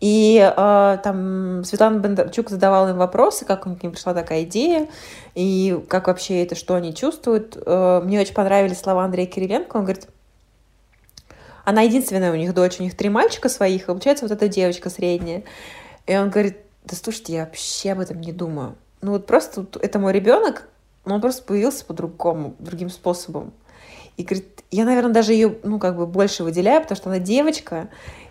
И 0.00 0.38
э, 0.38 0.98
там 1.02 1.64
Светлана 1.64 1.98
Бондарчук 1.98 2.50
задавала 2.50 2.90
им 2.90 2.98
вопросы, 2.98 3.46
как 3.46 3.62
к 3.62 3.82
ним 3.82 3.92
пришла 3.92 4.12
такая 4.12 4.44
идея, 4.44 4.88
и 5.34 5.82
как 5.88 6.08
вообще 6.08 6.42
это, 6.42 6.54
что 6.54 6.74
они 6.74 6.94
чувствуют. 6.94 7.56
Э, 7.64 8.02
мне 8.04 8.20
очень 8.20 8.34
понравились 8.34 8.80
слова 8.80 9.04
Андрея 9.04 9.26
Кириленко. 9.26 9.78
Он 9.78 9.84
говорит, 9.84 10.08
она 11.64 11.82
единственная 11.82 12.32
у 12.32 12.36
них 12.36 12.54
дочь, 12.54 12.80
у 12.80 12.82
них 12.82 12.96
три 12.96 13.08
мальчика 13.08 13.48
своих, 13.48 13.82
и 13.82 13.86
получается 13.86 14.24
вот 14.24 14.32
эта 14.32 14.48
девочка 14.48 14.90
средняя. 14.90 15.44
И 16.06 16.16
он 16.16 16.30
говорит, 16.30 16.58
да 16.84 16.96
слушайте, 16.96 17.34
я 17.34 17.44
вообще 17.44 17.92
об 17.92 18.00
этом 18.00 18.20
не 18.20 18.32
думаю. 18.32 18.76
Ну 19.00 19.12
вот 19.12 19.26
просто 19.26 19.66
это 19.80 19.98
мой 19.98 20.12
ребенок, 20.12 20.68
но 21.04 21.16
он 21.16 21.20
просто 21.20 21.42
появился 21.42 21.84
по-другому, 21.84 22.54
другим 22.58 22.90
способом. 22.90 23.52
И 24.16 24.22
говорит, 24.22 24.62
я, 24.70 24.84
наверное, 24.84 25.12
даже 25.12 25.32
ее, 25.32 25.56
ну, 25.64 25.78
как 25.78 25.96
бы 25.96 26.06
больше 26.06 26.44
выделяю, 26.44 26.80
потому 26.82 26.96
что 26.96 27.10
она 27.10 27.18
девочка, 27.18 27.88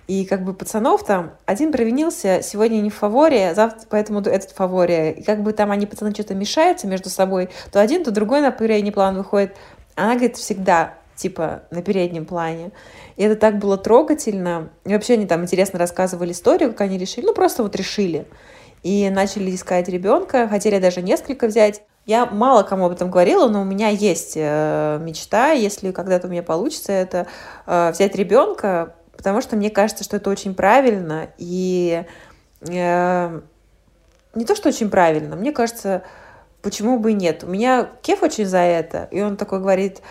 и 0.07 0.25
как 0.25 0.43
бы 0.43 0.53
пацанов 0.53 1.05
там, 1.05 1.31
один 1.45 1.71
провинился, 1.71 2.41
сегодня 2.41 2.77
не 2.77 2.89
в 2.89 2.95
фаворе, 2.95 3.53
завтра 3.55 3.86
поэтому 3.89 4.19
этот 4.19 4.51
в 4.51 4.55
фаворе. 4.55 5.13
И 5.13 5.23
как 5.23 5.43
бы 5.43 5.53
там 5.53 5.71
они, 5.71 5.86
пацаны, 5.86 6.13
что-то 6.13 6.36
мешаются 6.36 6.88
между 6.88 7.09
собой, 7.09 7.49
то 7.71 7.81
один, 7.81 8.03
то 8.03 8.11
другой 8.11 8.41
на 8.41 8.51
передний 8.51 8.91
план 8.91 9.15
выходит. 9.15 9.55
Она 9.95 10.15
говорит, 10.15 10.38
всегда, 10.38 10.95
типа, 11.15 11.63
на 11.71 11.81
переднем 11.81 12.25
плане. 12.25 12.71
И 13.16 13.24
это 13.24 13.36
так 13.36 13.59
было 13.59 13.78
трогательно. 13.78 14.70
И 14.86 14.93
вообще 14.93 15.14
они 15.14 15.26
там 15.26 15.43
интересно 15.43 15.80
рассказывали 15.80 16.32
историю, 16.32 16.72
как 16.72 16.82
они 16.82 16.97
решили. 16.97 17.26
Ну, 17.26 17.34
просто 17.34 17.64
вот 17.64 17.76
решили. 17.76 18.26
И 18.84 19.09
начали 19.09 19.53
искать 19.55 19.88
ребенка, 19.88 20.47
хотели 20.49 20.80
даже 20.80 21.01
несколько 21.01 21.47
взять. 21.47 21.84
Я 22.05 22.26
мало 22.26 22.64
кому 22.64 22.86
об 22.86 22.91
этом 22.91 23.09
говорила, 23.09 23.47
но 23.47 23.61
у 23.61 23.66
меня 23.66 23.88
есть 23.88 24.34
э, 24.36 24.99
мечта, 25.01 25.51
если 25.51 25.91
когда-то 25.93 26.28
у 26.28 26.30
меня 26.30 26.43
получится, 26.43 26.91
это 26.91 27.28
э, 27.66 27.91
взять 27.91 28.14
ребенка, 28.16 28.95
потому 29.16 29.41
что 29.41 29.55
мне 29.55 29.70
кажется, 29.70 30.03
что 30.03 30.18
это 30.18 30.30
очень 30.30 30.53
правильно. 30.53 31.30
И 31.38 32.03
э, 32.68 33.41
не 34.36 34.45
то, 34.45 34.53
что 34.53 34.68
очень 34.68 34.89
правильно, 34.89 35.38
мне 35.38 35.53
кажется, 35.53 36.03
почему 36.61 36.99
бы 36.99 37.11
и 37.11 37.16
нет. 37.16 37.45
У 37.45 37.47
меня 37.47 37.89
Кеф 38.01 38.22
очень 38.22 38.47
за 38.47 38.57
это, 38.57 39.07
и 39.09 39.22
он 39.22 39.38
такой 39.38 39.59
говорит, 39.61 40.01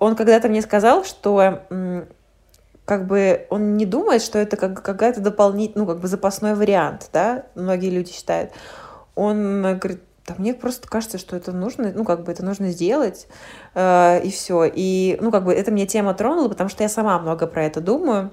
он 0.00 0.16
когда-то 0.16 0.48
мне 0.48 0.62
сказал, 0.62 1.04
что 1.04 1.62
как 2.84 3.06
бы 3.06 3.46
он 3.50 3.76
не 3.76 3.86
думает, 3.86 4.20
что 4.20 4.40
это 4.40 4.56
как 4.56 4.82
какая-то 4.82 5.20
дополнительный, 5.20 5.82
ну, 5.82 5.86
как 5.86 6.00
бы 6.00 6.08
запасной 6.08 6.54
вариант, 6.56 7.08
да, 7.12 7.44
многие 7.54 7.90
люди 7.90 8.10
считают. 8.10 8.50
Он 9.14 9.62
говорит, 9.62 10.00
да 10.26 10.34
мне 10.38 10.54
просто 10.54 10.88
кажется, 10.88 11.18
что 11.18 11.36
это 11.36 11.52
нужно, 11.52 11.92
ну, 11.94 12.04
как 12.04 12.24
бы 12.24 12.32
это 12.32 12.44
нужно 12.44 12.70
сделать, 12.70 13.28
э, 13.74 14.22
и 14.24 14.30
все. 14.30 14.64
И, 14.64 15.18
ну, 15.20 15.30
как 15.30 15.44
бы 15.44 15.52
это 15.52 15.70
мне 15.70 15.86
тема 15.86 16.14
тронула, 16.14 16.48
потому 16.48 16.68
что 16.68 16.82
я 16.82 16.88
сама 16.88 17.18
много 17.20 17.46
про 17.46 17.64
это 17.64 17.80
думаю. 17.80 18.32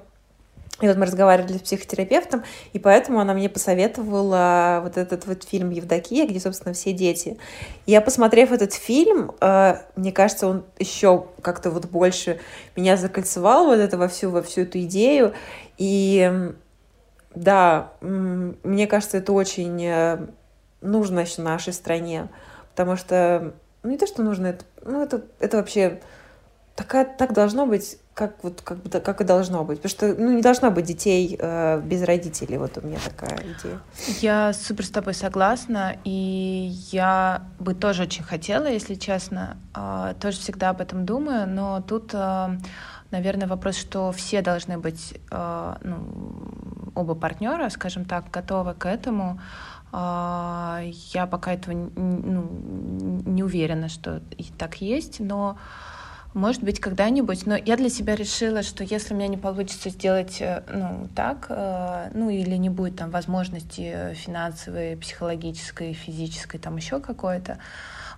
И 0.80 0.88
вот 0.88 0.96
мы 0.96 1.08
разговаривали 1.08 1.58
с 1.58 1.62
психотерапевтом, 1.62 2.44
и 2.72 2.78
поэтому 2.78 3.20
она 3.20 3.34
мне 3.34 3.50
посоветовала 3.50 4.82
вот 4.84 4.96
этот 4.98 5.26
вот 5.26 5.44
фильм 5.44 5.72
«Евдокия», 5.72 6.28
где, 6.28 6.40
собственно, 6.40 6.74
все 6.74 6.94
дети. 6.94 7.40
Я, 7.88 8.00
посмотрев 8.00 8.52
этот 8.52 8.74
фильм, 8.74 9.32
э, 9.42 9.78
мне 9.96 10.12
кажется, 10.12 10.48
он 10.48 10.66
еще 10.78 11.28
как-то 11.42 11.72
вот 11.72 11.86
больше 11.86 12.40
меня 12.76 12.96
закольцевал 12.96 13.66
вот 13.66 13.80
это 13.80 13.98
во 13.98 14.08
всю, 14.08 14.30
во 14.30 14.44
всю 14.44 14.62
эту 14.62 14.80
идею. 14.82 15.34
И 15.80 16.54
да, 17.34 17.92
мне 18.02 18.86
кажется, 18.86 19.18
это 19.18 19.34
очень 19.34 19.84
э, 19.84 20.28
нужно 20.82 21.22
еще 21.22 21.42
нашей 21.42 21.74
стране, 21.74 22.30
потому 22.70 22.96
что, 22.96 23.54
ну 23.82 23.90
не 23.90 23.98
то, 23.98 24.06
что 24.06 24.22
нужно, 24.22 24.48
это, 24.48 24.66
ну 24.84 25.02
это, 25.02 25.24
это 25.40 25.58
вообще 25.58 26.02
такая, 26.76 27.06
так 27.06 27.34
должно 27.34 27.66
быть, 27.66 27.98
как, 28.18 28.44
вот, 28.44 28.62
как, 28.64 29.04
как 29.04 29.22
и 29.22 29.24
должно 29.24 29.64
быть. 29.64 29.80
Потому 29.80 29.90
что 29.92 30.22
ну, 30.22 30.36
не 30.36 30.42
должно 30.42 30.72
быть 30.72 30.86
детей 30.86 31.38
э, 31.40 31.80
без 31.82 32.02
родителей. 32.02 32.58
Вот 32.58 32.76
у 32.80 32.82
меня 32.82 32.98
такая 33.06 33.38
идея. 33.38 33.80
Я 34.22 34.54
супер 34.54 34.86
с 34.86 34.90
тобой 34.90 35.14
согласна. 35.14 35.98
И 36.04 36.72
я 36.92 37.44
бы 37.60 37.76
тоже 37.76 38.04
очень 38.04 38.24
хотела, 38.24 38.66
если 38.66 38.96
честно. 38.96 39.58
Э, 39.76 40.16
тоже 40.20 40.40
всегда 40.40 40.72
об 40.72 40.82
этом 40.82 41.06
думаю. 41.06 41.48
Но 41.48 41.82
тут, 41.82 42.10
э, 42.16 42.58
наверное, 43.12 43.48
вопрос, 43.48 43.76
что 43.78 44.12
все 44.12 44.42
должны 44.42 44.80
быть, 44.80 45.14
э, 45.30 45.76
ну, 45.84 45.98
оба 46.96 47.14
партнера, 47.14 47.70
скажем 47.70 48.06
так, 48.06 48.32
готовы 48.32 48.74
к 48.74 48.88
этому. 48.88 49.40
Э, 49.94 50.92
я 51.14 51.28
пока 51.28 51.54
этого 51.54 51.76
ну, 51.76 52.50
не 53.28 53.44
уверена, 53.44 53.90
что 53.90 54.24
и 54.40 54.46
так 54.58 54.82
есть. 54.82 55.20
Но 55.20 55.56
может 56.34 56.64
быть, 56.64 56.80
когда-нибудь. 56.80 57.46
Но 57.46 57.56
я 57.56 57.78
для 57.78 57.90
себя 57.90 58.16
решила, 58.16 58.64
что 58.64 58.84
если 58.84 59.14
у 59.14 59.18
меня 59.18 59.28
не 59.28 59.38
получится 59.38 59.90
сделать 59.90 60.38
э, 60.42 60.64
ну, 60.72 61.08
так, 61.16 61.48
э, 61.50 62.12
ну 62.14 62.30
или 62.30 62.56
не 62.56 62.70
будет 62.70 62.98
там 62.98 63.10
возможности 63.10 64.14
финансовой, 64.14 64.98
психологической, 64.98 65.94
физической, 65.94 66.58
там 66.58 66.78
еще 66.78 67.00
какой-то, 67.00 67.58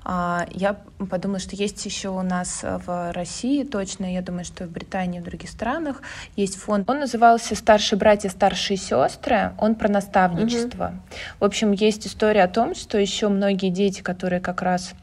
а, 0.03 0.47
я 0.51 0.77
подумала, 1.09 1.39
что 1.39 1.55
есть 1.55 1.85
еще 1.85 2.09
у 2.09 2.21
нас 2.21 2.61
в 2.63 3.11
России, 3.11 3.63
точно, 3.63 4.11
я 4.11 4.21
думаю, 4.21 4.45
что 4.45 4.65
в 4.65 4.71
Британии 4.71 5.19
и 5.19 5.21
в 5.21 5.25
других 5.25 5.49
странах 5.49 6.01
есть 6.35 6.55
фонд. 6.55 6.89
Он 6.89 6.99
назывался 6.99 7.55
«Старшие 7.55 7.99
братья, 7.99 8.29
старшие 8.29 8.77
сестры». 8.77 9.53
Он 9.57 9.75
про 9.75 9.89
наставничество. 9.89 10.85
Угу. 10.85 10.95
В 11.39 11.43
общем, 11.43 11.71
есть 11.73 12.07
история 12.07 12.43
о 12.43 12.47
том, 12.47 12.75
что 12.75 12.97
еще 12.97 13.27
многие 13.27 13.69
дети, 13.69 14.01
которые 14.01 14.39
как 14.39 14.61
раз 14.61 14.93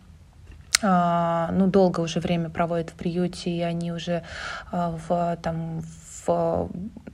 ну, 0.83 1.67
долго 1.69 2.01
уже 2.01 2.21
время 2.21 2.51
проводят 2.51 2.91
в 2.91 2.95
приюте, 2.95 3.51
и 3.51 3.63
они 3.63 3.93
уже 3.93 4.23
а, 4.71 4.91
в, 5.09 5.37
там, 5.43 5.83
в 6.27 6.69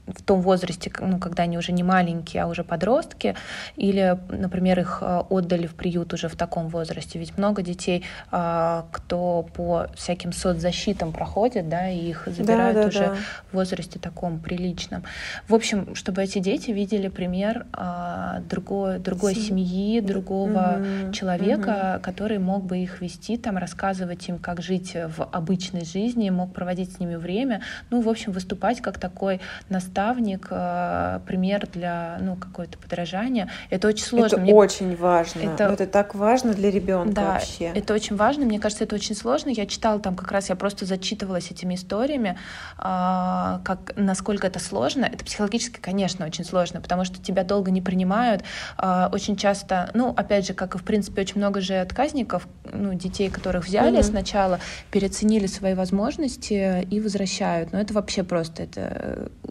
в 0.07 0.23
том 0.23 0.41
возрасте, 0.41 0.91
ну, 1.01 1.19
когда 1.19 1.45
они 1.45 1.59
уже 1.59 1.73
не 1.73 1.83
маленькие, 1.83 2.43
а 2.43 2.47
уже 2.47 2.65
подростки, 2.65 3.35
или, 3.77 4.19
например, 4.29 4.81
их 4.81 4.99
э, 5.01 5.23
отдали 5.29 5.67
в 5.67 5.75
приют 5.75 6.13
уже 6.13 6.29
в 6.29 6.37
таком 6.37 6.69
возрасте. 6.69 7.19
Ведь 7.19 7.39
много 7.39 7.63
детей, 7.63 8.05
а, 8.31 8.87
кто 8.93 9.47
по 9.55 9.89
всяким 9.95 10.33
соцзащитам 10.33 11.13
проходит, 11.13 11.69
да, 11.69 11.89
и 11.89 12.11
их 12.11 12.25
забирают 12.27 12.75
да, 12.75 12.83
да, 12.83 12.89
уже 12.89 13.07
да. 13.07 13.17
в 13.51 13.55
возрасте 13.55 13.99
таком 13.99 14.39
приличном. 14.41 15.05
В 15.49 15.55
общем, 15.55 15.95
чтобы 15.95 16.23
эти 16.23 16.39
дети 16.39 16.71
видели 16.71 17.09
пример 17.09 17.67
а, 17.73 18.41
другой, 18.49 18.99
другой 18.99 19.35
Сем... 19.35 19.43
семьи, 19.43 20.01
другого 20.01 20.81
угу, 21.05 21.13
человека, 21.13 21.95
угу. 21.95 22.03
который 22.03 22.39
мог 22.39 22.65
бы 22.65 22.79
их 22.79 23.01
вести, 23.01 23.37
там, 23.37 23.57
рассказывать 23.57 24.29
им, 24.29 24.39
как 24.39 24.63
жить 24.63 24.95
в 24.95 25.23
обычной 25.25 25.85
жизни, 25.85 26.31
мог 26.31 26.53
проводить 26.53 26.95
с 26.95 26.99
ними 26.99 27.15
время, 27.15 27.63
ну, 27.91 28.01
в 28.01 28.09
общем, 28.09 28.33
выступать 28.33 28.81
как 28.81 28.99
такой 29.03 29.41
наставник 29.69 30.47
э, 30.51 31.19
пример 31.27 31.67
для 31.73 32.19
ну, 32.21 32.37
какое-то 32.37 32.79
подражание. 32.79 33.49
Это 33.69 33.89
очень 33.89 34.05
сложно. 34.05 34.37
Это 34.37 34.41
Мне... 34.41 34.55
очень 34.55 34.97
важно. 34.97 35.41
Это... 35.41 35.65
это 35.65 35.87
так 35.89 36.15
важно 36.15 36.55
для 36.55 36.71
ребенка 36.71 37.15
да, 37.15 37.33
вообще. 37.33 37.73
Это 37.75 37.95
очень 37.95 38.15
важно. 38.15 38.45
Мне 38.45 38.61
кажется, 38.61 38.85
это 38.85 38.95
очень 38.95 39.17
сложно. 39.17 39.49
Я 39.51 39.67
читала 39.67 39.99
там 39.99 40.15
как 40.15 40.31
раз, 40.31 40.51
я 40.51 40.55
просто 40.57 40.87
зачитывалась 40.87 41.51
этими 41.51 41.75
историями, 41.75 42.39
а, 42.79 43.61
как, 43.65 43.93
насколько 43.97 44.47
это 44.47 44.61
сложно. 44.61 45.05
Это 45.05 45.25
психологически, 45.25 45.81
конечно, 45.81 46.25
очень 46.25 46.45
сложно, 46.45 46.81
потому 46.81 47.05
что 47.05 47.21
тебя 47.21 47.43
долго 47.43 47.73
не 47.73 47.83
принимают. 47.83 48.45
А, 48.79 49.11
очень 49.13 49.37
часто, 49.37 49.91
ну, 49.95 50.15
опять 50.17 50.47
же, 50.47 50.55
как 50.55 50.77
и 50.77 50.79
в 50.79 50.85
принципе, 50.85 51.23
очень 51.23 51.39
много 51.39 51.61
же 51.61 51.75
отказников, 51.75 52.47
ну, 52.73 52.95
детей, 52.95 53.31
которых 53.31 53.67
взяли 53.67 53.99
mm-hmm. 53.99 54.11
сначала, 54.11 54.61
переоценили 54.93 55.47
свои 55.47 55.75
возможности 55.75 56.87
и 56.89 57.01
возвращают. 57.01 57.73
Но 57.73 57.81
это 57.81 57.95
вообще 57.95 58.23
просто, 58.23 58.63
это, 58.63 58.81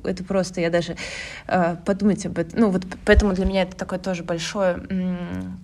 это 0.03 0.23
просто, 0.23 0.61
я 0.61 0.69
даже 0.69 0.95
э, 1.47 1.75
подумать 1.85 2.25
об 2.25 2.37
этом. 2.37 2.59
Ну, 2.59 2.69
вот 2.69 2.83
поэтому 3.05 3.33
для 3.33 3.45
меня 3.45 3.63
это 3.63 3.75
такое 3.75 3.99
тоже 3.99 4.23
большое, 4.23 4.81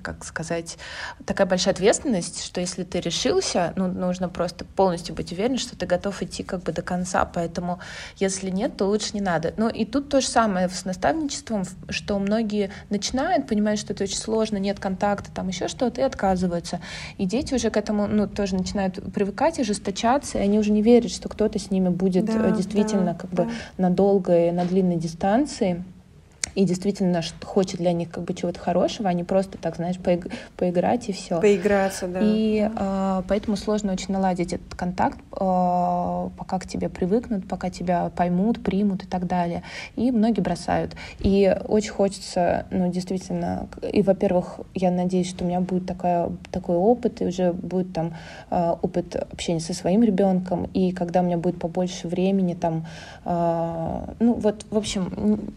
как 0.03 0.23
сказать, 0.23 0.77
такая 1.25 1.47
большая 1.47 1.73
ответственность, 1.73 2.43
что 2.43 2.61
если 2.61 2.83
ты 2.83 2.99
решился, 2.99 3.73
ну, 3.75 3.87
нужно 3.87 4.29
просто 4.29 4.65
полностью 4.65 5.15
быть 5.15 5.31
уверен, 5.31 5.57
что 5.57 5.77
ты 5.77 5.85
готов 5.85 6.21
идти 6.21 6.43
как 6.43 6.63
бы 6.63 6.71
до 6.71 6.81
конца. 6.81 7.25
Поэтому, 7.25 7.79
если 8.17 8.49
нет, 8.49 8.77
то 8.77 8.85
лучше 8.85 9.11
не 9.13 9.21
надо. 9.21 9.53
Ну, 9.57 9.69
и 9.69 9.85
тут 9.85 10.09
то 10.09 10.21
же 10.21 10.27
самое 10.27 10.69
с 10.69 10.85
наставничеством, 10.85 11.63
что 11.89 12.19
многие 12.19 12.71
начинают, 12.89 13.47
понимают, 13.47 13.79
что 13.79 13.93
это 13.93 14.03
очень 14.03 14.17
сложно, 14.17 14.57
нет 14.57 14.79
контакта, 14.79 15.31
там 15.31 15.47
еще 15.47 15.67
что-то, 15.67 16.01
и 16.01 16.03
отказываются. 16.03 16.79
И 17.17 17.25
дети 17.25 17.53
уже 17.53 17.69
к 17.69 17.77
этому, 17.77 18.07
ну, 18.07 18.27
тоже 18.27 18.55
начинают 18.55 18.95
привыкать, 19.13 19.59
ожесточаться, 19.59 20.37
и 20.37 20.41
они 20.41 20.59
уже 20.59 20.71
не 20.71 20.81
верят, 20.81 21.11
что 21.11 21.29
кто-то 21.29 21.59
с 21.59 21.71
ними 21.71 21.89
будет 21.89 22.25
да, 22.25 22.51
действительно 22.51 23.13
да, 23.13 23.13
как 23.13 23.29
да. 23.31 23.43
бы 23.43 23.51
на 23.77 23.89
долгой, 23.89 24.51
на 24.51 24.65
длинной 24.65 24.97
дистанции 24.97 25.83
и 26.57 26.65
действительно 26.65 27.21
хочет 27.43 27.79
для 27.79 27.91
них 27.91 28.09
как 28.09 28.23
бы 28.23 28.33
чего-то 28.33 28.59
хорошего, 28.59 29.07
а 29.09 29.13
не 29.13 29.23
просто 29.23 29.59
так, 29.59 29.75
знаешь, 29.75 29.99
поиг 29.99 30.25
поиграть 30.57 31.07
и 31.07 31.11
все. 31.13 31.39
Поиграться, 31.39 32.07
да. 32.07 32.19
И 32.23 32.67
э, 32.75 33.21
поэтому 33.27 33.55
сложно 33.55 33.93
очень 33.93 34.11
наладить 34.11 34.53
этот 34.53 34.73
контакт, 34.73 35.19
э, 35.19 35.35
пока 35.35 36.57
к 36.57 36.65
тебе 36.65 36.89
привыкнут, 36.89 37.47
пока 37.47 37.69
тебя 37.69 38.09
поймут, 38.09 38.63
примут 38.63 39.03
и 39.03 39.05
так 39.05 39.27
далее. 39.27 39.61
И 39.95 40.09
многие 40.09 40.41
бросают. 40.41 40.95
И 41.19 41.55
очень 41.67 41.91
хочется, 41.91 42.65
ну, 42.71 42.91
действительно, 42.91 43.67
и, 43.93 44.01
во-первых, 44.01 44.59
я 44.73 44.89
надеюсь, 44.89 45.29
что 45.29 45.45
у 45.45 45.47
меня 45.47 45.61
будет 45.61 45.85
такая, 45.85 46.31
такой 46.51 46.75
опыт, 46.75 47.21
и 47.21 47.25
уже 47.27 47.53
будет 47.53 47.93
там 47.93 48.15
э, 48.49 48.73
опыт 48.81 49.15
общения 49.15 49.59
со 49.59 49.75
своим 49.75 50.01
ребенком, 50.01 50.63
и 50.73 50.91
когда 50.91 51.21
у 51.21 51.23
меня 51.23 51.37
будет 51.37 51.59
побольше 51.59 52.07
времени, 52.07 52.55
там, 52.55 52.87
э, 53.25 54.13
ну, 54.19 54.33
вот, 54.33 54.65
в 54.71 54.77
общем, 54.77 55.53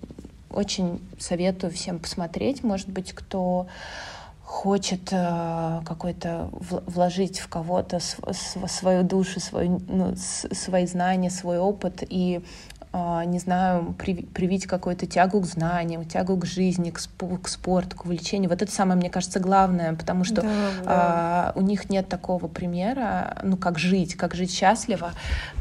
очень 0.51 1.01
советую 1.19 1.73
всем 1.73 1.99
посмотреть, 1.99 2.63
может 2.63 2.89
быть, 2.89 3.13
кто 3.13 3.67
хочет 4.43 5.13
э, 5.13 5.81
какой-то 5.85 6.51
вложить 6.53 7.39
в 7.39 7.49
кого-то 7.49 8.01
свою 8.01 9.05
душу, 9.05 9.39
свою, 9.39 9.81
ну, 9.87 10.15
свои 10.17 10.87
знания, 10.87 11.31
свой 11.31 11.59
опыт 11.59 12.03
и 12.09 12.43
не 12.93 13.39
знаю, 13.39 13.95
привить 13.97 14.67
какую-то 14.67 15.07
тягу 15.07 15.41
к 15.41 15.47
знаниям, 15.47 16.05
тягу 16.05 16.37
к 16.37 16.45
жизни, 16.45 16.91
к, 16.91 16.99
к 16.99 17.49
спорту, 17.49 17.97
к 17.97 18.05
увлечению. 18.05 18.51
Вот 18.51 18.63
это 18.63 18.73
самое, 18.73 18.99
мне 18.99 19.11
кажется, 19.11 19.39
главное, 19.39 19.95
потому 19.95 20.25
что 20.25 20.43
да, 20.43 20.49
да. 20.49 20.85
А, 20.87 21.53
у 21.55 21.61
них 21.61 21.89
нет 21.89 22.09
такого 22.09 22.49
примера, 22.49 23.39
ну, 23.45 23.57
как 23.57 23.79
жить, 23.79 24.17
как 24.17 24.35
жить 24.35 24.53
счастливо, 24.53 25.13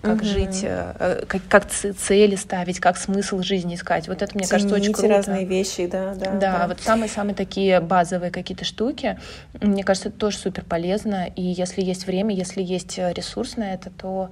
как 0.01 0.17
угу. 0.17 0.25
жить, 0.25 0.61
а, 0.63 1.23
как, 1.27 1.41
как 1.47 1.69
цели 1.69 2.35
ставить, 2.35 2.79
как 2.79 2.97
смысл 2.97 3.41
жизни 3.41 3.75
искать. 3.75 4.07
Вот 4.07 4.23
это, 4.23 4.35
мне 4.35 4.47
Цените 4.47 4.49
кажется, 4.49 4.75
очень 4.75 4.93
круто. 4.93 5.09
разные 5.09 5.45
вещи, 5.45 5.85
да, 5.85 6.15
да. 6.15 6.31
Да, 6.31 6.39
да. 6.39 6.67
вот 6.67 6.79
самые-самые 6.79 7.35
такие 7.35 7.79
базовые 7.79 8.31
какие-то 8.31 8.65
штуки, 8.65 9.19
мне 9.61 9.83
кажется, 9.83 10.09
это 10.09 10.17
тоже 10.17 10.37
супер 10.37 10.63
полезно, 10.65 11.27
и 11.27 11.43
если 11.43 11.83
есть 11.83 12.07
время, 12.07 12.33
если 12.33 12.63
есть 12.63 12.97
ресурс 12.97 13.55
на 13.55 13.71
это, 13.73 13.91
то 13.91 14.31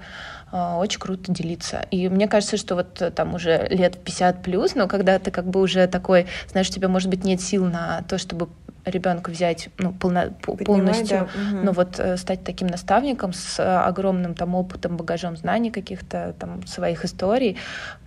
а, 0.50 0.78
очень 0.78 1.00
круто 1.00 1.32
делиться. 1.32 1.86
И 1.92 2.08
мне 2.08 2.28
кажется, 2.28 2.56
что 2.56 2.76
вот 2.76 2.87
э, 3.02 3.12
там 3.12 3.36
уже 3.36 3.68
лет 3.70 3.98
50 3.98 4.42
плюс, 4.44 4.76
но 4.76 4.88
когда 4.88 5.20
ты 5.20 5.32
как 5.32 5.46
бы 5.46 5.62
уже 5.62 5.88
такой, 5.88 6.28
знаешь, 6.52 6.70
у 6.70 6.72
тебя, 6.72 6.88
может 6.88 7.10
быть, 7.10 7.24
нет 7.24 7.42
сил 7.42 7.66
на 7.66 8.04
то, 8.08 8.18
чтобы 8.18 8.48
ребенка 8.86 9.30
взять 9.30 9.70
ну, 9.78 9.92
полно, 9.92 10.32
полностью, 10.42 11.28
да. 11.36 11.62
но 11.64 11.72
вот 11.72 12.00
э, 12.00 12.18
стать 12.18 12.44
таким 12.44 12.68
наставником 12.68 13.34
с 13.34 13.60
огромным 13.60 14.34
там 14.34 14.56
опытом, 14.56 14.98
багажом 14.98 15.38
знаний 15.38 15.72
каких-то 15.72 16.34
там 16.40 16.66
своих 16.66 17.06
историй, 17.06 17.58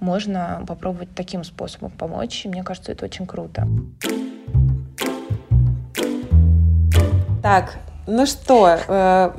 можно 0.00 0.64
попробовать 0.66 1.14
таким 1.14 1.44
способом 1.44 1.90
помочь. 1.90 2.44
И 2.44 2.48
мне 2.48 2.62
кажется, 2.62 2.92
это 2.92 3.04
очень 3.04 3.26
круто. 3.26 3.68
Так, 7.42 7.78
ну 8.06 8.26
что, 8.26 8.78
э, 8.88 9.30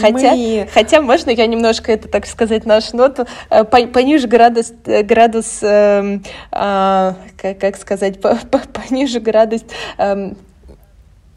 хотя, 0.00 0.34
мы... 0.34 0.68
хотя 0.72 1.00
можно 1.00 1.30
я 1.30 1.46
немножко 1.46 1.92
это, 1.92 2.08
так 2.08 2.26
сказать, 2.26 2.64
нашу 2.64 2.96
ноту 2.96 3.26
пониже 3.68 4.26
градус, 4.28 4.72
градус, 4.84 5.62
э, 5.62 6.20
э, 6.52 7.12
как, 7.36 7.58
как 7.58 7.76
сказать, 7.76 8.20
по, 8.20 8.36
по, 8.50 8.58
пониже 8.58 9.20
градус 9.20 9.62
э, 9.98 10.32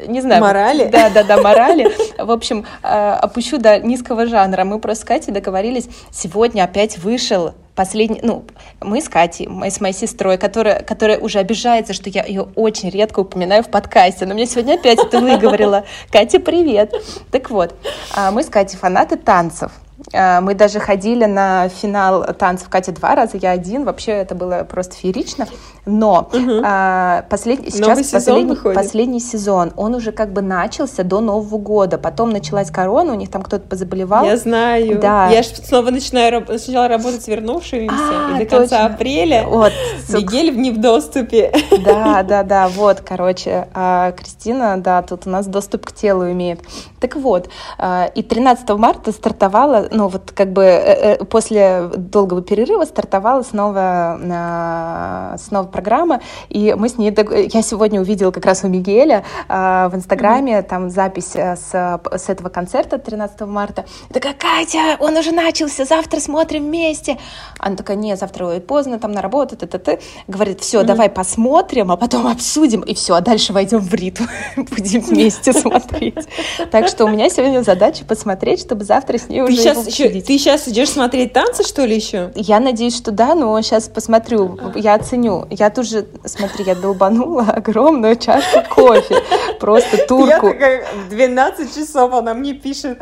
не 0.05 0.21
знаю. 0.21 0.41
Морали? 0.41 0.85
Да, 0.85 1.09
да, 1.09 1.23
да, 1.23 1.37
морали. 1.41 1.89
В 2.17 2.31
общем, 2.31 2.65
э, 2.83 2.87
опущу 2.87 3.57
до 3.57 3.79
низкого 3.79 4.25
жанра. 4.27 4.63
Мы 4.63 4.79
просто 4.79 5.03
с 5.03 5.05
Катей 5.05 5.33
договорились, 5.33 5.87
сегодня 6.11 6.63
опять 6.63 6.97
вышел 6.97 7.53
последний, 7.75 8.19
ну, 8.23 8.43
мы 8.81 9.01
с 9.01 9.07
Катей, 9.07 9.47
мы 9.47 9.69
с 9.69 9.79
моей 9.79 9.93
сестрой, 9.93 10.37
которая, 10.37 10.81
которая 10.81 11.19
уже 11.19 11.39
обижается, 11.39 11.93
что 11.93 12.09
я 12.09 12.23
ее 12.25 12.47
очень 12.55 12.89
редко 12.89 13.19
упоминаю 13.19 13.63
в 13.63 13.69
подкасте, 13.69 14.25
но 14.25 14.33
мне 14.33 14.47
сегодня 14.47 14.73
опять 14.73 14.99
это 14.99 15.19
выговорила. 15.19 15.85
Катя, 16.11 16.39
привет! 16.39 16.93
Так 17.31 17.51
вот, 17.51 17.75
а, 18.15 18.31
мы 18.31 18.43
с 18.43 18.47
Катей 18.47 18.77
фанаты 18.77 19.15
танцев. 19.15 19.71
А, 20.13 20.41
мы 20.41 20.55
даже 20.55 20.79
ходили 20.79 21.25
на 21.25 21.69
финал 21.69 22.23
танцев 22.33 22.69
Катя 22.69 22.91
два 22.91 23.15
раза, 23.15 23.37
я 23.37 23.51
один. 23.51 23.83
Вообще 23.83 24.11
это 24.11 24.35
было 24.35 24.65
просто 24.69 24.95
феерично. 24.95 25.47
Но 25.85 26.29
угу. 26.33 26.61
а, 26.63 27.23
послед... 27.29 27.61
сейчас 27.71 27.99
сезон 27.99 28.49
последний, 28.49 28.75
последний 28.75 29.19
сезон, 29.19 29.71
он 29.75 29.95
уже 29.95 30.11
как 30.11 30.33
бы 30.33 30.41
начался 30.41 31.03
до 31.03 31.21
Нового 31.21 31.57
года. 31.57 31.97
Потом 31.97 32.29
началась 32.29 32.69
корона, 32.71 33.13
у 33.13 33.15
них 33.15 33.31
там 33.31 33.41
кто-то 33.41 33.67
позаболевал. 33.67 34.25
Я 34.25 34.37
знаю. 34.37 34.99
Да. 34.99 35.29
Я 35.29 35.43
же 35.43 35.49
снова 35.49 35.89
начинаю 35.89 36.45
сначала 36.59 36.87
работать 36.87 37.23
с 37.23 37.27
вернувшимися, 37.27 37.95
а, 37.99 38.35
и 38.35 38.43
до 38.43 38.49
точно. 38.49 38.57
конца 38.57 38.85
апреля 38.85 39.45
вот, 39.47 39.71
Мигель 40.09 40.55
не 40.57 40.71
в 40.71 40.79
доступе. 40.79 41.53
Да, 41.85 42.23
да, 42.23 42.43
да, 42.43 42.67
вот, 42.67 43.01
короче, 43.01 43.67
а 43.73 44.11
Кристина, 44.11 44.77
да, 44.77 45.01
тут 45.01 45.27
у 45.27 45.29
нас 45.29 45.47
доступ 45.47 45.85
к 45.85 45.91
телу 45.93 46.29
имеет. 46.31 46.59
Так 46.99 47.15
вот, 47.15 47.49
а, 47.77 48.05
и 48.15 48.23
13 48.23 48.69
марта 48.69 49.11
стартовала 49.11 49.87
ну 49.91 50.07
вот 50.07 50.31
как 50.31 50.51
бы 50.51 50.63
э, 50.63 51.15
э, 51.15 51.25
после 51.25 51.89
долгого 51.95 52.41
перерыва 52.41 52.85
стартовала 52.85 53.43
снова, 53.43 54.19
э, 54.21 55.37
снова 55.37 55.67
программа, 55.67 56.21
и 56.49 56.73
мы 56.77 56.89
с 56.89 56.97
ней, 56.97 57.15
я 57.53 57.61
сегодня 57.61 58.01
увидела 58.01 58.31
как 58.31 58.45
раз 58.45 58.63
у 58.63 58.67
Мигеля 58.67 59.23
в 59.47 59.91
Инстаграме 59.93 60.59
mm-hmm. 60.59 60.63
там 60.63 60.89
запись 60.89 61.35
с, 61.35 61.71
с 61.71 62.29
этого 62.29 62.49
концерта 62.49 62.97
13 62.97 63.41
марта. 63.41 63.85
И 64.09 64.13
такая, 64.13 64.33
Катя, 64.33 64.97
он 64.99 65.15
уже 65.17 65.31
начался, 65.31 65.85
завтра 65.85 66.19
смотрим 66.19 66.65
вместе. 66.65 67.17
Она 67.59 67.75
такая, 67.75 67.97
не, 67.97 68.15
завтра 68.15 68.59
поздно, 68.59 68.99
там 68.99 69.11
на 69.11 69.21
работу, 69.21 69.55
т 69.55 69.67
т 69.67 69.77
т 69.77 69.99
Говорит, 70.27 70.61
все, 70.61 70.81
mm-hmm. 70.81 70.85
давай 70.85 71.09
посмотрим, 71.09 71.91
а 71.91 71.97
потом 71.97 72.27
обсудим, 72.27 72.81
и 72.81 72.93
все, 72.93 73.15
а 73.15 73.21
дальше 73.21 73.53
войдем 73.53 73.79
в 73.79 73.93
ритм, 73.93 74.25
будем 74.55 75.01
вместе 75.01 75.53
смотреть. 75.53 76.27
Так 76.71 76.86
что 76.87 77.05
у 77.05 77.09
меня 77.09 77.29
сегодня 77.29 77.61
задача 77.61 78.05
посмотреть, 78.05 78.61
чтобы 78.61 78.83
завтра 78.83 79.17
с 79.17 79.29
ней 79.29 79.41
уже 79.41 79.55
сейчас 79.55 79.87
еще, 79.87 80.09
ты 80.09 80.21
сейчас 80.21 80.67
идешь 80.67 80.89
смотреть 80.89 81.33
танцы, 81.33 81.63
что 81.63 81.85
ли, 81.85 81.95
еще? 81.95 82.31
Я 82.35 82.59
надеюсь, 82.59 82.95
что 82.95 83.11
да, 83.11 83.35
но 83.35 83.59
сейчас 83.61 83.87
посмотрю, 83.87 84.57
я 84.75 84.95
оценю. 84.95 85.45
Я 85.49 85.69
тут 85.69 85.87
же, 85.87 86.07
смотри, 86.25 86.65
я 86.65 86.75
долбанула 86.75 87.43
огромную 87.55 88.15
чашку 88.15 88.61
кофе, 88.69 89.17
просто 89.59 90.05
турку. 90.07 90.47
Я 90.47 90.53
такая, 90.53 90.85
в 91.05 91.09
12 91.09 91.75
часов 91.75 92.13
она 92.13 92.33
мне 92.33 92.53
пишет, 92.53 92.99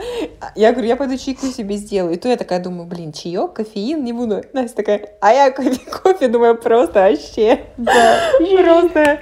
я 0.55 0.71
говорю, 0.71 0.87
я 0.87 0.95
пойду 0.95 1.17
чайку 1.17 1.47
себе 1.47 1.75
сделаю. 1.77 2.15
И 2.15 2.17
то 2.17 2.27
я 2.27 2.37
такая 2.37 2.59
думаю, 2.59 2.87
блин, 2.87 3.11
чаек, 3.11 3.53
кофеин, 3.53 4.03
не 4.03 4.13
буду. 4.13 4.43
Настя 4.53 4.77
такая, 4.77 5.09
а 5.21 5.33
я 5.33 5.51
кофе, 5.51 5.79
кофе 6.03 6.27
думаю, 6.27 6.57
просто 6.57 6.99
вообще. 6.99 7.61
Да. 7.77 8.19
Просто. 8.63 9.19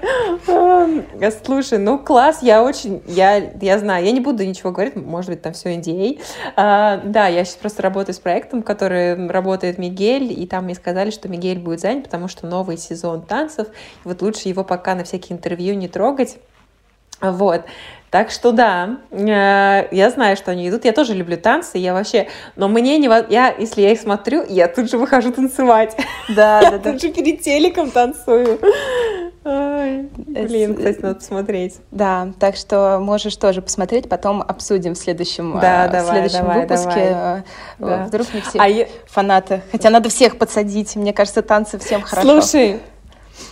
Слушай, 1.45 1.79
ну 1.79 1.99
класс, 1.99 2.39
я 2.41 2.63
очень, 2.63 3.01
я, 3.07 3.51
я 3.61 3.79
знаю, 3.79 4.05
я 4.05 4.11
не 4.11 4.19
буду 4.19 4.43
ничего 4.53 4.71
говорить, 4.71 4.95
может 4.95 5.29
быть, 5.29 5.41
там 5.41 5.53
все 5.53 5.75
NDA. 5.75 6.21
А, 6.55 7.01
да, 7.03 7.27
я 7.27 7.43
сейчас 7.43 7.57
просто 7.57 7.81
работаю 7.81 8.15
с 8.15 8.19
проектом, 8.19 8.63
который 8.63 9.27
работает 9.27 9.77
Мигель, 9.77 10.31
и 10.31 10.45
там 10.47 10.65
мне 10.65 10.75
сказали, 10.75 11.09
что 11.11 11.27
Мигель 11.27 11.59
будет 11.59 11.81
занят, 11.81 12.05
потому 12.05 12.27
что 12.27 12.47
новый 12.47 12.77
сезон 12.77 13.23
танцев, 13.23 13.67
и 13.67 14.07
вот 14.07 14.21
лучше 14.21 14.49
его 14.49 14.63
пока 14.63 14.95
на 14.95 15.03
всякие 15.03 15.37
интервью 15.37 15.75
не 15.75 15.87
трогать. 15.87 16.37
Вот. 17.21 17.65
Так 18.13 18.29
что 18.29 18.51
да, 18.51 18.97
э, 19.09 19.87
я 19.89 20.09
знаю, 20.11 20.37
что 20.37 20.51
они 20.51 20.69
идут. 20.69 20.85
Я 20.85 20.91
тоже 20.93 21.15
люблю 21.15 21.35
танцы, 21.35 21.79
я 21.79 21.95
вообще... 21.95 22.27
Но 22.55 22.67
мне 22.67 22.99
не... 22.99 23.09
Я, 23.33 23.55
если 23.57 23.81
я 23.81 23.91
их 23.91 23.99
смотрю, 23.99 24.45
я 24.47 24.67
тут 24.67 24.87
же 24.91 24.99
выхожу 24.99 25.31
танцевать. 25.31 25.97
Да, 26.29 26.61
я 26.61 26.69
да, 26.69 26.77
тут 26.77 26.93
да. 26.93 26.99
же 26.99 27.11
перед 27.11 27.41
телеком 27.41 27.89
танцую. 27.89 28.59
Ой, 29.43 30.09
блин, 30.15 30.75
кстати, 30.75 30.99
надо 31.01 31.15
посмотреть. 31.15 31.77
Да, 31.89 32.27
так 32.39 32.55
что 32.55 32.99
можешь 33.01 33.35
тоже 33.35 33.63
посмотреть, 33.63 34.07
потом 34.07 34.43
обсудим 34.43 34.93
в 34.93 34.97
следующем, 34.99 35.59
да, 35.59 35.87
э, 35.87 35.89
давай, 35.89 36.03
в 36.03 36.09
следующем 36.11 36.37
давай, 36.37 36.61
выпуске. 36.61 37.09
Давай. 37.09 37.39
Э, 37.39 37.43
да. 37.79 38.03
Вдруг 38.05 38.31
не 38.35 38.41
все 38.41 38.59
а 38.59 38.87
фанаты. 39.07 39.63
Хотя 39.71 39.89
надо 39.89 40.09
всех 40.09 40.37
подсадить. 40.37 40.95
Мне 40.95 41.13
кажется, 41.13 41.41
танцы 41.41 41.79
всем 41.79 42.03
хорошо. 42.03 42.41
Слушай, 42.41 42.79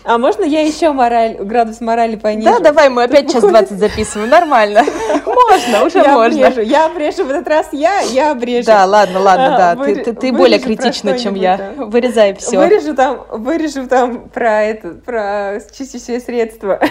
А 0.03 0.17
можно 0.17 0.43
я 0.43 0.61
еще 0.65 0.91
мораль, 0.91 1.35
градус 1.39 1.79
морали 1.81 2.15
понижу? 2.15 2.49
Да, 2.49 2.59
давай, 2.59 2.89
мы 2.89 3.03
опять 3.03 3.31
час 3.31 3.43
двадцать 3.43 3.77
записываем, 3.79 4.29
нормально. 4.29 4.83
Можно, 5.25 5.85
уже 5.85 5.99
я 5.99 6.13
можно. 6.13 6.47
Обрежу, 6.47 6.61
я 6.61 6.85
обрежу, 6.85 7.25
в 7.25 7.29
этот 7.29 7.47
раз 7.47 7.67
я, 7.71 7.99
я 8.01 8.31
обрежу. 8.31 8.65
Да, 8.65 8.85
ладно, 8.85 9.19
ладно, 9.19 9.55
А, 9.55 9.57
да, 9.75 9.81
выре- 9.83 9.95
ты, 10.03 10.03
ты, 10.05 10.13
ты 10.13 10.31
более 10.33 10.59
критична, 10.59 11.17
чем 11.19 11.35
я. 11.35 11.57
да. 11.57 11.85
Вырезай 11.85 12.33
все. 12.35 12.57
Вырежу 12.57 12.95
там, 12.95 13.25
вырежу 13.29 13.87
там 13.87 14.29
про 14.29 14.63
это, 14.63 14.89
про 14.89 15.59
чистящее 15.75 16.19
средство. 16.19 16.79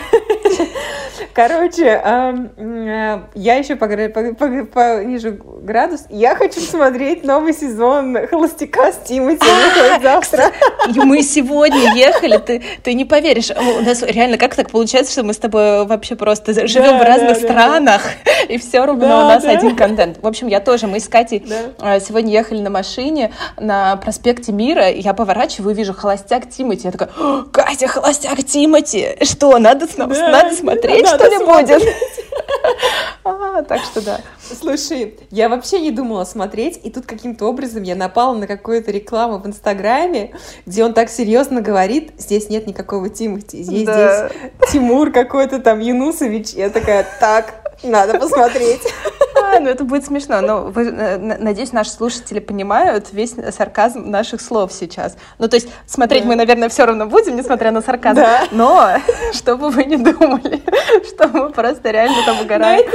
Короче, 1.35 1.85
м, 2.05 2.51
я 3.35 3.55
еще 3.57 3.77
понижу 3.77 5.33
градус. 5.63 6.03
Я 6.09 6.35
хочу 6.35 6.61
смотреть 6.61 7.25
новый 7.25 7.53
сезон 7.55 8.17
«Холостяка» 8.29 8.93
с 8.93 8.97
Тимати. 9.09 9.39
Выходит 9.39 10.03
завтра. 10.03 10.51
Мы 10.97 11.23
сегодня 11.23 11.95
ехали, 11.95 12.39
ты, 12.39 12.63
ты 12.83 12.95
не 12.95 13.05
поверишь. 13.05 13.51
У 13.51 13.83
нас 13.83 14.03
реально 14.03 14.39
как 14.39 14.55
так 14.55 14.71
получается, 14.71 15.13
что 15.13 15.23
мы 15.23 15.33
с 15.33 15.39
тобой 15.39 15.85
вообще 15.87 16.17
просто 16.17 16.53
живем 16.67 16.99
Да, 16.99 16.99
в 16.99 17.03
разных 17.03 17.41
да, 17.41 17.49
да. 17.49 17.53
странах, 17.53 18.03
и 18.49 18.59
все 18.59 18.85
равно 18.85 19.07
Да, 19.07 19.19
у 19.25 19.29
нас 19.29 19.43
да. 19.43 19.51
один 19.51 19.77
контент. 19.77 20.19
В 20.23 20.27
общем, 20.27 20.47
я 20.49 20.61
тоже, 20.61 20.87
мы 20.87 21.01
с 21.01 21.09
Катей 21.09 21.45
Да. 21.79 21.97
э, 21.97 22.01
сегодня 22.01 22.33
ехали 22.33 22.61
на 22.61 22.71
машине 22.71 23.33
на 23.59 23.97
проспекте 23.97 24.53
Мира, 24.53 24.89
и 24.91 25.01
я 25.01 25.15
поворачиваю, 25.15 25.75
вижу 25.75 25.95
холостяк 25.95 26.49
Тимати. 26.49 26.83
Я 26.87 26.93
такая, 26.93 27.11
«О, 27.19 27.43
Катя, 27.51 27.87
холостяк 27.89 28.43
Тимати! 28.45 29.17
Что, 29.23 29.59
надо, 29.59 29.87
Да, 29.97 30.07
надо 30.07 30.55
смотреть, 30.55 31.07
что 31.07 31.27
ли, 31.27 31.39
будет? 31.45 31.83
А, 33.25 33.63
Так 33.63 33.81
что 33.85 34.01
да. 34.01 34.21
Слушай, 34.59 35.19
я 35.31 35.49
вообще 35.49 35.81
не 35.81 35.91
думала 35.91 36.25
смотреть, 36.25 36.81
и 36.83 36.91
тут 36.91 37.07
каким-то 37.07 37.47
образом 37.47 37.83
я 37.83 37.95
напала 37.95 38.35
на 38.35 38.47
какую-то 38.47 38.91
рекламу 38.91 39.39
в 39.39 39.47
Инстаграме, 39.47 40.35
где 40.67 40.85
он 40.85 40.95
так 40.95 41.11
серьезно 41.11 41.61
говорит, 41.61 42.13
здесь 42.19 42.49
нет 42.49 42.67
никакого 42.67 43.09
Тимати, 43.09 43.63
здесь, 43.63 43.85
Да. 43.87 44.29
здесь 44.29 44.73
Тимур 44.73 45.13
какой-то 45.13 45.61
там 45.61 45.81
Юнусович. 45.81 46.51
Я 46.51 46.71
такая, 46.71 47.07
так, 47.21 47.70
надо 47.83 48.19
посмотреть. 48.19 48.83
А, 49.43 49.59
ну 49.59 49.69
это 49.69 49.85
будет 49.85 50.05
смешно. 50.05 50.41
Но 50.43 50.65
вы, 50.65 50.89
э, 50.91 51.17
надеюсь, 51.17 51.73
наши 51.73 51.91
слушатели 51.91 52.41
понимают 52.41 53.07
весь 53.13 53.35
сарказм 53.57 54.09
наших 54.11 54.43
слов 54.43 54.71
сейчас. 54.73 55.17
Ну, 55.39 55.49
то 55.49 55.57
есть 55.57 55.69
смотреть 55.87 56.23
Да. 56.25 56.29
мы, 56.29 56.37
наверное, 56.37 56.69
все 56.69 56.85
равно 56.85 57.07
будем, 57.07 57.37
несмотря 57.37 57.71
на 57.71 57.81
сарказм. 57.81 58.17
Да. 58.17 58.43
Но, 58.53 58.91
чтобы 59.33 59.71
вы 59.71 59.85
не 59.87 59.97
думали, 59.97 60.63
что 61.09 61.29
мы 61.29 61.51
просто 61.51 61.91
реально 61.91 62.19
там 62.27 62.41
угораем. 62.41 62.87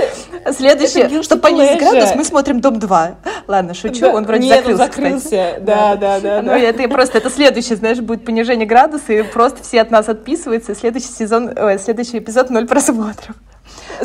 это 0.44 0.54
Следующее, 0.54 1.06
guilty 1.08 1.24
чтобы 1.24 1.42
понизить 1.42 1.80
градус, 1.80 2.14
мы 2.16 2.24
смотрим 2.24 2.62
«Дом 2.62 2.76
2». 2.76 3.16
Ладно, 3.48 3.74
шучу, 3.74 4.02
Да, 4.02 4.10
он 4.14 4.26
вроде 4.26 4.44
нет, 4.44 4.58
закрылся, 4.60 4.84
он 4.84 4.88
закрылся. 4.88 5.26
кстати. 5.26 5.60
Да, 5.62 5.96
да, 5.96 6.20
да, 6.20 6.42
Ну, 6.42 6.50
да. 6.50 6.60
это 6.60 6.88
просто, 6.88 7.18
это 7.18 7.30
следующее, 7.32 7.76
знаешь, 7.78 8.00
будет 8.00 8.24
понижение 8.24 8.68
градуса, 8.68 9.12
и 9.14 9.24
просто 9.24 9.64
все 9.64 9.82
от 9.82 9.90
нас 9.90 10.08
отписываются, 10.10 10.76
следующий 10.76 11.08
сезон, 11.12 11.52
ой, 11.58 11.80
следующий 11.80 12.20
эпизод 12.20 12.50
ноль 12.52 12.68
просмотров. 12.68 13.36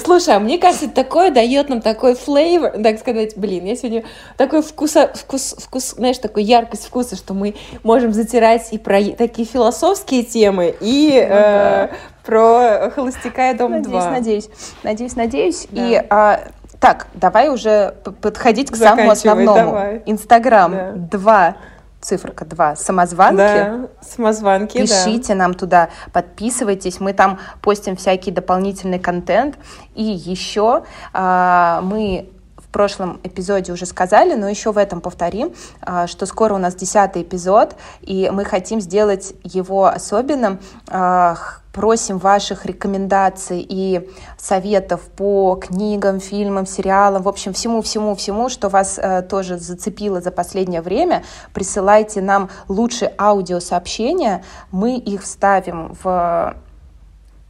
Слушай, 0.05 0.37
а 0.37 0.41
мне 0.41 0.59
кажется, 0.59 0.89
такое 0.89 1.31
дает 1.31 1.69
нам 1.69 1.81
такой 1.81 2.15
флейвор, 2.15 2.71
так 2.83 2.99
сказать, 2.99 3.37
блин, 3.37 3.65
я 3.65 3.77
сегодня 3.77 4.05
такой 4.37 4.63
вкус, 4.63 4.95
вкус, 5.15 5.57
вкус, 5.59 5.95
знаешь, 5.97 6.19
такой 6.19 6.45
яркость 6.45 6.87
вкуса, 6.87 7.17
что 7.17 7.35
мы 7.35 7.55
можем 7.83 8.13
затирать 8.13 8.69
и 8.73 8.79
про 8.79 9.03
такие 9.17 9.47
философские 9.47 10.23
темы, 10.23 10.75
и 10.81 11.27
Ну 11.29 11.35
э, 11.37 11.89
про 12.25 12.91
холостяка 12.95 13.51
и 13.51 13.55
дом 13.55 13.73
Надеюсь, 13.73 14.03
2. 14.05 14.11
надеюсь, 14.11 14.49
надеюсь, 14.83 15.17
надеюсь. 15.17 15.67
Да. 15.71 15.87
И 15.87 16.07
а, 16.11 16.41
так, 16.79 17.09
давай 17.15 17.49
уже 17.49 17.95
подходить 18.21 18.71
к 18.71 18.77
самому 18.77 19.11
основному. 19.11 20.01
Инстаграм 20.07 20.71
Да. 20.71 20.93
2, 21.19 21.57
циферка 22.01 22.45
2, 22.45 22.77
самозванки. 22.77 23.37
Да, 23.37 23.89
самозванки, 24.01 24.79
да. 24.79 24.83
Пишите 24.85 25.35
нам 25.35 25.55
туда, 25.55 25.91
подписывайтесь, 26.13 27.01
мы 27.01 27.13
там 27.13 27.39
постим 27.61 27.97
всякий 27.97 28.31
дополнительный 28.31 28.99
контент. 28.99 29.57
И 29.95 30.03
еще 30.03 30.85
а, 31.13 31.81
мы 31.83 32.31
прошлом 32.71 33.21
эпизоде 33.23 33.73
уже 33.73 33.87
сказали, 33.87 34.35
но 34.35 34.49
еще 34.49 34.73
в 34.73 34.79
этом 34.79 35.01
повторим, 35.01 35.53
а, 35.83 36.07
что 36.07 36.27
скоро 36.27 36.55
у 36.55 36.59
нас 36.59 36.75
десятый 36.75 37.23
эпизод, 37.23 37.77
и 38.01 38.31
мы 38.33 38.45
хотим 38.45 38.81
сделать 38.81 39.35
его 39.45 39.87
особенным. 39.87 40.61
А, 40.89 41.37
Просим 41.73 42.19
ваших 42.19 42.67
рекомендаций 42.67 43.65
и 43.67 44.11
советов 44.37 45.03
по 45.03 45.55
книгам, 45.55 46.19
фильмам, 46.19 46.67
сериалам, 46.67 47.23
в 47.23 47.29
общем, 47.29 47.53
всему-всему-всему, 47.53 48.49
что 48.49 48.69
вас 48.69 48.99
э, 48.99 49.23
тоже 49.23 49.57
зацепило 49.57 50.21
за 50.21 50.33
последнее 50.33 50.83
время. 50.83 51.23
Присылайте 51.55 52.23
нам 52.23 52.51
лучшие 52.67 53.15
аудиосообщения, 53.17 54.43
мы 54.73 54.99
их 54.99 55.23
вставим 55.23 55.97
в 56.03 56.57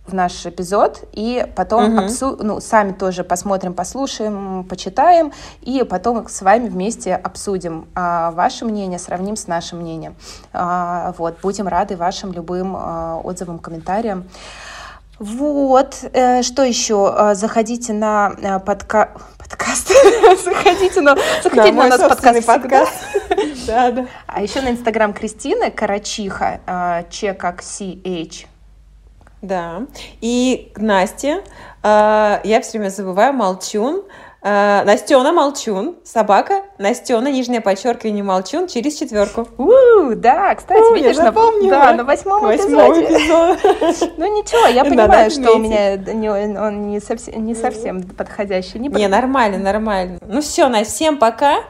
в 0.07 0.13
наш 0.15 0.45
эпизод, 0.47 1.05
и 1.13 1.47
потом 1.55 1.85
Мгм. 1.95 2.07
обсу- 2.07 2.37
ну, 2.43 2.61
сами 2.61 2.93
тоже 2.93 3.23
посмотрим, 3.23 3.75
послушаем, 3.75 4.65
почитаем, 4.65 5.33
и 5.63 5.85
потом 5.85 6.27
с 6.29 6.43
вами 6.43 6.69
вместе 6.69 7.15
обсудим 7.15 7.87
а, 7.95 8.31
ваше 8.33 8.65
мнение, 8.65 8.99
сравним 8.99 9.37
с 9.37 9.47
нашим 9.47 9.81
мнением. 9.81 10.17
А, 10.53 11.15
вот, 11.19 11.37
будем 11.43 11.69
рады 11.69 11.97
вашим 11.97 12.33
любым 12.33 12.75
а, 12.77 13.21
отзывам, 13.23 13.59
комментариям. 13.59 14.25
Вот, 15.19 15.99
э, 16.15 16.41
что 16.43 16.63
еще? 16.63 17.13
А, 17.15 17.35
Заходите 17.35 17.93
на 17.93 18.33
э, 18.41 18.59
подка... 18.59 19.11
подкаст. 19.39 19.93
Заходите 20.45 21.03
на, 21.03 21.15
Да, 21.15 21.21
заходите 21.43 21.73
на 21.73 21.77
мой 21.77 21.91
нас 21.91 22.01
подкаст. 22.01 22.47
подкаст. 22.47 22.93
Да, 23.67 23.91
да. 23.93 24.07
А 24.27 24.41
еще 24.43 24.63
на 24.63 24.71
инстаграм 24.71 25.13
Кристины 25.13 25.71
Карачиха, 25.71 26.61
а, 26.67 27.03
Че 27.11 27.35
как 27.35 27.61
CH. 27.61 28.47
Да. 29.43 29.83
И 30.21 30.71
к 30.75 30.79
Насте, 30.79 31.43
э, 31.83 32.41
я 32.45 32.61
все 32.61 32.79
время 32.79 32.91
забываю, 32.91 33.33
Молчун, 33.33 34.03
э, 34.43 34.83
Настена 34.85 35.33
Молчун, 35.33 35.97
собака, 36.05 36.63
Настена, 36.79 37.29
нижнее 37.29 37.61
подчеркивание 37.61 38.23
Молчун, 38.23 38.69
через 38.69 38.97
четверку. 38.99 39.49
У, 39.57 40.15
да, 40.15 40.55
кстати, 40.55 40.81
У, 40.81 40.95
я 40.95 41.03
видишь, 41.03 41.17
на, 41.17 41.25
запомнила. 41.25 41.71
да, 41.71 41.93
на 41.95 42.05
восьмом 42.05 42.43
Восьмой 42.43 43.05
эпизоде. 43.05 43.05
эпизод. 43.07 44.13
Ну 44.19 44.27
ничего, 44.39 44.67
я 44.67 44.85
понимаю, 44.85 45.31
что 45.31 45.53
у 45.55 45.59
меня 45.59 45.95
он 46.63 46.91
не 46.91 47.01
совсем, 47.01 47.45
не 47.45 47.55
совсем 47.55 48.03
подходящий. 48.03 48.79
Не, 48.79 49.09
нормально, 49.09 49.59
нормально. 49.59 50.19
Ну 50.27 50.43
все, 50.43 50.69
Настя, 50.69 50.93
всем 50.93 51.19
пока. 51.19 51.61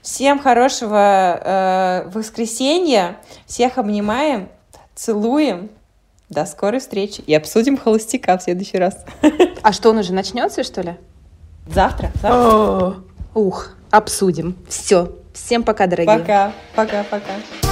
Всем 0.00 0.38
хорошего 0.38 1.40
э, 1.44 2.10
воскресенья. 2.14 3.16
Всех 3.46 3.76
обнимаем, 3.76 4.48
целуем. 4.94 5.70
До 6.28 6.44
скорой 6.44 6.80
встречи. 6.80 7.22
И 7.26 7.34
обсудим 7.34 7.76
холостяка 7.76 8.36
в 8.36 8.42
следующий 8.42 8.78
раз. 8.78 9.04
А 9.60 9.72
что, 9.72 9.90
он 9.90 9.98
уже 9.98 10.14
начнется, 10.14 10.62
что 10.62 10.82
ли? 10.82 10.94
Завтра. 11.66 12.12
завтра. 12.22 12.94
Ух, 13.34 13.70
обсудим. 13.90 14.56
Все. 14.68 15.12
Всем 15.34 15.62
пока, 15.62 15.86
дорогие. 15.86 16.18
Пока. 16.18 16.52
Пока, 16.74 17.02
пока. 17.04 17.67